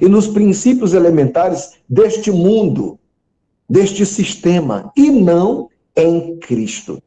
e 0.00 0.08
nos 0.08 0.26
princípios 0.26 0.94
elementares 0.94 1.74
deste 1.88 2.30
mundo, 2.30 2.98
deste 3.72 4.04
sistema, 4.04 4.92
e 4.94 5.10
não 5.10 5.70
em 5.96 6.36
Cristo. 6.36 7.02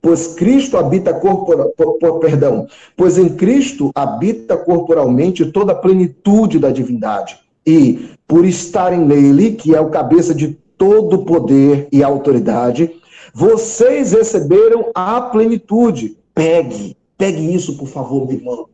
Pois 0.00 0.28
Cristo 0.34 0.76
habita 0.76 1.12
por, 1.14 2.20
perdão, 2.20 2.66
pois 2.96 3.16
em 3.16 3.30
Cristo 3.30 3.90
habita 3.94 4.56
corporalmente 4.56 5.46
toda 5.46 5.72
a 5.72 5.76
plenitude 5.76 6.58
da 6.58 6.70
divindade. 6.70 7.38
E 7.66 8.10
por 8.28 8.44
estarem 8.44 9.00
nele, 9.00 9.52
que 9.52 9.74
é 9.74 9.80
o 9.80 9.90
cabeça 9.90 10.34
de 10.34 10.48
todo 10.76 11.24
poder 11.24 11.88
e 11.90 12.02
autoridade, 12.02 12.90
vocês 13.34 14.12
receberam 14.12 14.90
a 14.94 15.20
plenitude 15.20 16.18
Pegue, 16.34 16.96
pegue 17.18 17.54
isso, 17.54 17.76
por 17.76 17.86
favor, 17.86 18.26
meu 18.26 18.36
irmão. 18.36 18.68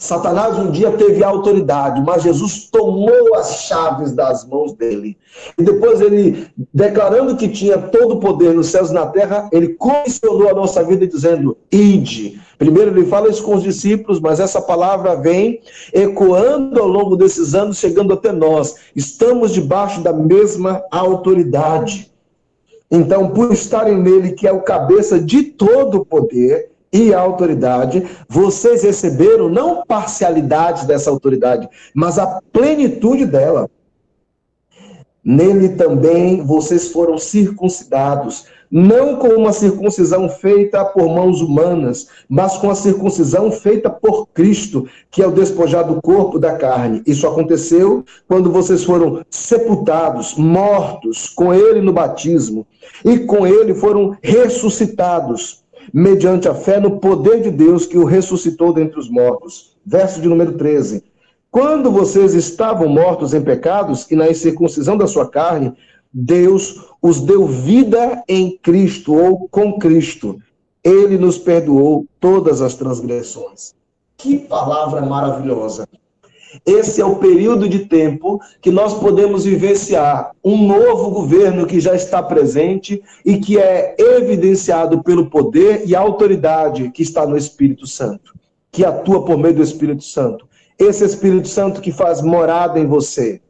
Satanás 0.00 0.58
um 0.58 0.70
dia 0.70 0.90
teve 0.92 1.22
autoridade, 1.22 2.00
mas 2.00 2.22
Jesus 2.22 2.70
tomou 2.72 3.34
as 3.34 3.64
chaves 3.66 4.12
das 4.12 4.48
mãos 4.48 4.72
dele. 4.72 5.14
E 5.58 5.62
depois 5.62 6.00
ele, 6.00 6.48
declarando 6.72 7.36
que 7.36 7.46
tinha 7.46 7.76
todo 7.76 8.14
o 8.14 8.18
poder 8.18 8.54
nos 8.54 8.68
céus 8.68 8.88
e 8.88 8.94
na 8.94 9.04
terra, 9.06 9.50
ele 9.52 9.74
comissionou 9.74 10.48
a 10.48 10.54
nossa 10.54 10.82
vida 10.82 11.06
dizendo: 11.06 11.54
Ide. 11.70 12.40
Primeiro 12.56 12.90
ele 12.90 13.06
fala 13.06 13.28
isso 13.28 13.42
com 13.42 13.54
os 13.54 13.62
discípulos, 13.62 14.20
mas 14.20 14.40
essa 14.40 14.62
palavra 14.62 15.16
vem 15.16 15.60
ecoando 15.92 16.80
ao 16.80 16.88
longo 16.88 17.14
desses 17.14 17.54
anos, 17.54 17.76
chegando 17.76 18.14
até 18.14 18.32
nós. 18.32 18.76
Estamos 18.96 19.52
debaixo 19.52 20.00
da 20.00 20.14
mesma 20.14 20.82
autoridade. 20.90 22.10
Então, 22.90 23.28
por 23.28 23.52
estarem 23.52 24.00
nele, 24.00 24.32
que 24.32 24.48
é 24.48 24.52
o 24.52 24.62
cabeça 24.62 25.20
de 25.20 25.42
todo 25.42 25.98
o 25.98 26.04
poder, 26.06 26.69
e 26.92 27.14
a 27.14 27.20
autoridade, 27.20 28.04
vocês 28.28 28.82
receberam 28.82 29.48
não 29.48 29.84
parcialidade 29.86 30.86
dessa 30.86 31.10
autoridade, 31.10 31.68
mas 31.94 32.18
a 32.18 32.40
plenitude 32.52 33.26
dela. 33.26 33.70
Nele 35.22 35.70
também 35.70 36.42
vocês 36.42 36.88
foram 36.88 37.18
circuncidados, 37.18 38.46
não 38.70 39.16
com 39.16 39.28
uma 39.28 39.52
circuncisão 39.52 40.28
feita 40.28 40.84
por 40.84 41.08
mãos 41.08 41.40
humanas, 41.40 42.08
mas 42.28 42.56
com 42.56 42.70
a 42.70 42.74
circuncisão 42.74 43.52
feita 43.52 43.90
por 43.90 44.28
Cristo, 44.28 44.88
que 45.10 45.22
é 45.22 45.26
o 45.26 45.32
despojar 45.32 45.86
do 45.86 46.00
corpo 46.00 46.38
da 46.38 46.56
carne. 46.56 47.02
Isso 47.06 47.26
aconteceu 47.26 48.04
quando 48.26 48.50
vocês 48.50 48.82
foram 48.82 49.22
sepultados, 49.28 50.34
mortos 50.36 51.28
com 51.28 51.52
ele 51.52 51.80
no 51.80 51.92
batismo, 51.92 52.66
e 53.04 53.18
com 53.18 53.46
ele 53.46 53.74
foram 53.74 54.16
ressuscitados 54.22 55.59
mediante 55.92 56.48
a 56.48 56.54
fé 56.54 56.78
no 56.78 56.98
poder 56.98 57.42
de 57.42 57.50
Deus 57.50 57.86
que 57.86 57.98
o 57.98 58.04
ressuscitou 58.04 58.72
dentre 58.72 58.98
os 58.98 59.10
mortos. 59.10 59.76
Verso 59.84 60.20
de 60.20 60.28
número 60.28 60.52
13. 60.52 61.04
Quando 61.50 61.90
vocês 61.90 62.34
estavam 62.34 62.88
mortos 62.88 63.34
em 63.34 63.42
pecados 63.42 64.08
e 64.10 64.14
na 64.14 64.30
incircuncisão 64.30 64.96
da 64.96 65.06
sua 65.06 65.28
carne, 65.28 65.72
Deus 66.12 66.90
os 67.02 67.20
deu 67.20 67.46
vida 67.46 68.22
em 68.28 68.56
Cristo 68.58 69.14
ou 69.14 69.48
com 69.48 69.78
Cristo. 69.78 70.40
Ele 70.82 71.18
nos 71.18 71.38
perdoou 71.38 72.06
todas 72.20 72.62
as 72.62 72.74
transgressões. 72.74 73.74
Que 74.16 74.38
palavra 74.38 75.02
maravilhosa! 75.02 75.88
Esse 76.66 77.00
é 77.00 77.04
o 77.04 77.16
período 77.16 77.68
de 77.68 77.80
tempo 77.80 78.40
que 78.60 78.70
nós 78.70 78.94
podemos 78.94 79.44
vivenciar 79.44 80.32
um 80.44 80.66
novo 80.66 81.10
governo 81.10 81.66
que 81.66 81.80
já 81.80 81.94
está 81.94 82.22
presente 82.22 83.02
e 83.24 83.38
que 83.38 83.58
é 83.58 83.94
evidenciado 83.98 85.02
pelo 85.02 85.30
poder 85.30 85.82
e 85.86 85.94
autoridade 85.94 86.90
que 86.90 87.02
está 87.02 87.26
no 87.26 87.36
Espírito 87.36 87.86
Santo, 87.86 88.34
que 88.72 88.84
atua 88.84 89.24
por 89.24 89.38
meio 89.38 89.54
do 89.54 89.62
Espírito 89.62 90.02
Santo. 90.02 90.48
Esse 90.78 91.04
Espírito 91.04 91.48
Santo 91.48 91.80
que 91.80 91.92
faz 91.92 92.22
morada 92.22 92.78
em 92.78 92.86
você. 92.86 93.40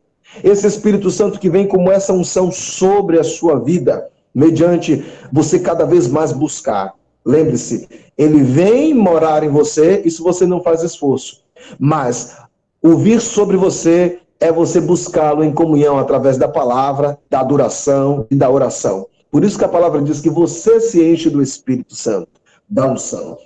Esse 0.45 0.67
Espírito 0.67 1.11
Santo 1.11 1.41
que 1.41 1.51
vem 1.51 1.67
como 1.67 1.91
essa 1.91 2.13
unção 2.13 2.51
sobre 2.53 3.19
a 3.19 3.25
sua 3.25 3.59
vida, 3.59 4.09
mediante 4.35 5.05
você 5.33 5.59
cada 5.59 5.85
vez 5.85 6.07
mais 6.07 6.33
buscar. 6.33 6.95
Lembre-se, 7.25 7.89
ele 8.17 8.43
vem 8.43 8.95
morar 8.95 9.43
em 9.43 9.49
você, 9.49 10.03
isso 10.05 10.23
você 10.23 10.47
não 10.47 10.63
faz 10.63 10.83
esforço. 10.83 11.43
Mas 11.79 12.37
o 12.83 12.97
vir 12.97 13.20
sobre 13.20 13.57
você 13.57 14.20
é 14.39 14.51
você 14.51 14.81
buscá-lo 14.81 15.45
em 15.45 15.53
comunhão 15.53 15.99
através 15.99 16.39
da 16.39 16.49
palavra, 16.49 17.18
da 17.28 17.41
adoração 17.41 18.26
e 18.31 18.35
da 18.35 18.51
oração. 18.51 19.07
Por 19.31 19.45
isso 19.45 19.59
que 19.59 19.64
a 19.64 19.68
palavra 19.68 20.01
diz 20.01 20.20
que 20.20 20.31
você 20.31 20.81
se 20.81 21.05
enche 21.05 21.28
do 21.28 21.43
Espírito 21.43 21.95
Santo, 21.95 22.41
da 22.68 22.91
unção. 22.91 23.39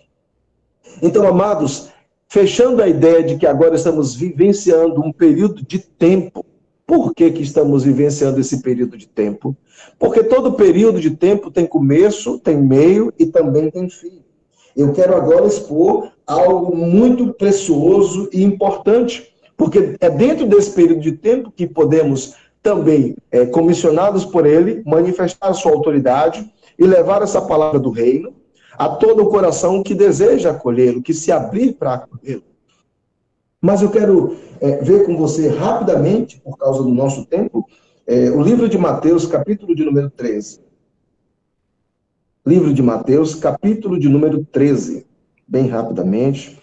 Então, 1.03 1.27
amados, 1.27 1.91
fechando 2.29 2.81
a 2.81 2.89
ideia 2.89 3.23
de 3.23 3.37
que 3.37 3.47
agora 3.47 3.75
estamos 3.75 4.15
vivenciando 4.15 5.01
um 5.03 5.13
período 5.13 5.63
de 5.67 5.79
tempo. 5.79 6.45
Por 6.87 7.15
que, 7.15 7.31
que 7.31 7.43
estamos 7.43 7.85
vivenciando 7.85 8.41
esse 8.41 8.63
período 8.63 8.97
de 8.97 9.09
tempo? 9.09 9.57
Porque 9.99 10.23
todo 10.23 10.53
período 10.53 11.01
de 11.01 11.11
tempo 11.11 11.51
tem 11.51 11.67
começo, 11.67 12.39
tem 12.39 12.57
meio 12.57 13.13
e 13.19 13.27
também 13.27 13.71
tem 13.71 13.89
fim. 13.89 14.24
Eu 14.77 14.93
quero 14.93 15.15
agora 15.15 15.47
expor 15.47 16.11
algo 16.27 16.77
muito 16.77 17.33
precioso 17.35 18.29
e 18.33 18.43
importante, 18.43 19.33
porque 19.57 19.97
é 20.01 20.11
dentro 20.11 20.47
desse 20.47 20.71
período 20.71 21.01
de 21.01 21.13
tempo 21.13 21.53
que 21.55 21.67
podemos 21.67 22.35
também, 22.63 23.15
é, 23.31 23.45
comissionados 23.45 24.25
por 24.25 24.47
ele, 24.47 24.83
manifestar 24.87 25.49
a 25.49 25.55
sua 25.55 25.73
autoridade 25.73 26.51
e 26.79 26.85
levar 26.87 27.23
essa 27.23 27.43
palavra 27.43 27.79
do 27.79 27.91
reino 27.91 28.33
a 28.77 28.89
todo 28.89 29.23
o 29.23 29.29
coração 29.29 29.83
que 29.83 29.95
deseja 29.95 30.51
acolhê-lo, 30.51 31.03
que 31.03 31.15
se 31.15 31.31
abrir 31.31 31.75
para 31.75 31.95
acolhê-lo. 31.95 32.43
Mas 33.61 33.83
eu 33.83 33.91
quero 33.91 34.37
é, 34.61 34.79
ver 34.79 35.07
com 35.07 35.17
você 35.17 35.49
rapidamente, 35.49 36.41
por 36.41 36.57
causa 36.59 36.83
do 36.83 36.89
nosso 36.89 37.25
tempo, 37.27 37.65
é, 38.07 38.31
o 38.31 38.43
livro 38.43 38.69
de 38.69 38.77
Mateus, 38.77 39.27
capítulo 39.27 39.75
de 39.75 39.85
número 39.85 40.11
13. 40.11 40.61
Livro 42.47 42.75
de 42.75 42.83
Mateus, 42.83 43.35
capítulo 43.35 43.99
de 43.99 44.07
número 44.07 44.45
13. 44.45 45.07
Bem 45.49 45.67
rapidamente. 45.67 46.61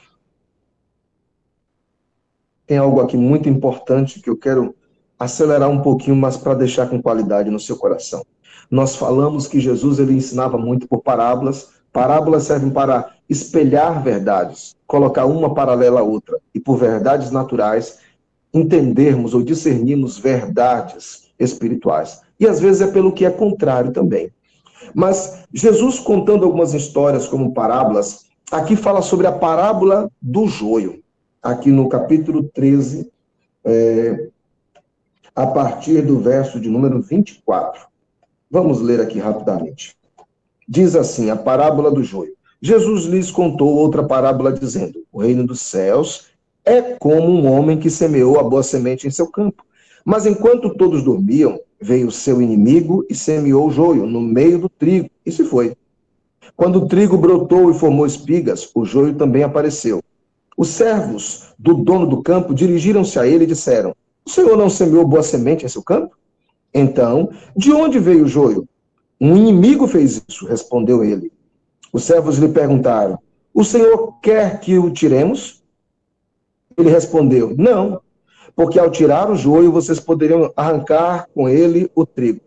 Tem 2.67 2.77
algo 2.77 3.01
aqui 3.01 3.17
muito 3.17 3.49
importante 3.49 4.21
que 4.21 4.29
eu 4.29 4.37
quero 4.37 4.75
acelerar 5.17 5.71
um 5.71 5.81
pouquinho, 5.81 6.15
mas 6.15 6.37
para 6.37 6.53
deixar 6.53 6.87
com 6.87 7.01
qualidade 7.01 7.49
no 7.49 7.59
seu 7.59 7.75
coração. 7.77 8.23
Nós 8.69 8.95
falamos 8.95 9.47
que 9.47 9.59
Jesus 9.59 9.97
ele 9.97 10.13
ensinava 10.13 10.55
muito 10.55 10.87
por 10.87 11.01
parábolas. 11.01 11.71
Parábolas 11.91 12.43
servem 12.43 12.69
para 12.69 13.15
espelhar 13.27 14.03
verdades, 14.03 14.75
colocar 14.85 15.25
uma 15.25 15.51
paralela 15.51 16.01
à 16.01 16.03
outra, 16.03 16.37
e 16.53 16.59
por 16.59 16.77
verdades 16.77 17.31
naturais 17.31 17.97
entendermos 18.53 19.33
ou 19.33 19.41
discernirmos 19.41 20.19
verdades 20.19 21.31
espirituais. 21.39 22.21
E 22.39 22.45
às 22.45 22.59
vezes 22.59 22.87
é 22.87 22.91
pelo 22.91 23.11
que 23.11 23.25
é 23.25 23.31
contrário 23.31 23.91
também. 23.91 24.31
Mas 24.93 25.43
Jesus 25.53 25.99
contando 25.99 26.45
algumas 26.45 26.73
histórias 26.73 27.27
como 27.27 27.53
parábolas, 27.53 28.25
aqui 28.51 28.75
fala 28.75 29.01
sobre 29.01 29.27
a 29.27 29.31
parábola 29.31 30.09
do 30.21 30.47
joio. 30.47 31.01
Aqui 31.41 31.71
no 31.71 31.89
capítulo 31.89 32.43
13, 32.53 33.11
é, 33.65 34.27
a 35.35 35.47
partir 35.47 36.01
do 36.01 36.19
verso 36.19 36.59
de 36.59 36.69
número 36.69 37.01
24. 37.01 37.87
Vamos 38.49 38.81
ler 38.81 38.99
aqui 38.99 39.17
rapidamente. 39.17 39.95
Diz 40.67 40.95
assim: 40.95 41.29
a 41.29 41.35
parábola 41.35 41.89
do 41.89 42.03
joio. 42.03 42.33
Jesus 42.61 43.05
lhes 43.05 43.31
contou 43.31 43.75
outra 43.75 44.03
parábola, 44.03 44.51
dizendo: 44.51 45.03
O 45.11 45.19
reino 45.19 45.45
dos 45.45 45.61
céus 45.61 46.27
é 46.63 46.81
como 46.99 47.27
um 47.27 47.51
homem 47.51 47.79
que 47.79 47.89
semeou 47.89 48.39
a 48.39 48.43
boa 48.43 48.61
semente 48.61 49.07
em 49.07 49.11
seu 49.11 49.27
campo. 49.27 49.65
Mas 50.05 50.25
enquanto 50.25 50.75
todos 50.75 51.03
dormiam, 51.03 51.59
veio 51.81 52.07
o 52.07 52.11
seu 52.11 52.41
inimigo 52.41 53.03
e 53.09 53.15
semeou 53.15 53.67
o 53.67 53.71
joio 53.71 54.05
no 54.05 54.21
meio 54.21 54.59
do 54.59 54.69
trigo, 54.69 55.09
e 55.25 55.31
se 55.31 55.43
foi. 55.43 55.75
Quando 56.55 56.77
o 56.77 56.87
trigo 56.87 57.17
brotou 57.17 57.71
e 57.71 57.73
formou 57.73 58.05
espigas, 58.05 58.69
o 58.75 58.85
joio 58.85 59.15
também 59.15 59.43
apareceu. 59.43 60.01
Os 60.55 60.69
servos 60.69 61.53
do 61.57 61.73
dono 61.73 62.05
do 62.05 62.21
campo 62.21 62.53
dirigiram-se 62.53 63.17
a 63.17 63.25
ele 63.25 63.45
e 63.45 63.47
disseram: 63.47 63.95
O 64.25 64.29
senhor 64.29 64.55
não 64.55 64.69
semeou 64.69 65.07
boa 65.07 65.23
semente 65.23 65.65
em 65.65 65.69
seu 65.69 65.81
campo? 65.81 66.15
Então, 66.73 67.31
de 67.57 67.71
onde 67.71 67.97
veio 67.97 68.25
o 68.25 68.27
joio? 68.27 68.67
Um 69.19 69.35
inimigo 69.35 69.87
fez 69.87 70.21
isso, 70.27 70.45
respondeu 70.45 71.03
ele. 71.03 71.31
Os 71.91 72.03
servos 72.03 72.37
lhe 72.37 72.49
perguntaram: 72.49 73.17
O 73.53 73.63
senhor 73.63 74.19
quer 74.21 74.59
que 74.59 74.77
o 74.77 74.91
tiremos? 74.91 75.63
Ele 76.77 76.89
respondeu: 76.89 77.55
Não, 77.57 78.01
porque 78.55 78.79
ao 78.79 78.89
tirar 78.89 79.29
o 79.29 79.35
joio, 79.35 79.71
vocês 79.71 79.99
poderiam 79.99 80.51
arrancar 80.55 81.27
com 81.33 81.47
ele 81.47 81.89
o 81.95 82.05
trigo. 82.05 82.41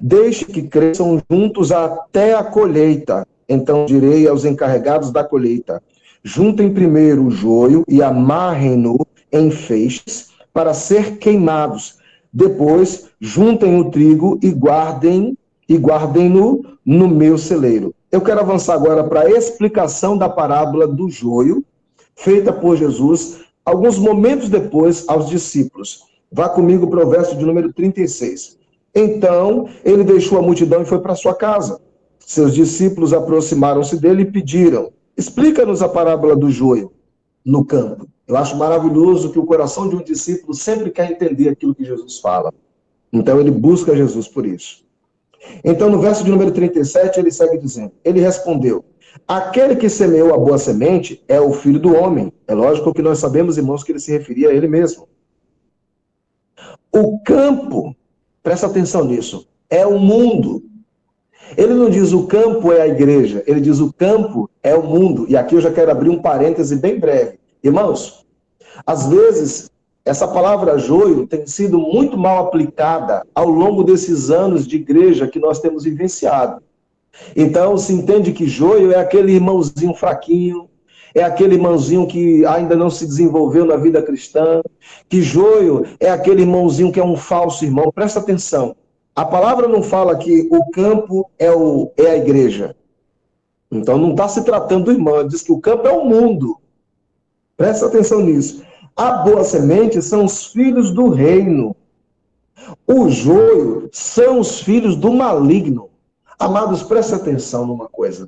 Deixe 0.00 0.44
que 0.44 0.62
cresçam 0.62 1.20
juntos 1.30 1.72
até 1.72 2.34
a 2.34 2.44
colheita. 2.44 3.26
Então 3.48 3.86
direi 3.86 4.28
aos 4.28 4.44
encarregados 4.44 5.10
da 5.10 5.24
colheita: 5.24 5.82
juntem 6.22 6.72
primeiro 6.72 7.26
o 7.26 7.30
joio 7.30 7.84
e 7.88 8.02
amarrem-no 8.02 9.06
em 9.32 9.50
feixes 9.50 10.30
para 10.52 10.74
ser 10.74 11.18
queimados. 11.18 11.98
Depois, 12.32 13.08
juntem 13.20 13.80
o 13.80 13.90
trigo 13.90 14.38
e 14.42 14.50
guardem 14.50 15.36
e 15.68 15.76
guardem-no 15.76 16.64
no 16.84 17.08
meu 17.08 17.38
celeiro. 17.38 17.94
Eu 18.10 18.20
quero 18.20 18.40
avançar 18.40 18.74
agora 18.74 19.04
para 19.04 19.22
a 19.22 19.30
explicação 19.30 20.18
da 20.18 20.28
parábola 20.28 20.86
do 20.86 21.08
joio, 21.08 21.64
feita 22.16 22.52
por 22.52 22.76
Jesus 22.76 23.40
alguns 23.70 23.98
momentos 23.98 24.48
depois 24.48 25.08
aos 25.08 25.28
discípulos. 25.28 26.02
Vá 26.30 26.48
comigo 26.48 26.88
para 26.88 27.06
o 27.06 27.08
verso 27.08 27.36
de 27.36 27.44
número 27.44 27.72
36. 27.72 28.58
Então 28.94 29.68
ele 29.84 30.02
deixou 30.02 30.38
a 30.38 30.42
multidão 30.42 30.82
e 30.82 30.86
foi 30.86 30.98
para 31.00 31.14
sua 31.14 31.34
casa. 31.34 31.80
Seus 32.18 32.54
discípulos 32.54 33.12
aproximaram-se 33.12 33.96
dele 33.96 34.22
e 34.22 34.30
pediram: 34.30 34.92
Explica-nos 35.16 35.82
a 35.82 35.88
parábola 35.88 36.34
do 36.36 36.50
joio 36.50 36.92
no 37.44 37.64
campo. 37.64 38.08
Eu 38.26 38.36
acho 38.36 38.56
maravilhoso 38.56 39.32
que 39.32 39.38
o 39.38 39.46
coração 39.46 39.88
de 39.88 39.96
um 39.96 40.02
discípulo 40.02 40.54
sempre 40.54 40.90
quer 40.90 41.10
entender 41.10 41.48
aquilo 41.48 41.74
que 41.74 41.84
Jesus 41.84 42.18
fala. 42.18 42.52
Então 43.12 43.40
ele 43.40 43.50
busca 43.50 43.96
Jesus 43.96 44.28
por 44.28 44.46
isso. 44.46 44.84
Então, 45.64 45.90
no 45.90 45.98
verso 46.00 46.22
de 46.22 46.30
número 46.30 46.50
37, 46.50 47.18
ele 47.18 47.30
segue 47.30 47.56
dizendo: 47.56 47.92
Ele 48.04 48.20
respondeu: 48.20 48.84
Aquele 49.26 49.76
que 49.76 49.88
semeou 49.88 50.34
a 50.34 50.38
boa 50.38 50.58
semente 50.58 51.22
é 51.28 51.40
o 51.40 51.52
filho 51.52 51.78
do 51.78 51.94
homem. 51.94 52.32
É 52.46 52.54
lógico 52.54 52.92
que 52.92 53.02
nós 53.02 53.18
sabemos, 53.18 53.56
irmãos, 53.56 53.82
que 53.82 53.92
ele 53.92 54.00
se 54.00 54.10
referia 54.10 54.48
a 54.48 54.52
ele 54.52 54.66
mesmo. 54.66 55.08
O 56.92 57.20
campo, 57.20 57.94
presta 58.42 58.66
atenção 58.66 59.04
nisso, 59.04 59.46
é 59.68 59.86
o 59.86 59.98
mundo. 59.98 60.64
Ele 61.56 61.74
não 61.74 61.88
diz 61.88 62.12
o 62.12 62.26
campo 62.26 62.72
é 62.72 62.82
a 62.82 62.88
igreja, 62.88 63.42
ele 63.46 63.60
diz 63.60 63.80
o 63.80 63.92
campo 63.92 64.48
é 64.62 64.74
o 64.74 64.82
mundo. 64.82 65.26
E 65.28 65.36
aqui 65.36 65.54
eu 65.54 65.60
já 65.60 65.72
quero 65.72 65.90
abrir 65.90 66.08
um 66.08 66.20
parêntese 66.20 66.76
bem 66.76 66.98
breve. 66.98 67.38
Irmãos, 67.62 68.26
às 68.86 69.06
vezes 69.06 69.70
essa 70.04 70.26
palavra 70.26 70.78
joio 70.78 71.26
tem 71.26 71.46
sido 71.46 71.78
muito 71.78 72.16
mal 72.16 72.46
aplicada 72.46 73.24
ao 73.34 73.48
longo 73.48 73.84
desses 73.84 74.30
anos 74.30 74.66
de 74.66 74.76
igreja 74.76 75.28
que 75.28 75.38
nós 75.38 75.60
temos 75.60 75.84
vivenciado. 75.84 76.62
Então, 77.34 77.76
se 77.76 77.92
entende 77.92 78.32
que 78.32 78.46
joio 78.46 78.92
é 78.92 78.96
aquele 78.96 79.32
irmãozinho 79.32 79.94
fraquinho, 79.94 80.68
é 81.14 81.22
aquele 81.22 81.54
irmãozinho 81.54 82.06
que 82.06 82.44
ainda 82.46 82.76
não 82.76 82.90
se 82.90 83.06
desenvolveu 83.06 83.64
na 83.64 83.76
vida 83.76 84.02
cristã, 84.02 84.60
que 85.08 85.20
joio 85.22 85.84
é 85.98 86.10
aquele 86.10 86.42
irmãozinho 86.42 86.92
que 86.92 87.00
é 87.00 87.04
um 87.04 87.16
falso 87.16 87.64
irmão. 87.64 87.90
Presta 87.92 88.20
atenção. 88.20 88.76
A 89.14 89.24
palavra 89.24 89.66
não 89.66 89.82
fala 89.82 90.16
que 90.16 90.48
o 90.50 90.70
campo 90.70 91.28
é, 91.38 91.50
o, 91.50 91.90
é 91.96 92.06
a 92.06 92.16
igreja. 92.16 92.76
Então 93.70 93.98
não 93.98 94.12
está 94.12 94.28
se 94.28 94.44
tratando 94.44 94.86
do 94.86 94.92
irmão, 94.92 95.26
diz 95.26 95.42
que 95.42 95.52
o 95.52 95.60
campo 95.60 95.86
é 95.86 95.92
o 95.92 96.04
mundo. 96.04 96.56
Presta 97.56 97.86
atenção 97.86 98.20
nisso. 98.20 98.62
A 98.96 99.12
boa 99.12 99.44
semente 99.44 100.00
são 100.00 100.24
os 100.24 100.46
filhos 100.46 100.92
do 100.92 101.08
reino. 101.08 101.76
O 102.86 103.08
joio 103.08 103.88
são 103.92 104.40
os 104.40 104.60
filhos 104.60 104.96
do 104.96 105.12
maligno. 105.12 105.89
Amados, 106.40 106.82
preste 106.82 107.14
atenção 107.14 107.66
numa 107.66 107.86
coisa. 107.86 108.26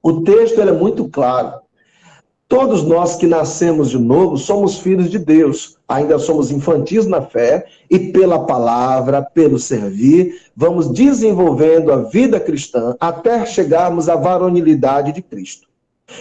O 0.00 0.22
texto 0.22 0.60
é 0.60 0.70
muito 0.70 1.08
claro. 1.08 1.58
Todos 2.46 2.84
nós 2.84 3.16
que 3.16 3.26
nascemos 3.26 3.90
de 3.90 3.98
novo 3.98 4.36
somos 4.36 4.78
filhos 4.78 5.10
de 5.10 5.18
Deus. 5.18 5.76
Ainda 5.88 6.20
somos 6.20 6.52
infantis 6.52 7.04
na 7.04 7.20
fé 7.20 7.66
e 7.90 7.98
pela 7.98 8.46
palavra, 8.46 9.20
pelo 9.22 9.58
servir, 9.58 10.40
vamos 10.54 10.88
desenvolvendo 10.92 11.92
a 11.92 11.96
vida 11.96 12.38
cristã 12.38 12.94
até 13.00 13.44
chegarmos 13.44 14.08
à 14.08 14.14
varonilidade 14.14 15.10
de 15.10 15.20
Cristo. 15.20 15.66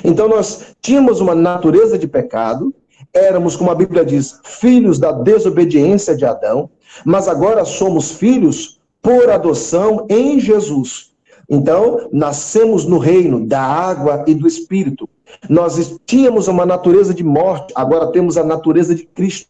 Então 0.04 0.28
nós 0.28 0.76
tínhamos 0.82 1.22
uma 1.22 1.36
natureza 1.36 2.00
de 2.00 2.08
pecado, 2.08 2.74
éramos, 3.14 3.56
como 3.56 3.70
a 3.70 3.76
Bíblia 3.76 4.04
diz, 4.04 4.40
filhos 4.44 4.98
da 4.98 5.12
desobediência 5.12 6.16
de 6.16 6.26
Adão, 6.26 6.68
mas 7.06 7.28
agora 7.28 7.64
somos 7.64 8.14
filhos 8.14 8.76
por 9.06 9.30
adoção 9.30 10.08
em 10.10 10.40
Jesus. 10.40 11.12
Então, 11.48 12.10
nascemos 12.12 12.86
no 12.86 12.98
reino 12.98 13.46
da 13.46 13.62
água 13.62 14.26
e 14.26 14.34
do 14.34 14.48
espírito. 14.48 15.08
Nós 15.48 16.00
tínhamos 16.08 16.48
uma 16.48 16.66
natureza 16.66 17.14
de 17.14 17.24
morte, 17.24 17.72
agora 17.76 18.12
temos 18.12 18.36
a 18.36 18.44
natureza 18.44 18.96
de 18.96 19.06
Cristo. 19.06 19.48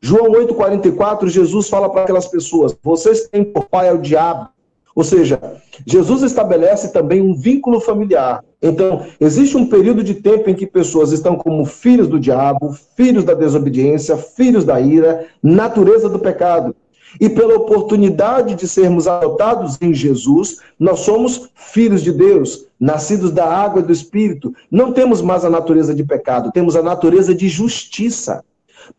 João 0.00 0.32
8,44, 0.32 1.28
Jesus 1.28 1.68
fala 1.68 1.88
para 1.88 2.02
aquelas 2.02 2.26
pessoas: 2.26 2.76
vocês 2.82 3.28
têm 3.28 3.44
por 3.44 3.66
pai 3.66 3.88
ao 3.88 3.98
diabo. 3.98 4.48
Ou 4.92 5.04
seja, 5.04 5.40
Jesus 5.86 6.22
estabelece 6.22 6.92
também 6.92 7.20
um 7.20 7.34
vínculo 7.34 7.80
familiar. 7.80 8.44
Então, 8.60 9.06
existe 9.20 9.56
um 9.56 9.68
período 9.68 10.02
de 10.02 10.14
tempo 10.14 10.50
em 10.50 10.54
que 10.54 10.66
pessoas 10.66 11.12
estão 11.12 11.36
como 11.36 11.64
filhos 11.64 12.08
do 12.08 12.18
diabo, 12.18 12.72
filhos 12.96 13.24
da 13.24 13.34
desobediência, 13.34 14.16
filhos 14.16 14.64
da 14.64 14.80
ira, 14.80 15.26
natureza 15.42 16.08
do 16.08 16.18
pecado. 16.18 16.74
E 17.20 17.28
pela 17.28 17.54
oportunidade 17.54 18.54
de 18.54 18.66
sermos 18.66 19.06
adotados 19.06 19.76
em 19.80 19.94
Jesus, 19.94 20.58
nós 20.78 21.00
somos 21.00 21.48
filhos 21.54 22.02
de 22.02 22.12
Deus, 22.12 22.66
nascidos 22.78 23.30
da 23.30 23.46
água 23.46 23.80
e 23.80 23.84
do 23.84 23.92
Espírito. 23.92 24.54
Não 24.70 24.92
temos 24.92 25.20
mais 25.20 25.44
a 25.44 25.50
natureza 25.50 25.94
de 25.94 26.04
pecado, 26.04 26.52
temos 26.52 26.76
a 26.76 26.82
natureza 26.82 27.34
de 27.34 27.48
justiça. 27.48 28.44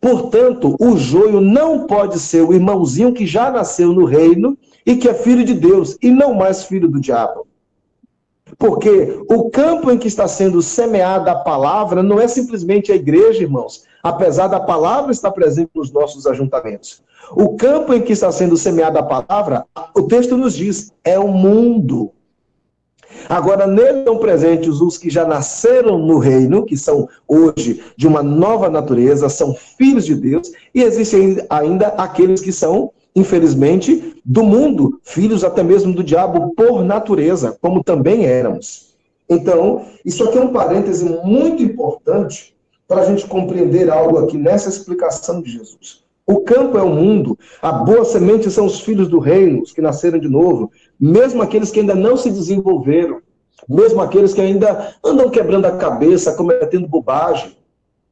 Portanto, 0.00 0.76
o 0.80 0.96
joio 0.96 1.40
não 1.40 1.86
pode 1.86 2.18
ser 2.18 2.42
o 2.42 2.52
irmãozinho 2.52 3.12
que 3.12 3.26
já 3.26 3.50
nasceu 3.50 3.92
no 3.92 4.04
reino 4.04 4.56
e 4.84 4.96
que 4.96 5.08
é 5.08 5.14
filho 5.14 5.44
de 5.44 5.54
Deus 5.54 5.96
e 6.02 6.10
não 6.10 6.34
mais 6.34 6.64
filho 6.64 6.88
do 6.88 7.00
diabo. 7.00 7.46
Porque 8.58 9.20
o 9.28 9.50
campo 9.50 9.90
em 9.90 9.98
que 9.98 10.08
está 10.08 10.26
sendo 10.28 10.62
semeada 10.62 11.32
a 11.32 11.36
palavra 11.36 12.02
não 12.02 12.20
é 12.20 12.28
simplesmente 12.28 12.92
a 12.92 12.96
igreja, 12.96 13.42
irmãos, 13.42 13.84
apesar 14.06 14.46
da 14.46 14.60
palavra 14.60 15.10
estar 15.10 15.32
presente 15.32 15.70
nos 15.74 15.90
nossos 15.90 16.28
ajuntamentos. 16.28 17.02
O 17.32 17.56
campo 17.56 17.92
em 17.92 18.00
que 18.00 18.12
está 18.12 18.30
sendo 18.30 18.56
semeada 18.56 19.00
a 19.00 19.02
palavra, 19.02 19.64
o 19.96 20.02
texto 20.02 20.36
nos 20.36 20.54
diz, 20.54 20.92
é 21.02 21.18
o 21.18 21.26
mundo. 21.26 22.12
Agora, 23.28 23.66
nele 23.66 24.00
estão 24.00 24.18
presentes 24.18 24.80
os 24.80 24.96
que 24.96 25.10
já 25.10 25.26
nasceram 25.26 25.98
no 25.98 26.18
reino, 26.18 26.64
que 26.64 26.76
são 26.76 27.08
hoje 27.26 27.82
de 27.96 28.06
uma 28.06 28.22
nova 28.22 28.70
natureza, 28.70 29.28
são 29.28 29.52
filhos 29.76 30.06
de 30.06 30.14
Deus, 30.14 30.52
e 30.72 30.82
existem 30.82 31.44
ainda 31.50 31.88
aqueles 31.88 32.40
que 32.40 32.52
são, 32.52 32.92
infelizmente, 33.14 34.20
do 34.24 34.44
mundo, 34.44 35.00
filhos 35.02 35.42
até 35.42 35.64
mesmo 35.64 35.92
do 35.92 36.04
diabo 36.04 36.54
por 36.54 36.84
natureza, 36.84 37.58
como 37.60 37.82
também 37.82 38.24
éramos. 38.24 38.94
Então, 39.28 39.84
isso 40.04 40.22
aqui 40.22 40.38
é 40.38 40.42
um 40.42 40.52
parêntese 40.52 41.04
muito 41.24 41.60
importante 41.60 42.55
para 42.88 43.02
a 43.02 43.04
gente 43.04 43.26
compreender 43.26 43.90
algo 43.90 44.18
aqui 44.18 44.36
nessa 44.36 44.68
explicação 44.68 45.42
de 45.42 45.50
Jesus. 45.50 46.04
O 46.26 46.40
campo 46.40 46.76
é 46.76 46.82
o 46.82 46.90
mundo, 46.90 47.38
a 47.62 47.70
boa 47.70 48.04
semente 48.04 48.50
são 48.50 48.66
os 48.66 48.80
filhos 48.80 49.08
do 49.08 49.20
reino, 49.20 49.62
os 49.62 49.72
que 49.72 49.80
nasceram 49.80 50.18
de 50.18 50.28
novo, 50.28 50.72
mesmo 50.98 51.42
aqueles 51.42 51.70
que 51.70 51.80
ainda 51.80 51.94
não 51.94 52.16
se 52.16 52.30
desenvolveram, 52.30 53.20
mesmo 53.68 54.00
aqueles 54.00 54.34
que 54.34 54.40
ainda 54.40 54.94
andam 55.04 55.30
quebrando 55.30 55.66
a 55.66 55.76
cabeça, 55.76 56.34
cometendo 56.34 56.88
bobagem, 56.88 57.56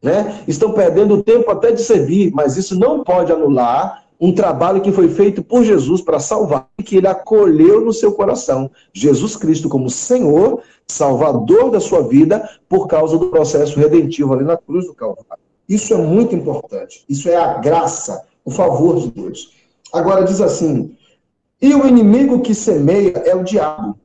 né? 0.00 0.42
estão 0.46 0.72
perdendo 0.72 1.22
tempo 1.22 1.50
até 1.50 1.72
de 1.72 1.80
servir, 1.80 2.30
mas 2.32 2.56
isso 2.56 2.78
não 2.78 3.02
pode 3.02 3.32
anular 3.32 4.04
um 4.20 4.32
trabalho 4.32 4.80
que 4.80 4.92
foi 4.92 5.08
feito 5.08 5.42
por 5.42 5.64
Jesus 5.64 6.00
para 6.00 6.20
salvar 6.20 6.68
que 6.84 6.96
ele 6.96 7.08
acolheu 7.08 7.80
no 7.80 7.92
seu 7.92 8.12
coração. 8.12 8.70
Jesus 8.92 9.36
Cristo 9.36 9.68
como 9.68 9.90
Senhor, 9.90 10.62
Salvador 10.86 11.70
da 11.70 11.80
sua 11.80 12.02
vida, 12.02 12.48
por 12.68 12.86
causa 12.86 13.18
do 13.18 13.30
processo 13.30 13.78
redentivo 13.78 14.34
ali 14.34 14.44
na 14.44 14.56
cruz 14.56 14.86
do 14.86 14.94
Calvário. 14.94 15.42
Isso 15.68 15.94
é 15.94 15.96
muito 15.96 16.34
importante. 16.34 17.04
Isso 17.08 17.28
é 17.28 17.36
a 17.36 17.54
graça, 17.54 18.22
o 18.44 18.50
favor 18.50 19.00
de 19.00 19.10
Deus. 19.10 19.52
Agora 19.92 20.24
diz 20.24 20.40
assim: 20.40 20.94
e 21.60 21.74
o 21.74 21.86
inimigo 21.86 22.42
que 22.42 22.54
semeia 22.54 23.22
é 23.24 23.34
o 23.34 23.42
diabo. 23.42 23.98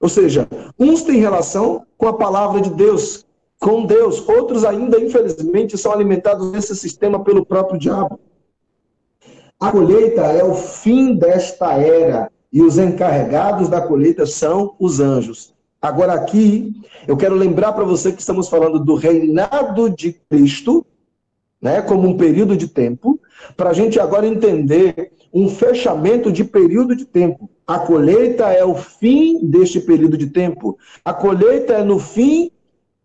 Ou 0.00 0.08
seja, 0.08 0.46
uns 0.78 1.02
têm 1.02 1.18
relação 1.18 1.86
com 1.96 2.06
a 2.06 2.12
palavra 2.12 2.60
de 2.60 2.70
Deus, 2.70 3.26
com 3.58 3.86
Deus, 3.86 4.26
outros 4.28 4.64
ainda, 4.64 5.00
infelizmente, 5.00 5.78
são 5.78 5.90
alimentados 5.90 6.52
nesse 6.52 6.76
sistema 6.76 7.24
pelo 7.24 7.46
próprio 7.46 7.78
diabo. 7.78 8.20
A 9.58 9.72
colheita 9.72 10.20
é 10.20 10.44
o 10.44 10.54
fim 10.54 11.14
desta 11.14 11.72
era 11.72 12.30
e 12.52 12.62
os 12.62 12.78
encarregados 12.78 13.68
da 13.68 13.80
colheita 13.80 14.24
são 14.26 14.76
os 14.78 15.00
anjos. 15.00 15.54
Agora, 15.80 16.14
aqui, 16.14 16.74
eu 17.06 17.16
quero 17.16 17.36
lembrar 17.36 17.72
para 17.72 17.84
você 17.84 18.12
que 18.12 18.20
estamos 18.20 18.48
falando 18.48 18.80
do 18.80 18.94
reinado 18.94 19.88
de 19.88 20.12
Cristo, 20.28 20.84
né, 21.60 21.80
como 21.82 22.08
um 22.08 22.16
período 22.16 22.56
de 22.56 22.68
tempo, 22.68 23.20
para 23.56 23.70
a 23.70 23.72
gente 23.72 23.98
agora 24.00 24.26
entender 24.26 25.12
um 25.32 25.48
fechamento 25.48 26.32
de 26.32 26.44
período 26.44 26.96
de 26.96 27.04
tempo. 27.04 27.48
A 27.66 27.78
colheita 27.78 28.46
é 28.46 28.64
o 28.64 28.74
fim 28.74 29.46
deste 29.46 29.80
período 29.80 30.16
de 30.16 30.28
tempo. 30.28 30.76
A 31.04 31.12
colheita 31.12 31.74
é 31.74 31.84
no 31.84 31.98
fim 31.98 32.50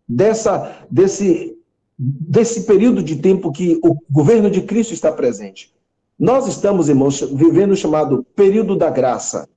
dessa, 0.08 0.84
desse, 0.90 1.56
desse 1.96 2.62
período 2.62 3.02
de 3.02 3.16
tempo 3.16 3.52
que 3.52 3.78
o 3.84 3.96
governo 4.10 4.50
de 4.50 4.62
Cristo 4.62 4.94
está 4.94 5.12
presente. 5.12 5.72
Nós 6.18 6.46
estamos, 6.46 6.88
irmãos, 6.88 7.20
vivendo 7.20 7.72
o 7.72 7.76
chamado 7.76 8.24
período 8.34 8.76
da 8.76 8.88
graça, 8.88 9.48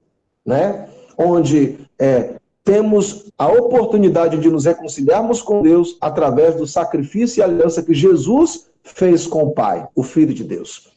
né? 0.46 0.88
onde 1.18 1.78
é, 2.00 2.37
temos 2.68 3.32
a 3.38 3.48
oportunidade 3.48 4.38
de 4.38 4.50
nos 4.50 4.66
reconciliarmos 4.66 5.42
com 5.42 5.62
Deus 5.62 5.98
através 6.02 6.56
do 6.56 6.68
sacrifício 6.68 7.40
e 7.40 7.42
aliança 7.42 7.82
que 7.82 7.94
Jesus 7.94 8.68
fez 8.84 9.26
com 9.26 9.44
o 9.44 9.52
Pai, 9.52 9.88
o 9.96 10.04
Filho 10.04 10.34
de 10.34 10.44
Deus. 10.44 10.92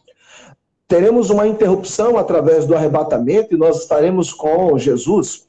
Teremos 0.89 1.31
uma 1.31 1.47
interrupção 1.47 2.19
através 2.19 2.67
do 2.67 2.75
arrebatamento 2.75 3.55
e 3.55 3.57
nós 3.57 3.83
estaremos 3.83 4.33
com 4.33 4.77
Jesus 4.77 5.47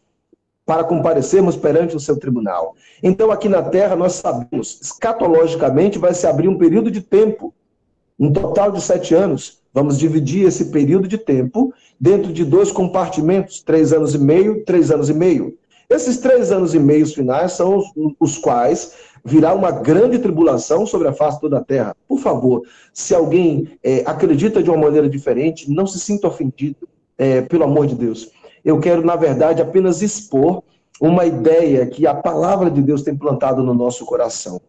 para 0.64 0.84
comparecermos 0.84 1.56
perante 1.56 1.96
o 1.96 2.00
seu 2.00 2.16
tribunal. 2.20 2.76
Então, 3.02 3.32
aqui 3.32 3.50
na 3.50 3.64
terra, 3.64 3.96
nós 3.96 4.14
sabemos, 4.14 4.80
escatologicamente, 4.80 5.98
vai 5.98 6.14
se 6.14 6.28
abrir 6.28 6.48
um 6.48 6.58
período 6.60 6.92
de 6.92 7.02
tempo, 7.02 7.52
um 8.20 8.32
total 8.32 8.72
de 8.72 8.80
sete 8.80 9.16
anos. 9.16 9.60
Vamos 9.74 9.98
dividir 9.98 10.46
esse 10.46 10.66
período 10.66 11.08
de 11.08 11.18
tempo 11.18 11.74
dentro 12.00 12.32
de 12.32 12.46
dois 12.46 12.72
compartimentos, 12.72 13.64
três 13.64 13.92
anos 13.92 14.14
e 14.14 14.20
meio, 14.20 14.64
três 14.64 14.92
anos 14.92 15.10
e 15.10 15.16
meio. 15.16 15.58
Esses 15.92 16.20
três 16.20 16.54
anos 16.54 16.74
e 16.74 16.80
meio 16.80 17.06
finais 17.06 17.52
são 17.52 17.78
os, 17.78 17.86
os 18.18 18.38
quais 18.38 18.94
virá 19.26 19.54
uma 19.54 19.72
grande 19.72 20.20
tribulação 20.20 20.86
sobre 20.86 21.10
a 21.10 21.14
face 21.14 21.42
toda 21.42 21.58
a 21.58 21.64
terra. 21.64 21.94
Por 22.08 22.18
favor, 22.18 22.64
se 22.94 23.14
alguém 23.14 23.78
é, 23.84 24.02
acredita 24.06 24.64
de 24.64 24.70
uma 24.70 24.80
maneira 24.80 25.10
diferente, 25.10 25.70
não 25.70 25.86
se 25.86 26.00
sinta 26.00 26.30
ofendido, 26.30 26.88
é, 27.18 27.42
pelo 27.42 27.66
amor 27.66 27.88
de 27.88 27.96
Deus. 27.96 28.32
Eu 28.64 28.80
quero, 28.80 29.06
na 29.06 29.18
verdade, 29.18 29.62
apenas 29.62 30.02
expor 30.02 30.64
uma 31.02 31.26
ideia 31.26 31.86
que 31.86 32.08
a 32.08 32.16
palavra 32.16 32.72
de 32.72 32.82
Deus 32.82 33.02
tem 33.02 33.18
plantado 33.18 33.62
no 33.62 33.74
nosso 33.74 34.06
coração. 34.06 34.62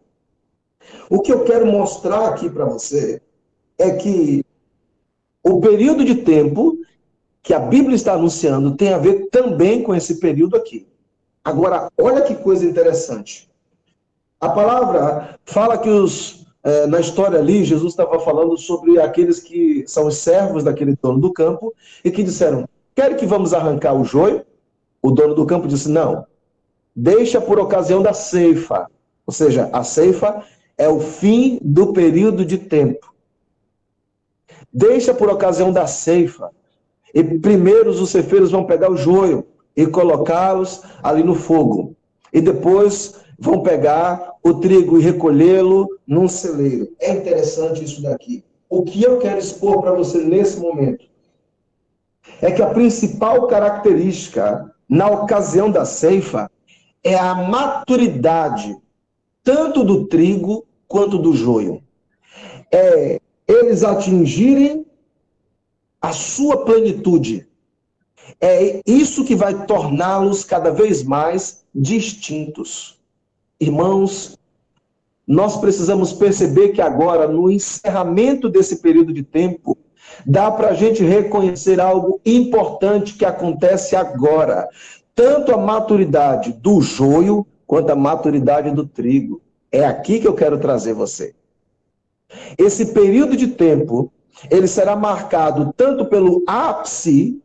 O 1.09 1.21
que 1.21 1.31
eu 1.31 1.45
quero 1.45 1.65
mostrar 1.65 2.27
aqui 2.27 2.49
para 2.49 2.65
você 2.65 3.21
é 3.77 3.91
que 3.91 4.43
o 5.41 5.61
período 5.61 6.03
de 6.03 6.15
tempo 6.15 6.77
que 7.41 7.53
a 7.53 7.59
Bíblia 7.59 7.95
está 7.95 8.11
anunciando 8.11 8.75
tem 8.75 8.91
a 8.91 8.97
ver 8.97 9.29
também 9.31 9.81
com 9.81 9.95
esse 9.95 10.19
período 10.19 10.57
aqui. 10.57 10.85
Agora, 11.43 11.89
olha 11.97 12.21
que 12.21 12.35
coisa 12.35 12.65
interessante. 12.65 13.49
A 14.39 14.49
palavra 14.49 15.37
fala 15.45 15.77
que 15.77 15.89
os, 15.89 16.45
é, 16.63 16.87
na 16.87 16.99
história 16.99 17.37
ali, 17.37 17.65
Jesus 17.65 17.93
estava 17.93 18.19
falando 18.19 18.57
sobre 18.57 18.99
aqueles 18.99 19.39
que 19.39 19.83
são 19.87 20.07
os 20.07 20.17
servos 20.17 20.63
daquele 20.63 20.95
dono 21.01 21.19
do 21.19 21.33
campo 21.33 21.73
e 22.03 22.09
que 22.09 22.23
disseram: 22.23 22.67
Quer 22.95 23.17
que 23.17 23.25
vamos 23.25 23.53
arrancar 23.53 23.93
o 23.93 24.05
joio? 24.05 24.45
O 25.01 25.11
dono 25.11 25.35
do 25.35 25.45
campo 25.45 25.67
disse: 25.67 25.89
Não, 25.89 26.25
deixa 26.95 27.41
por 27.41 27.59
ocasião 27.59 28.01
da 28.01 28.13
ceifa. 28.13 28.87
Ou 29.25 29.33
seja, 29.33 29.69
a 29.73 29.83
ceifa 29.83 30.43
é 30.77 30.87
o 30.87 30.99
fim 30.99 31.59
do 31.61 31.91
período 31.91 32.45
de 32.45 32.57
tempo. 32.57 33.13
Deixa 34.73 35.13
por 35.13 35.29
ocasião 35.29 35.71
da 35.71 35.87
ceifa. 35.87 36.51
E 37.13 37.23
primeiro 37.23 37.91
os 37.91 38.09
cefeiros 38.09 38.51
vão 38.51 38.65
pegar 38.65 38.91
o 38.91 38.97
joio 38.97 39.45
e 39.75 39.85
colocá-los 39.87 40.81
ali 41.01 41.23
no 41.23 41.35
fogo. 41.35 41.95
E 42.31 42.41
depois 42.41 43.15
vão 43.37 43.61
pegar 43.61 44.33
o 44.43 44.55
trigo 44.55 44.99
e 44.99 45.03
recolhê-lo 45.03 45.87
num 46.07 46.27
celeiro. 46.27 46.89
É 46.99 47.11
interessante 47.11 47.83
isso 47.83 48.01
daqui. 48.01 48.43
O 48.69 48.83
que 48.83 49.03
eu 49.03 49.19
quero 49.19 49.39
expor 49.39 49.81
para 49.81 49.91
você 49.91 50.19
nesse 50.19 50.59
momento 50.59 51.05
é 52.41 52.51
que 52.51 52.61
a 52.61 52.69
principal 52.69 53.47
característica 53.47 54.73
na 54.87 55.09
ocasião 55.09 55.69
da 55.69 55.85
ceifa 55.85 56.49
é 57.03 57.15
a 57.15 57.35
maturidade 57.35 58.75
tanto 59.43 59.83
do 59.83 60.07
trigo 60.07 60.65
quanto 60.87 61.17
do 61.17 61.33
joio. 61.33 61.83
É 62.71 63.19
eles 63.47 63.83
atingirem 63.83 64.85
a 66.01 66.11
sua 66.11 66.63
plenitude. 66.65 67.47
É 68.45 68.81
isso 68.85 69.23
que 69.23 69.37
vai 69.37 69.65
torná-los 69.65 70.43
cada 70.43 70.69
vez 70.69 71.01
mais 71.01 71.63
distintos. 71.73 72.99
Irmãos, 73.57 74.37
nós 75.25 75.55
precisamos 75.55 76.11
perceber 76.11 76.73
que 76.73 76.81
agora, 76.81 77.25
no 77.25 77.49
encerramento 77.49 78.49
desse 78.49 78.81
período 78.81 79.13
de 79.13 79.23
tempo, 79.23 79.77
dá 80.25 80.51
para 80.51 80.71
a 80.71 80.73
gente 80.73 81.05
reconhecer 81.05 81.79
algo 81.79 82.19
importante 82.25 83.13
que 83.13 83.23
acontece 83.23 83.95
agora. 83.95 84.67
Tanto 85.15 85.53
a 85.53 85.57
maturidade 85.57 86.51
do 86.51 86.81
joio 86.81 87.47
quanto 87.65 87.91
a 87.91 87.95
maturidade 87.95 88.71
do 88.71 88.85
trigo. 88.85 89.41
É 89.71 89.85
aqui 89.85 90.19
que 90.19 90.27
eu 90.27 90.33
quero 90.35 90.59
trazer 90.59 90.93
você. 90.93 91.33
Esse 92.57 92.87
período 92.87 93.37
de 93.37 93.47
tempo, 93.47 94.11
ele 94.51 94.67
será 94.67 94.97
marcado 94.97 95.73
tanto 95.77 96.07
pelo 96.07 96.43
ápice 96.45 97.41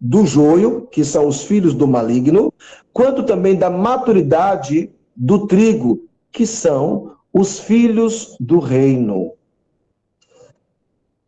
do 0.00 0.24
joio, 0.24 0.86
que 0.90 1.04
são 1.04 1.26
os 1.26 1.42
filhos 1.42 1.74
do 1.74 1.86
maligno, 1.86 2.52
quanto 2.92 3.22
também 3.24 3.54
da 3.54 3.68
maturidade 3.68 4.90
do 5.14 5.46
trigo, 5.46 6.08
que 6.32 6.46
são 6.46 7.16
os 7.32 7.60
filhos 7.60 8.36
do 8.40 8.58
reino. 8.58 9.32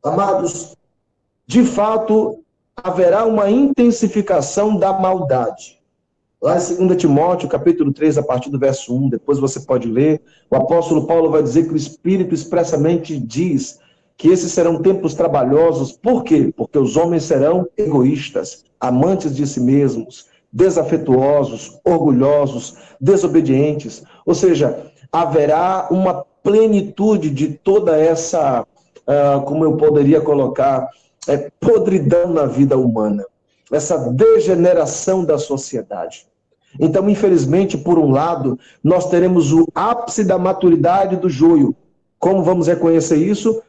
Amados, 0.02 0.74
de 1.46 1.64
fato, 1.64 2.42
haverá 2.76 3.24
uma 3.24 3.50
intensificação 3.50 4.76
da 4.76 4.92
maldade. 4.92 5.80
Lá 6.40 6.56
em 6.58 6.86
2 6.88 7.00
Timóteo, 7.00 7.48
capítulo 7.48 7.92
3, 7.92 8.18
a 8.18 8.22
partir 8.22 8.50
do 8.50 8.58
verso 8.58 8.92
1, 8.96 9.10
depois 9.10 9.38
você 9.38 9.60
pode 9.60 9.86
ler, 9.88 10.20
o 10.50 10.56
apóstolo 10.56 11.06
Paulo 11.06 11.30
vai 11.30 11.40
dizer 11.40 11.68
que 11.68 11.72
o 11.72 11.76
Espírito 11.76 12.34
expressamente 12.34 13.16
diz 13.16 13.78
que 14.16 14.28
esses 14.28 14.52
serão 14.52 14.82
tempos 14.82 15.14
trabalhosos. 15.14 15.92
Por 15.92 16.22
quê? 16.24 16.52
Porque 16.56 16.78
os 16.78 16.96
homens 16.96 17.24
serão 17.24 17.68
egoístas, 17.76 18.64
amantes 18.80 19.34
de 19.34 19.46
si 19.46 19.60
mesmos, 19.60 20.26
desafetuosos, 20.52 21.78
orgulhosos, 21.84 22.76
desobedientes. 23.00 24.02
Ou 24.26 24.34
seja, 24.34 24.92
haverá 25.10 25.88
uma 25.90 26.24
plenitude 26.42 27.30
de 27.30 27.48
toda 27.48 27.96
essa, 27.96 28.62
uh, 28.62 29.40
como 29.42 29.64
eu 29.64 29.76
poderia 29.76 30.20
colocar, 30.20 30.88
é, 31.28 31.50
podridão 31.60 32.32
na 32.32 32.46
vida 32.46 32.76
humana, 32.76 33.24
essa 33.70 33.96
degeneração 34.10 35.24
da 35.24 35.38
sociedade. 35.38 36.26
Então, 36.80 37.08
infelizmente, 37.08 37.76
por 37.76 37.98
um 37.98 38.10
lado, 38.10 38.58
nós 38.82 39.08
teremos 39.08 39.52
o 39.52 39.66
ápice 39.74 40.24
da 40.24 40.38
maturidade 40.38 41.16
do 41.16 41.28
joio. 41.28 41.76
Como 42.18 42.42
vamos 42.42 42.66
reconhecer 42.66 43.16
isso? 43.16 43.62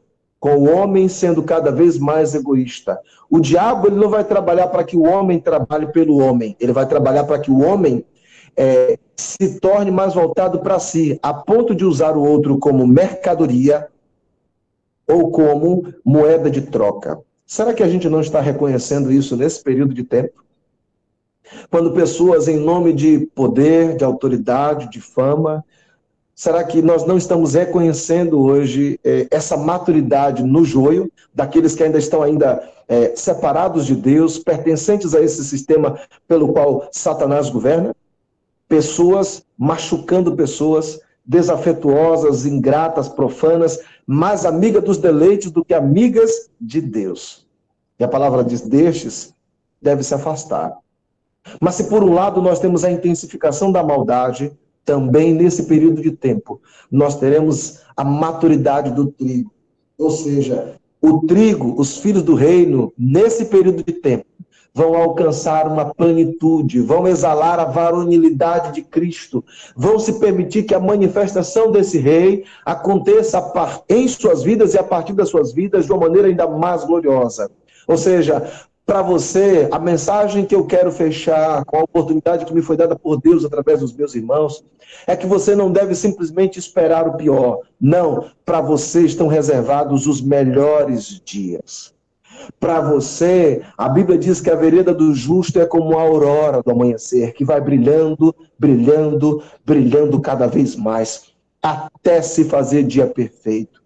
Com 0.43 0.57
o 0.57 0.75
homem 0.75 1.07
sendo 1.07 1.41
cada 1.41 1.71
vez 1.71 1.97
mais 1.97 2.35
egoísta. 2.35 2.99
O 3.29 3.39
diabo 3.39 3.87
ele 3.87 3.95
não 3.95 4.09
vai 4.09 4.25
trabalhar 4.25 4.67
para 4.67 4.83
que 4.83 4.97
o 4.97 5.03
homem 5.03 5.39
trabalhe 5.39 5.87
pelo 5.93 6.17
homem, 6.17 6.53
ele 6.59 6.73
vai 6.73 6.85
trabalhar 6.85 7.23
para 7.23 7.39
que 7.39 7.49
o 7.49 7.61
homem 7.61 8.03
é, 8.57 8.99
se 9.15 9.57
torne 9.61 9.89
mais 9.89 10.13
voltado 10.13 10.59
para 10.59 10.79
si, 10.79 11.17
a 11.23 11.33
ponto 11.33 11.73
de 11.73 11.85
usar 11.85 12.17
o 12.17 12.21
outro 12.21 12.59
como 12.59 12.85
mercadoria 12.85 13.87
ou 15.07 15.31
como 15.31 15.93
moeda 16.03 16.51
de 16.51 16.63
troca. 16.63 17.21
Será 17.45 17.73
que 17.73 17.81
a 17.81 17.87
gente 17.87 18.09
não 18.09 18.19
está 18.19 18.41
reconhecendo 18.41 19.13
isso 19.13 19.37
nesse 19.37 19.63
período 19.63 19.93
de 19.93 20.03
tempo? 20.03 20.43
Quando 21.71 21.93
pessoas, 21.93 22.49
em 22.49 22.57
nome 22.57 22.91
de 22.91 23.29
poder, 23.33 23.95
de 23.95 24.03
autoridade, 24.03 24.91
de 24.91 24.99
fama, 24.99 25.63
será 26.35 26.63
que 26.63 26.81
nós 26.81 27.05
não 27.05 27.17
estamos 27.17 27.53
reconhecendo 27.53 28.41
hoje 28.41 28.99
eh, 29.03 29.27
essa 29.29 29.55
maturidade 29.55 30.43
no 30.43 30.63
joio 30.63 31.11
daqueles 31.33 31.75
que 31.75 31.83
ainda 31.83 31.97
estão 31.97 32.21
ainda 32.21 32.67
eh, 32.87 33.13
separados 33.15 33.85
de 33.85 33.95
Deus, 33.95 34.39
pertencentes 34.39 35.13
a 35.13 35.21
esse 35.21 35.43
sistema 35.43 35.99
pelo 36.27 36.51
qual 36.53 36.87
Satanás 36.91 37.49
governa? 37.49 37.93
pessoas 38.73 39.45
machucando 39.55 40.35
pessoas, 40.35 40.99
desafetuosas, 41.23 42.43
ingratas, 42.43 43.07
profanas, 43.07 43.79
mais 44.05 44.47
amigas 44.47 44.83
dos 44.83 44.97
deleites 44.97 45.51
do 45.51 45.63
que 45.63 45.75
amigas 45.75 46.49
de 46.59 46.81
Deus. 46.81 47.47
E 47.99 48.03
a 48.03 48.07
palavra 48.07 48.43
diz: 48.43 48.61
destes 48.61 49.31
deve 49.79 50.03
se 50.03 50.15
afastar. 50.15 50.75
Mas 51.61 51.75
se 51.75 51.83
por 51.83 52.03
um 52.03 52.13
lado 52.13 52.41
nós 52.41 52.59
temos 52.59 52.83
a 52.83 52.91
intensificação 52.91 53.71
da 53.71 53.83
maldade, 53.83 54.51
também 54.85 55.33
nesse 55.33 55.63
período 55.63 56.01
de 56.01 56.11
tempo, 56.11 56.61
nós 56.91 57.15
teremos 57.15 57.81
a 57.95 58.03
maturidade 58.03 58.91
do 58.91 59.07
trigo. 59.07 59.51
Ou 59.97 60.09
seja, 60.11 60.75
o 61.01 61.25
trigo, 61.25 61.75
os 61.77 61.97
filhos 61.97 62.23
do 62.23 62.35
reino, 62.35 62.93
nesse 62.97 63.45
período 63.45 63.83
de 63.83 63.93
tempo, 63.93 64.25
vão 64.73 64.95
alcançar 64.95 65.67
uma 65.67 65.93
plenitude, 65.93 66.81
vão 66.81 67.07
exalar 67.07 67.59
a 67.59 67.65
varonilidade 67.65 68.73
de 68.73 68.81
Cristo, 68.81 69.43
vão 69.75 69.99
se 69.99 70.19
permitir 70.19 70.63
que 70.63 70.73
a 70.73 70.79
manifestação 70.79 71.71
desse 71.71 71.99
rei 71.99 72.43
aconteça 72.65 73.39
em 73.87 74.07
suas 74.07 74.41
vidas 74.41 74.73
e 74.73 74.79
a 74.79 74.83
partir 74.83 75.13
das 75.13 75.29
suas 75.29 75.53
vidas 75.53 75.85
de 75.85 75.91
uma 75.91 76.01
maneira 76.07 76.27
ainda 76.27 76.47
mais 76.47 76.83
gloriosa. 76.83 77.51
Ou 77.87 77.97
seja, 77.97 78.51
para 78.85 79.01
você, 79.01 79.67
a 79.71 79.79
mensagem 79.79 80.45
que 80.45 80.53
eu 80.53 80.65
quero 80.65 80.91
fechar 80.91 81.63
com 81.65 81.77
a 81.77 81.83
oportunidade 81.83 82.45
que 82.45 82.53
me 82.53 82.61
foi 82.61 82.75
dada 82.75 82.95
por 82.95 83.19
Deus 83.19 83.45
através 83.45 83.79
dos 83.79 83.93
meus 83.93 84.13
irmãos 84.13 84.63
é 85.07 85.15
que 85.15 85.25
você 85.25 85.55
não 85.55 85.71
deve 85.71 85.95
simplesmente 85.95 86.59
esperar 86.59 87.07
o 87.07 87.17
pior. 87.17 87.59
Não, 87.79 88.29
para 88.45 88.61
você 88.61 89.01
estão 89.01 89.27
reservados 89.27 90.05
os 90.05 90.21
melhores 90.21 91.21
dias 91.23 91.93
para 92.59 92.81
você, 92.81 93.61
a 93.77 93.87
Bíblia 93.87 94.17
diz 94.17 94.41
que 94.41 94.49
a 94.49 94.55
vereda 94.55 94.93
do 94.93 95.13
justo 95.13 95.59
é 95.59 95.65
como 95.65 95.97
a 95.97 96.01
aurora 96.01 96.61
do 96.61 96.71
amanhecer, 96.71 97.33
que 97.33 97.45
vai 97.45 97.61
brilhando, 97.61 98.35
brilhando, 98.57 99.43
brilhando 99.65 100.19
cada 100.19 100.47
vez 100.47 100.75
mais, 100.75 101.33
até 101.61 102.21
se 102.21 102.45
fazer 102.45 102.83
dia 102.83 103.07
perfeito. 103.07 103.82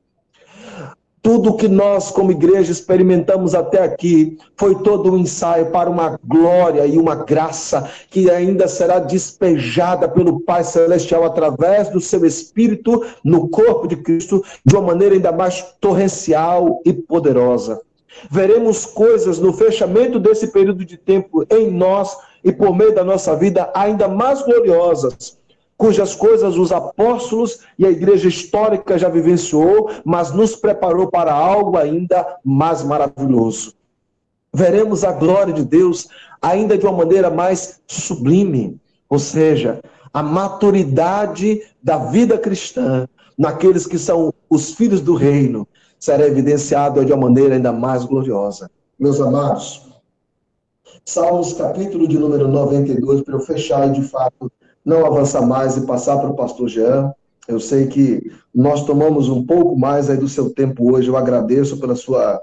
Tudo 1.27 1.57
que 1.57 1.67
nós, 1.67 2.09
como 2.09 2.31
igreja, 2.31 2.71
experimentamos 2.71 3.53
até 3.53 3.83
aqui 3.83 4.37
foi 4.55 4.75
todo 4.75 5.11
um 5.11 5.17
ensaio 5.17 5.71
para 5.71 5.89
uma 5.89 6.17
glória 6.23 6.85
e 6.85 6.97
uma 6.97 7.15
graça 7.15 7.91
que 8.09 8.31
ainda 8.31 8.65
será 8.65 8.97
despejada 8.97 10.07
pelo 10.07 10.39
Pai 10.39 10.63
Celestial 10.63 11.25
através 11.25 11.89
do 11.89 11.99
seu 11.99 12.25
Espírito 12.25 13.05
no 13.25 13.49
corpo 13.49 13.89
de 13.89 13.97
Cristo 13.97 14.41
de 14.63 14.73
uma 14.73 14.87
maneira 14.87 15.15
ainda 15.15 15.33
mais 15.33 15.65
torrencial 15.81 16.81
e 16.85 16.93
poderosa. 16.93 17.81
Veremos 18.31 18.85
coisas 18.85 19.37
no 19.37 19.51
fechamento 19.51 20.21
desse 20.21 20.47
período 20.47 20.85
de 20.85 20.95
tempo 20.95 21.45
em 21.49 21.69
nós 21.69 22.17
e 22.41 22.53
por 22.53 22.73
meio 22.73 22.95
da 22.95 23.03
nossa 23.03 23.35
vida 23.35 23.69
ainda 23.75 24.07
mais 24.07 24.41
gloriosas, 24.43 25.37
cujas 25.77 26.15
coisas 26.15 26.57
os 26.57 26.71
apóstolos 26.71 27.59
e 27.77 27.85
a 27.85 27.91
igreja 27.91 28.27
histórica 28.27 28.97
já 28.97 29.07
vivenciou, 29.07 29.91
mas 30.03 30.31
nos 30.31 30.55
preparou 30.55 31.07
para 31.07 31.31
algo 31.31 31.77
ainda 31.77 32.39
mais 32.43 32.83
maravilhoso. 32.83 33.73
Veremos 34.53 35.03
a 35.03 35.11
glória 35.11 35.53
de 35.53 35.63
Deus 35.63 36.07
ainda 36.41 36.77
de 36.77 36.85
uma 36.85 36.97
maneira 36.97 37.29
mais 37.29 37.79
sublime, 37.85 38.79
ou 39.07 39.19
seja, 39.19 39.79
a 40.11 40.23
maturidade 40.23 41.61
da 41.81 41.97
vida 41.97 42.37
cristã 42.37 43.07
naqueles 43.37 43.85
que 43.85 43.99
são 43.99 44.33
os 44.49 44.73
filhos 44.73 44.99
do 44.99 45.13
reino, 45.13 45.67
será 45.99 46.25
evidenciado 46.25 47.05
de 47.05 47.13
uma 47.13 47.27
maneira 47.29 47.55
ainda 47.55 47.71
mais 47.71 48.03
gloriosa. 48.03 48.69
Meus 48.99 49.21
amados, 49.21 49.85
Salmos 51.05 51.53
capítulo 51.53 52.07
de 52.07 52.17
número 52.17 52.47
92, 52.47 53.21
para 53.21 53.35
eu 53.35 53.39
fechar 53.39 53.89
de 53.91 54.01
fato 54.01 54.51
não 54.87 55.05
avançar 55.05 55.45
mais 55.45 55.75
e 55.75 55.81
passar 55.81 56.17
para 56.17 56.29
o 56.29 56.33
pastor 56.33 56.69
Jean. 56.69 57.11
Eu 57.45 57.59
sei 57.59 57.87
que 57.87 58.31
nós 58.55 58.85
tomamos 58.85 59.27
um 59.27 59.45
pouco 59.45 59.77
mais 59.77 60.09
aí 60.09 60.15
do 60.15 60.29
seu 60.29 60.49
tempo 60.49 60.93
hoje. 60.93 61.09
Eu 61.09 61.17
agradeço 61.17 61.77
pela 61.77 61.93
sua 61.93 62.41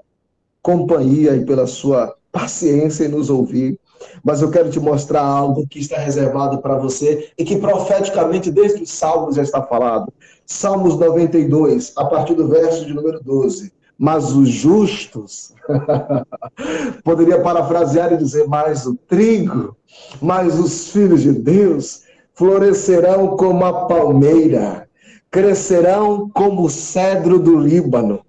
companhia 0.61 1.35
e 1.35 1.47
pela 1.47 1.67
sua 1.67 2.15
paciência 2.31 3.07
em 3.07 3.09
nos 3.09 3.31
ouvir. 3.31 3.81
Mas 4.23 4.43
eu 4.43 4.51
quero 4.51 4.71
te 4.71 4.79
mostrar 4.79 5.23
algo 5.23 5.67
que 5.67 5.79
está 5.79 5.97
reservado 5.97 6.59
para 6.59 6.77
você 6.77 7.31
e 7.39 7.45
que 7.47 7.57
profeticamente 7.57 8.51
desde 8.51 8.83
os 8.83 8.91
Salmos 8.91 9.37
já 9.37 9.43
está 9.43 9.63
falado. 9.63 10.13
Salmos 10.45 10.99
92, 10.99 11.95
a 11.97 12.05
partir 12.05 12.35
do 12.35 12.47
verso 12.47 12.85
de 12.85 12.93
número 12.93 13.21
12. 13.25 13.73
Mas 13.97 14.33
os 14.33 14.51
justos, 14.51 15.55
poderia 17.03 17.41
parafrasear 17.41 18.13
e 18.13 18.19
dizer, 18.19 18.47
mas 18.47 18.85
o 18.85 18.97
trigo, 19.09 19.75
mas 20.21 20.59
os 20.59 20.89
filhos 20.89 21.23
de 21.23 21.33
Deus 21.33 22.05
florescerão 22.35 23.37
como 23.37 23.65
a 23.65 23.87
palmeira, 23.87 24.89
crescerão 25.31 26.29
como 26.31 26.65
o 26.65 26.71
cedro 26.71 27.39
do 27.39 27.57
Líbano. 27.57 28.25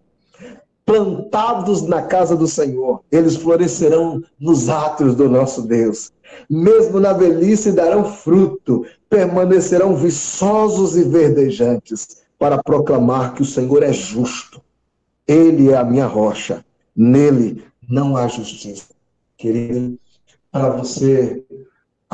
plantados 0.85 1.81
na 1.81 2.03
casa 2.03 2.35
do 2.35 2.47
Senhor, 2.47 3.01
eles 3.11 3.35
florescerão 3.35 4.21
nos 4.39 4.69
átrios 4.69 5.15
do 5.15 5.27
nosso 5.27 5.63
Deus. 5.63 6.13
Mesmo 6.47 6.99
na 6.99 7.11
velhice 7.11 7.71
darão 7.71 8.05
fruto, 8.05 8.85
permanecerão 9.09 9.95
viçosos 9.95 10.95
e 10.95 11.03
verdejantes, 11.03 12.23
para 12.37 12.61
proclamar 12.61 13.33
que 13.33 13.41
o 13.41 13.45
Senhor 13.45 13.81
é 13.81 13.91
justo. 13.91 14.61
Ele 15.27 15.71
é 15.71 15.77
a 15.77 15.83
minha 15.83 16.05
rocha, 16.05 16.63
nele 16.95 17.63
não 17.89 18.15
há 18.15 18.27
justiça. 18.27 18.93
Querido, 19.37 19.97
para 20.51 20.69
você, 20.69 21.43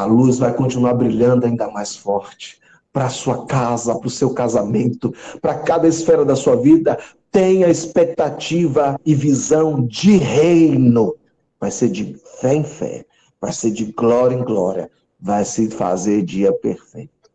a 0.01 0.05
luz 0.05 0.39
vai 0.39 0.53
continuar 0.53 0.93
brilhando 0.95 1.45
ainda 1.45 1.69
mais 1.69 1.95
forte. 1.95 2.59
Para 2.91 3.09
sua 3.09 3.45
casa, 3.45 3.95
para 3.97 4.07
o 4.07 4.11
seu 4.11 4.33
casamento, 4.33 5.13
para 5.41 5.59
cada 5.59 5.87
esfera 5.87 6.25
da 6.25 6.35
sua 6.35 6.57
vida, 6.57 6.99
tenha 7.31 7.69
expectativa 7.69 8.99
e 9.05 9.15
visão 9.15 9.85
de 9.85 10.17
reino. 10.17 11.15
Vai 11.59 11.71
ser 11.71 11.89
de 11.89 12.19
fé 12.41 12.55
em 12.55 12.63
fé, 12.63 13.05
vai 13.39 13.53
ser 13.53 13.71
de 13.71 13.85
glória 13.93 14.35
em 14.35 14.43
glória, 14.43 14.91
vai 15.19 15.45
se 15.45 15.69
fazer 15.69 16.23
dia 16.23 16.51
perfeito. 16.51 17.31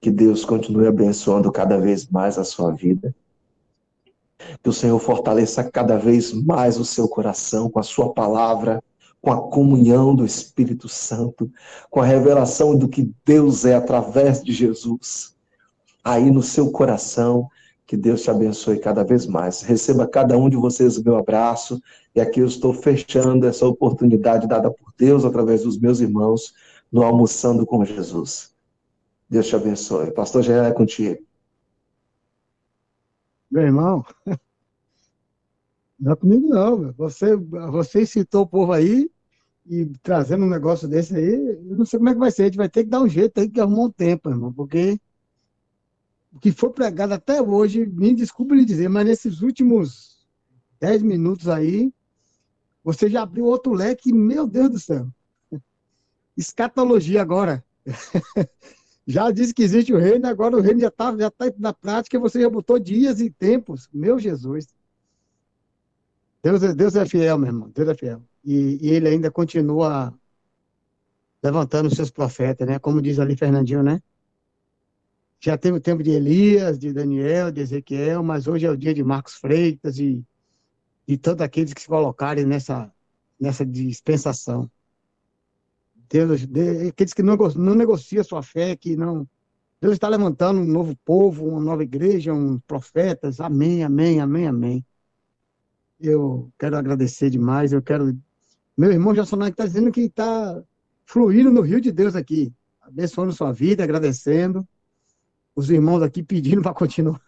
Que 0.00 0.10
Deus 0.10 0.44
continue 0.44 0.88
abençoando 0.88 1.52
cada 1.52 1.78
vez 1.78 2.08
mais 2.08 2.36
a 2.36 2.42
sua 2.42 2.72
vida. 2.72 3.14
Que 4.60 4.68
o 4.68 4.72
Senhor 4.72 4.98
fortaleça 4.98 5.62
cada 5.62 5.96
vez 5.96 6.32
mais 6.32 6.80
o 6.80 6.84
seu 6.84 7.06
coração 7.06 7.70
com 7.70 7.78
a 7.78 7.84
sua 7.84 8.12
palavra, 8.12 8.82
com 9.22 9.30
a 9.30 9.40
comunhão 9.40 10.16
do 10.16 10.26
Espírito 10.26 10.88
Santo, 10.88 11.50
com 11.88 12.00
a 12.00 12.04
revelação 12.04 12.76
do 12.76 12.88
que 12.88 13.14
Deus 13.24 13.64
é 13.64 13.76
através 13.76 14.42
de 14.42 14.52
Jesus. 14.52 15.36
Aí 16.02 16.28
no 16.28 16.42
seu 16.42 16.72
coração, 16.72 17.48
que 17.86 17.96
Deus 17.96 18.22
te 18.22 18.30
abençoe 18.30 18.80
cada 18.80 19.04
vez 19.04 19.24
mais. 19.24 19.62
Receba 19.62 20.08
cada 20.08 20.36
um 20.36 20.50
de 20.50 20.56
vocês 20.56 20.98
o 20.98 21.04
meu 21.04 21.16
abraço. 21.16 21.80
E 22.14 22.20
aqui 22.20 22.40
eu 22.40 22.46
estou 22.46 22.74
fechando 22.74 23.46
essa 23.46 23.64
oportunidade 23.64 24.48
dada 24.48 24.70
por 24.72 24.92
Deus 24.98 25.24
através 25.24 25.62
dos 25.62 25.78
meus 25.78 26.00
irmãos 26.00 26.52
no 26.90 27.04
Almoçando 27.04 27.64
com 27.64 27.84
Jesus. 27.84 28.52
Deus 29.30 29.46
te 29.46 29.54
abençoe. 29.54 30.10
Pastor 30.10 30.42
Jean, 30.42 30.66
é 30.66 30.72
contigo. 30.72 31.22
Meu 33.48 33.62
irmão, 33.62 34.04
não 36.00 36.12
é 36.12 36.16
comigo 36.16 36.48
não. 36.48 36.92
Você, 36.94 37.36
você 37.36 38.04
citou 38.04 38.42
o 38.42 38.48
povo 38.48 38.72
aí 38.72 39.11
e 39.66 39.86
trazendo 40.02 40.44
um 40.44 40.50
negócio 40.50 40.88
desse 40.88 41.14
aí, 41.14 41.34
eu 41.34 41.76
não 41.76 41.84
sei 41.84 41.98
como 41.98 42.10
é 42.10 42.12
que 42.14 42.18
vai 42.18 42.30
ser. 42.30 42.42
A 42.42 42.44
gente 42.46 42.56
vai 42.56 42.68
ter 42.68 42.84
que 42.84 42.90
dar 42.90 43.02
um 43.02 43.08
jeito, 43.08 43.32
tem 43.32 43.48
que 43.50 43.60
arrumar 43.60 43.84
um 43.84 43.90
tempo, 43.90 44.28
irmão, 44.28 44.52
porque 44.52 44.98
o 46.32 46.40
que 46.40 46.50
foi 46.50 46.70
pregado 46.70 47.14
até 47.14 47.40
hoje, 47.40 47.86
me 47.86 48.14
desculpe 48.14 48.54
lhe 48.54 48.64
dizer, 48.64 48.88
mas 48.88 49.06
nesses 49.06 49.42
últimos 49.42 50.26
10 50.80 51.02
minutos 51.02 51.48
aí, 51.48 51.92
você 52.82 53.08
já 53.08 53.22
abriu 53.22 53.44
outro 53.44 53.72
leque, 53.72 54.12
meu 54.12 54.46
Deus 54.46 54.70
do 54.70 54.78
céu. 54.80 55.08
Escatologia 56.36 57.20
agora. 57.20 57.64
já 59.06 59.30
disse 59.30 59.54
que 59.54 59.62
existe 59.62 59.92
o 59.92 59.98
reino, 59.98 60.26
agora 60.26 60.56
o 60.56 60.60
reino 60.60 60.80
já 60.80 60.88
está 60.88 61.16
já 61.16 61.30
tá 61.30 61.52
na 61.58 61.72
prática, 61.72 62.18
você 62.18 62.40
já 62.40 62.50
botou 62.50 62.78
dias 62.78 63.20
e 63.20 63.30
tempos. 63.30 63.88
Meu 63.92 64.18
Jesus. 64.18 64.66
Deus, 66.42 66.62
é- 66.62 66.74
Deus 66.74 66.96
é 66.96 67.06
fiel, 67.06 67.38
meu 67.38 67.48
irmão. 67.48 67.70
Deus 67.70 67.88
é 67.88 67.94
fiel. 67.94 68.22
E, 68.44 68.78
e 68.82 68.90
ele 68.90 69.08
ainda 69.08 69.30
continua 69.30 70.12
levantando 71.42 71.94
seus 71.94 72.10
profetas, 72.10 72.66
né? 72.66 72.78
Como 72.78 73.02
diz 73.02 73.18
ali 73.18 73.36
Fernandinho, 73.36 73.82
né? 73.82 74.00
Já 75.40 75.58
teve 75.58 75.78
o 75.78 75.80
tempo 75.80 76.02
de 76.02 76.10
Elias, 76.10 76.78
de 76.78 76.92
Daniel, 76.92 77.50
de 77.50 77.60
Ezequiel, 77.60 78.22
mas 78.22 78.46
hoje 78.46 78.64
é 78.66 78.70
o 78.70 78.76
dia 78.76 78.94
de 78.94 79.02
Marcos 79.02 79.34
Freitas 79.34 79.98
e 79.98 80.24
de 81.06 81.18
todos 81.18 81.42
aqueles 81.42 81.72
que 81.74 81.80
se 81.82 81.88
colocarem 81.88 82.46
nessa, 82.46 82.92
nessa 83.40 83.66
dispensação. 83.66 84.70
Deus, 86.08 86.46
de- 86.46 86.88
aqueles 86.88 87.12
que 87.14 87.22
não, 87.22 87.36
não 87.56 87.74
negociam 87.74 88.22
sua 88.22 88.42
fé, 88.42 88.76
que 88.76 88.96
não. 88.96 89.26
Deus 89.80 89.94
está 89.94 90.08
levantando 90.08 90.60
um 90.60 90.66
novo 90.66 90.96
povo, 91.04 91.46
uma 91.48 91.60
nova 91.60 91.82
igreja, 91.82 92.32
uns 92.34 92.60
profetas. 92.66 93.40
Amém, 93.40 93.82
amém, 93.84 94.20
amém, 94.20 94.46
amém. 94.46 94.86
Eu 95.98 96.52
quero 96.58 96.76
agradecer 96.76 97.30
demais. 97.30 97.72
Eu 97.72 97.82
quero. 97.82 98.16
Meu 98.76 98.90
irmão 98.90 99.14
Jassonai 99.14 99.50
está 99.50 99.66
dizendo 99.66 99.92
que 99.92 100.02
está 100.02 100.62
fluindo 101.04 101.50
no 101.50 101.60
rio 101.60 101.80
de 101.80 101.92
Deus 101.92 102.16
aqui, 102.16 102.52
abençoando 102.80 103.32
sua 103.32 103.52
vida, 103.52 103.84
agradecendo. 103.84 104.66
Os 105.54 105.70
irmãos 105.70 106.02
aqui 106.02 106.22
pedindo 106.22 106.62
para 106.62 106.72
continuar. 106.72 107.20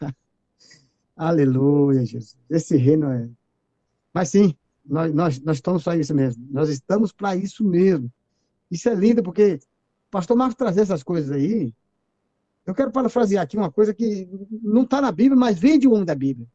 Aleluia, 1.17 2.05
Jesus. 2.05 2.37
Esse 2.49 2.77
reino 2.77 3.11
é. 3.11 3.29
Mas 4.13 4.31
sim, 4.31 4.55
nós, 4.85 5.13
nós, 5.13 5.41
nós 5.41 5.57
estamos 5.57 5.83
para 5.85 5.97
isso 5.97 6.15
mesmo. 6.15 6.47
Nós 6.51 6.69
estamos 6.69 7.13
para 7.13 7.37
isso 7.37 7.65
mesmo. 7.65 8.11
Isso 8.71 8.89
é 8.89 8.95
lindo, 8.95 9.23
porque 9.23 9.55
o 9.55 10.11
pastor 10.11 10.37
Marcos 10.37 10.57
trazer 10.57 10.81
essas 10.81 11.03
coisas 11.03 11.31
aí. 11.31 11.73
Eu 12.67 12.75
quero 12.75 12.91
parafrasear 12.91 13.45
aqui 13.45 13.57
uma 13.57 13.71
coisa 13.71 13.93
que 13.93 14.29
não 14.63 14.83
está 14.83 15.01
na 15.01 15.13
Bíblia, 15.13 15.39
mas 15.39 15.59
vem 15.59 15.79
de 15.79 15.87
um 15.87 15.93
homem 15.93 16.07
da 16.07 16.15
Bíblia. 16.15 16.49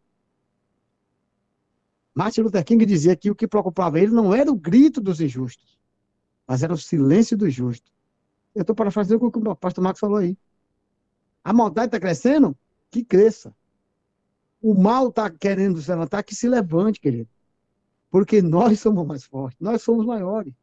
Martin 2.20 2.42
Luther 2.42 2.66
King 2.66 2.86
dizia 2.86 3.16
que 3.16 3.32
o 3.32 3.36
que 3.36 3.48
preocupava 3.48 3.98
ele 3.98 4.12
não 4.12 4.34
era 4.34 4.52
o 4.52 4.56
grito 4.56 5.00
dos 5.00 5.22
injustos, 5.22 5.80
mas 6.46 6.62
era 6.62 6.74
o 6.74 6.78
silêncio 6.78 7.38
dos 7.38 7.54
justos. 7.54 7.90
Eu 8.54 8.60
estou 8.60 8.76
parafraseando 8.76 9.26
o 9.26 9.32
que 9.32 9.40
o 9.40 9.56
pastor 9.56 9.82
Marcos 9.82 10.02
falou 10.02 10.18
aí. 10.18 10.38
A 11.42 11.54
maldade 11.54 11.88
está 11.88 11.98
crescendo? 11.98 12.58
Que 12.92 13.06
cresça. 13.06 13.56
O 14.62 14.74
mal 14.74 15.08
está 15.08 15.30
querendo 15.30 15.82
se 15.82 15.90
levantar? 15.90 16.22
Que 16.24 16.36
se 16.36 16.50
levante, 16.50 17.00
querido. 17.00 17.30
Porque 18.12 18.42
nós 18.42 18.82
somos 18.82 19.08
mais 19.08 19.24
fortes, 19.24 19.58
nós 19.62 19.82
somos 19.82 20.06
maiores. 20.06 20.54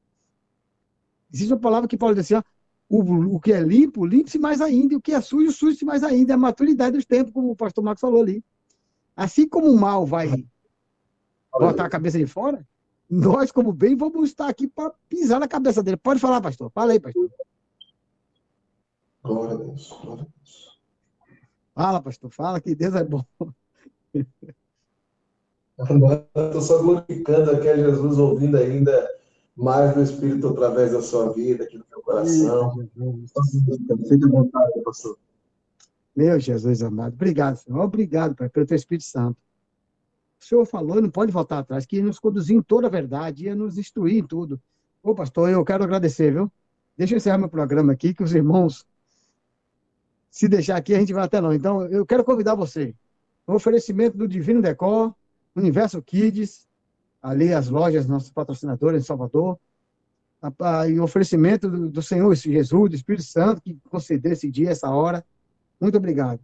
Existe 1.33 1.55
uma 1.55 1.59
palavra 1.59 1.89
que 1.89 1.97
Paulo 1.97 2.15
diz 2.15 2.27
assim, 2.27 2.35
ó, 2.35 2.43
o, 2.87 3.37
o 3.37 3.41
que 3.41 3.55
é 3.55 3.61
limpo, 3.61 4.05
limpe-se 4.05 4.39
mais 4.39 4.61
ainda, 4.61 4.93
e 4.93 4.97
o 4.99 5.01
que 5.01 5.13
é 5.13 5.23
sujo, 5.23 5.51
suje-se 5.51 5.87
mais 5.87 6.05
ainda. 6.05 6.35
É 6.35 6.35
a 6.35 6.39
maturidade 6.39 6.99
dos 6.99 7.07
tempos, 7.07 7.33
como 7.33 7.51
o 7.51 7.57
pastor 7.57 7.83
Marcos 7.83 8.03
falou 8.03 8.21
ali. 8.21 8.45
Assim 9.17 9.49
como 9.49 9.71
o 9.71 9.81
mal 9.81 10.05
vai 10.05 10.45
botar 11.59 11.87
a 11.87 11.91
cabeça 11.91 12.19
de 12.19 12.27
fora, 12.27 12.67
nós, 13.09 13.53
como 13.53 13.73
bem, 13.73 13.97
vamos 13.97 14.31
estar 14.31 14.49
aqui 14.49 14.67
para 14.67 14.93
pisar 15.09 15.39
na 15.39 15.47
cabeça 15.47 15.83
dele. 15.83 15.97
Pode 15.97 16.21
falar, 16.21 16.41
pastor. 16.41 16.71
Fala 16.71 16.93
aí, 16.93 17.01
pastor. 17.01 17.31
Glória 19.23 19.55
a 19.55 19.59
Deus. 19.59 19.89
Glória 20.03 20.23
a 20.23 20.27
Deus. 20.27 20.79
Fala, 21.75 22.03
pastor. 22.03 22.31
Fala 22.31 22.61
que 22.61 22.75
Deus 22.75 22.95
é 22.95 23.05
bom. 23.05 23.25
Estou 25.79 26.61
só 26.63 26.83
glorificando 26.83 27.51
aqui 27.51 27.69
a 27.69 27.77
Jesus, 27.77 28.19
ouvindo 28.19 28.57
ainda 28.57 29.09
mais 29.55 29.95
do 29.95 30.03
Espírito 30.03 30.49
através 30.49 30.93
da 30.93 31.03
sua 31.03 31.33
vida, 31.33 31.65
aqui 31.65 31.79
no 31.79 31.85
teu 31.85 32.03
coração. 32.03 32.89
Fique 34.09 34.25
à 34.25 34.29
vontade, 34.29 34.81
pastor. 34.83 35.19
Meu 36.15 36.41
Jesus 36.41 36.83
amado. 36.83 37.13
Obrigado, 37.13 37.57
Senhor. 37.57 37.85
Obrigado, 37.85 38.35
Pai, 38.35 38.49
pelo 38.49 38.67
teu 38.67 38.75
Espírito 38.75 39.05
Santo. 39.05 39.37
O 40.41 40.45
Senhor 40.45 40.65
falou, 40.67 41.01
não 41.01 41.11
pode 41.11 41.33
voltar 41.33 41.59
atrás, 41.59 41.87
que 41.87 42.01
nos 42.03 42.19
conduzir 42.19 42.57
em 42.57 42.63
toda 42.63 42.87
a 42.87 42.91
verdade, 42.91 43.47
ia 43.47 43.55
nos 43.55 43.79
instruir 43.79 44.19
em 44.19 44.27
tudo. 44.27 44.61
Ô, 45.03 45.15
pastor, 45.15 45.51
eu 45.51 45.65
quero 45.65 45.85
agradecer, 45.85 46.33
viu? 46.33 46.51
Deixa 46.97 47.15
eu 47.15 47.17
encerrar 47.17 47.39
meu 47.39 47.49
programa 47.49 47.93
aqui, 47.93 48.15
que 48.15 48.23
os 48.23 48.35
irmãos, 48.35 48.87
se 50.31 50.49
deixar 50.49 50.77
aqui, 50.77 50.95
a 50.95 50.99
gente 50.99 51.13
vai 51.13 51.25
até 51.25 51.41
lá. 51.41 51.55
Então, 51.55 51.85
eu 51.87 52.05
quero 52.05 52.25
convidar 52.25 52.55
você. 52.55 52.95
O 53.47 53.55
oferecimento 53.55 54.17
do 54.17 54.29
Divino 54.29 54.61
Decor, 54.61 55.15
Universo 55.55 56.03
Kids, 56.03 56.67
ali 57.23 57.53
as 57.53 57.69
lojas, 57.69 58.07
nossos 58.07 58.31
patrocinadores 58.31 59.03
em 59.03 59.07
Salvador, 59.07 59.59
o 60.43 61.03
oferecimento 61.03 61.69
do 61.69 62.03
Senhor 62.03 62.35
Jesus, 62.35 62.91
do 62.91 62.95
Espírito 62.95 63.25
Santo, 63.25 63.63
que 63.63 63.79
concedeu 63.91 64.33
esse 64.33 64.51
dia, 64.51 64.71
essa 64.71 64.91
hora. 64.91 65.25
Muito 65.81 65.97
obrigado. 65.97 66.41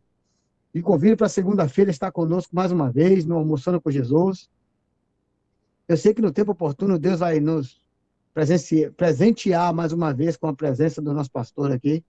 E 0.74 0.80
convido 0.80 1.16
para 1.16 1.28
segunda-feira 1.28 1.90
estar 1.90 2.10
conosco 2.10 2.54
mais 2.54 2.72
uma 2.72 2.90
vez 2.90 3.24
no 3.26 3.36
Almoçando 3.36 3.80
com 3.80 3.90
Jesus. 3.90 4.48
Eu 5.86 5.96
sei 5.96 6.14
que 6.14 6.22
no 6.22 6.32
tempo 6.32 6.52
oportuno 6.52 6.98
Deus 6.98 7.20
vai 7.20 7.40
nos 7.40 7.80
presentear 8.96 9.74
mais 9.74 9.92
uma 9.92 10.14
vez 10.14 10.36
com 10.36 10.46
a 10.46 10.54
presença 10.54 11.02
do 11.02 11.12
nosso 11.12 11.30
pastor 11.30 11.70
aqui, 11.70 12.02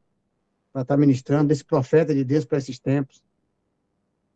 para 0.72 0.84
estar 0.84 0.97
ministrando, 0.97 1.49
desse 1.49 1.66
profeta 1.66 2.16
de 2.16 2.24
Deus 2.24 2.45
para 2.45 2.57
esses 2.57 2.80
tempos. 2.80 3.22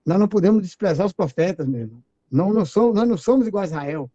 Nós 0.06 0.20
não 0.20 0.28
podemos 0.28 0.62
desprezar 0.62 1.06
os 1.06 1.14
profetas, 1.14 1.66
meu 1.66 1.82
irmão. 1.82 2.04
Não, 2.30 2.54
não 2.54 2.66
somos, 2.66 2.96
nós 2.96 3.08
não 3.08 3.18
somos 3.18 3.48
igual 3.48 3.64
a 3.64 3.68
Israel, 3.68 4.12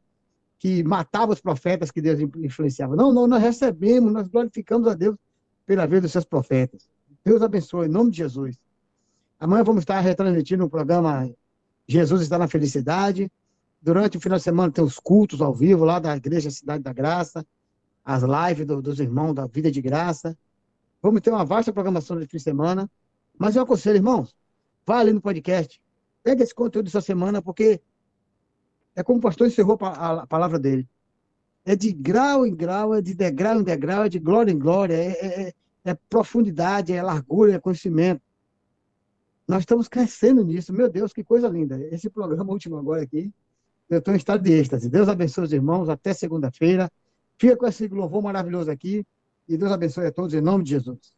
que 0.58 0.84
matava 0.84 1.32
os 1.32 1.40
profetas 1.40 1.90
que 1.90 2.00
Deus 2.00 2.20
influenciava. 2.20 2.94
Não, 2.94 3.12
não, 3.12 3.26
nós 3.26 3.42
recebemos, 3.42 4.12
nós 4.12 4.28
glorificamos 4.28 4.86
a 4.86 4.94
Deus 4.94 5.16
pela 5.64 5.86
vida 5.86 6.02
dos 6.02 6.12
seus 6.12 6.24
profetas. 6.24 6.88
Deus 7.24 7.40
abençoe, 7.42 7.86
em 7.86 7.90
nome 7.90 8.10
de 8.10 8.18
Jesus. 8.18 8.58
Amanhã 9.42 9.64
vamos 9.64 9.82
estar 9.82 9.98
retransmitindo 9.98 10.64
o 10.64 10.70
programa 10.70 11.28
Jesus 11.88 12.22
está 12.22 12.38
na 12.38 12.46
Felicidade. 12.46 13.28
Durante 13.82 14.16
o 14.16 14.20
final 14.20 14.38
de 14.38 14.44
semana 14.44 14.72
tem 14.72 14.84
os 14.84 15.00
cultos 15.00 15.40
ao 15.42 15.52
vivo 15.52 15.84
lá 15.84 15.98
da 15.98 16.16
Igreja 16.16 16.48
Cidade 16.48 16.84
da 16.84 16.92
Graça, 16.92 17.44
as 18.04 18.22
lives 18.22 18.64
do- 18.64 18.80
dos 18.80 19.00
irmãos 19.00 19.34
da 19.34 19.44
Vida 19.48 19.68
de 19.68 19.82
Graça. 19.82 20.38
Vamos 21.02 21.20
ter 21.22 21.30
uma 21.30 21.44
vasta 21.44 21.72
programação 21.72 22.20
de 22.20 22.26
fim 22.28 22.36
de 22.36 22.42
semana. 22.44 22.88
Mas 23.36 23.56
eu 23.56 23.62
aconselho, 23.64 23.96
irmãos, 23.96 24.32
vá 24.86 25.00
ali 25.00 25.12
no 25.12 25.20
podcast, 25.20 25.82
pega 26.22 26.44
esse 26.44 26.54
conteúdo 26.54 26.84
dessa 26.84 27.00
semana, 27.00 27.42
porque 27.42 27.80
É 28.94 29.02
como 29.02 29.18
o 29.18 29.22
pastor 29.22 29.48
encerrou 29.48 29.76
a 29.80 30.24
palavra 30.26 30.58
dele. 30.58 30.86
É 31.64 31.74
de 31.74 31.92
grau 31.92 32.46
em 32.46 32.54
grau, 32.54 32.94
é 32.94 33.02
de 33.02 33.12
degrau 33.12 33.58
em 33.60 33.64
degrau, 33.64 34.04
é 34.04 34.08
de 34.08 34.20
glória 34.20 34.52
em 34.52 34.58
glória, 34.58 34.94
é, 34.94 35.48
é, 35.48 35.52
é 35.84 35.94
profundidade, 36.08 36.92
é 36.92 37.02
largura, 37.02 37.54
é 37.54 37.58
conhecimento. 37.58 38.22
Nós 39.52 39.64
estamos 39.64 39.86
crescendo 39.86 40.42
nisso. 40.42 40.72
Meu 40.72 40.88
Deus, 40.88 41.12
que 41.12 41.22
coisa 41.22 41.46
linda. 41.46 41.78
Esse 41.90 42.08
programa 42.08 42.50
último 42.50 42.78
agora 42.78 43.02
aqui, 43.02 43.30
eu 43.90 43.98
estou 43.98 44.14
em 44.14 44.16
estado 44.16 44.42
de 44.42 44.50
êxtase. 44.50 44.88
Deus 44.88 45.10
abençoe 45.10 45.44
os 45.44 45.52
irmãos. 45.52 45.90
Até 45.90 46.14
segunda-feira. 46.14 46.90
Fica 47.36 47.54
com 47.54 47.66
esse 47.66 47.86
louvor 47.88 48.22
maravilhoso 48.22 48.70
aqui. 48.70 49.04
E 49.46 49.58
Deus 49.58 49.70
abençoe 49.70 50.06
a 50.06 50.10
todos 50.10 50.32
em 50.32 50.40
nome 50.40 50.64
de 50.64 50.70
Jesus. 50.70 51.12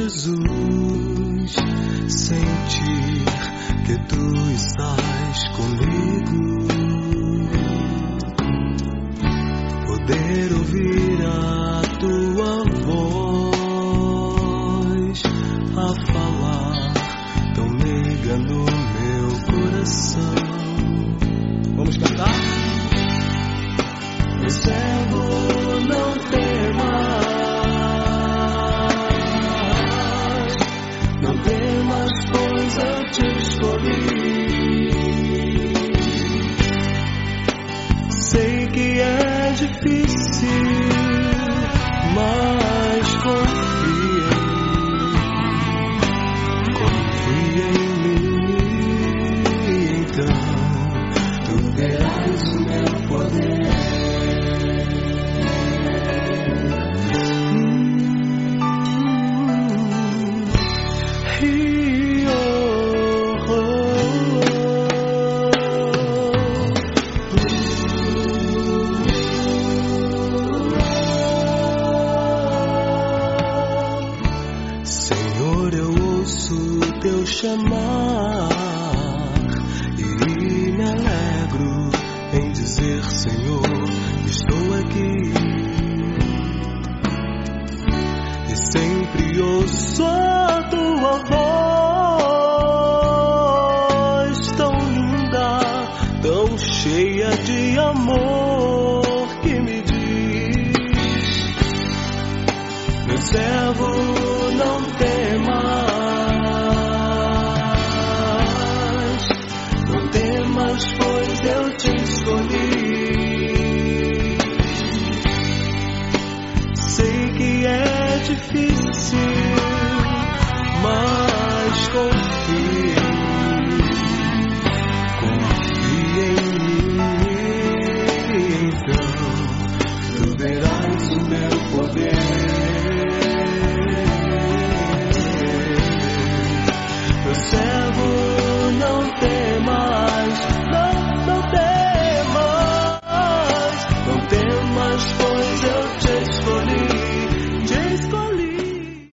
Jesus, 0.00 1.52
sentir 2.08 3.24
que 3.84 3.96
tu 4.08 4.24
estás 4.50 5.38
comigo. 5.56 6.40
Poder 9.86 10.52
ouvir 10.54 11.18
a 11.26 11.82
tua 11.98 12.64
voz 12.86 13.60
a 15.76 15.88
falar 16.12 16.78
tão 17.54 17.68
meiga 17.68 18.38
no 18.38 18.64
meu 18.64 19.28
coração. 19.52 20.34
Vamos 21.76 21.96
cantar? 21.98 22.39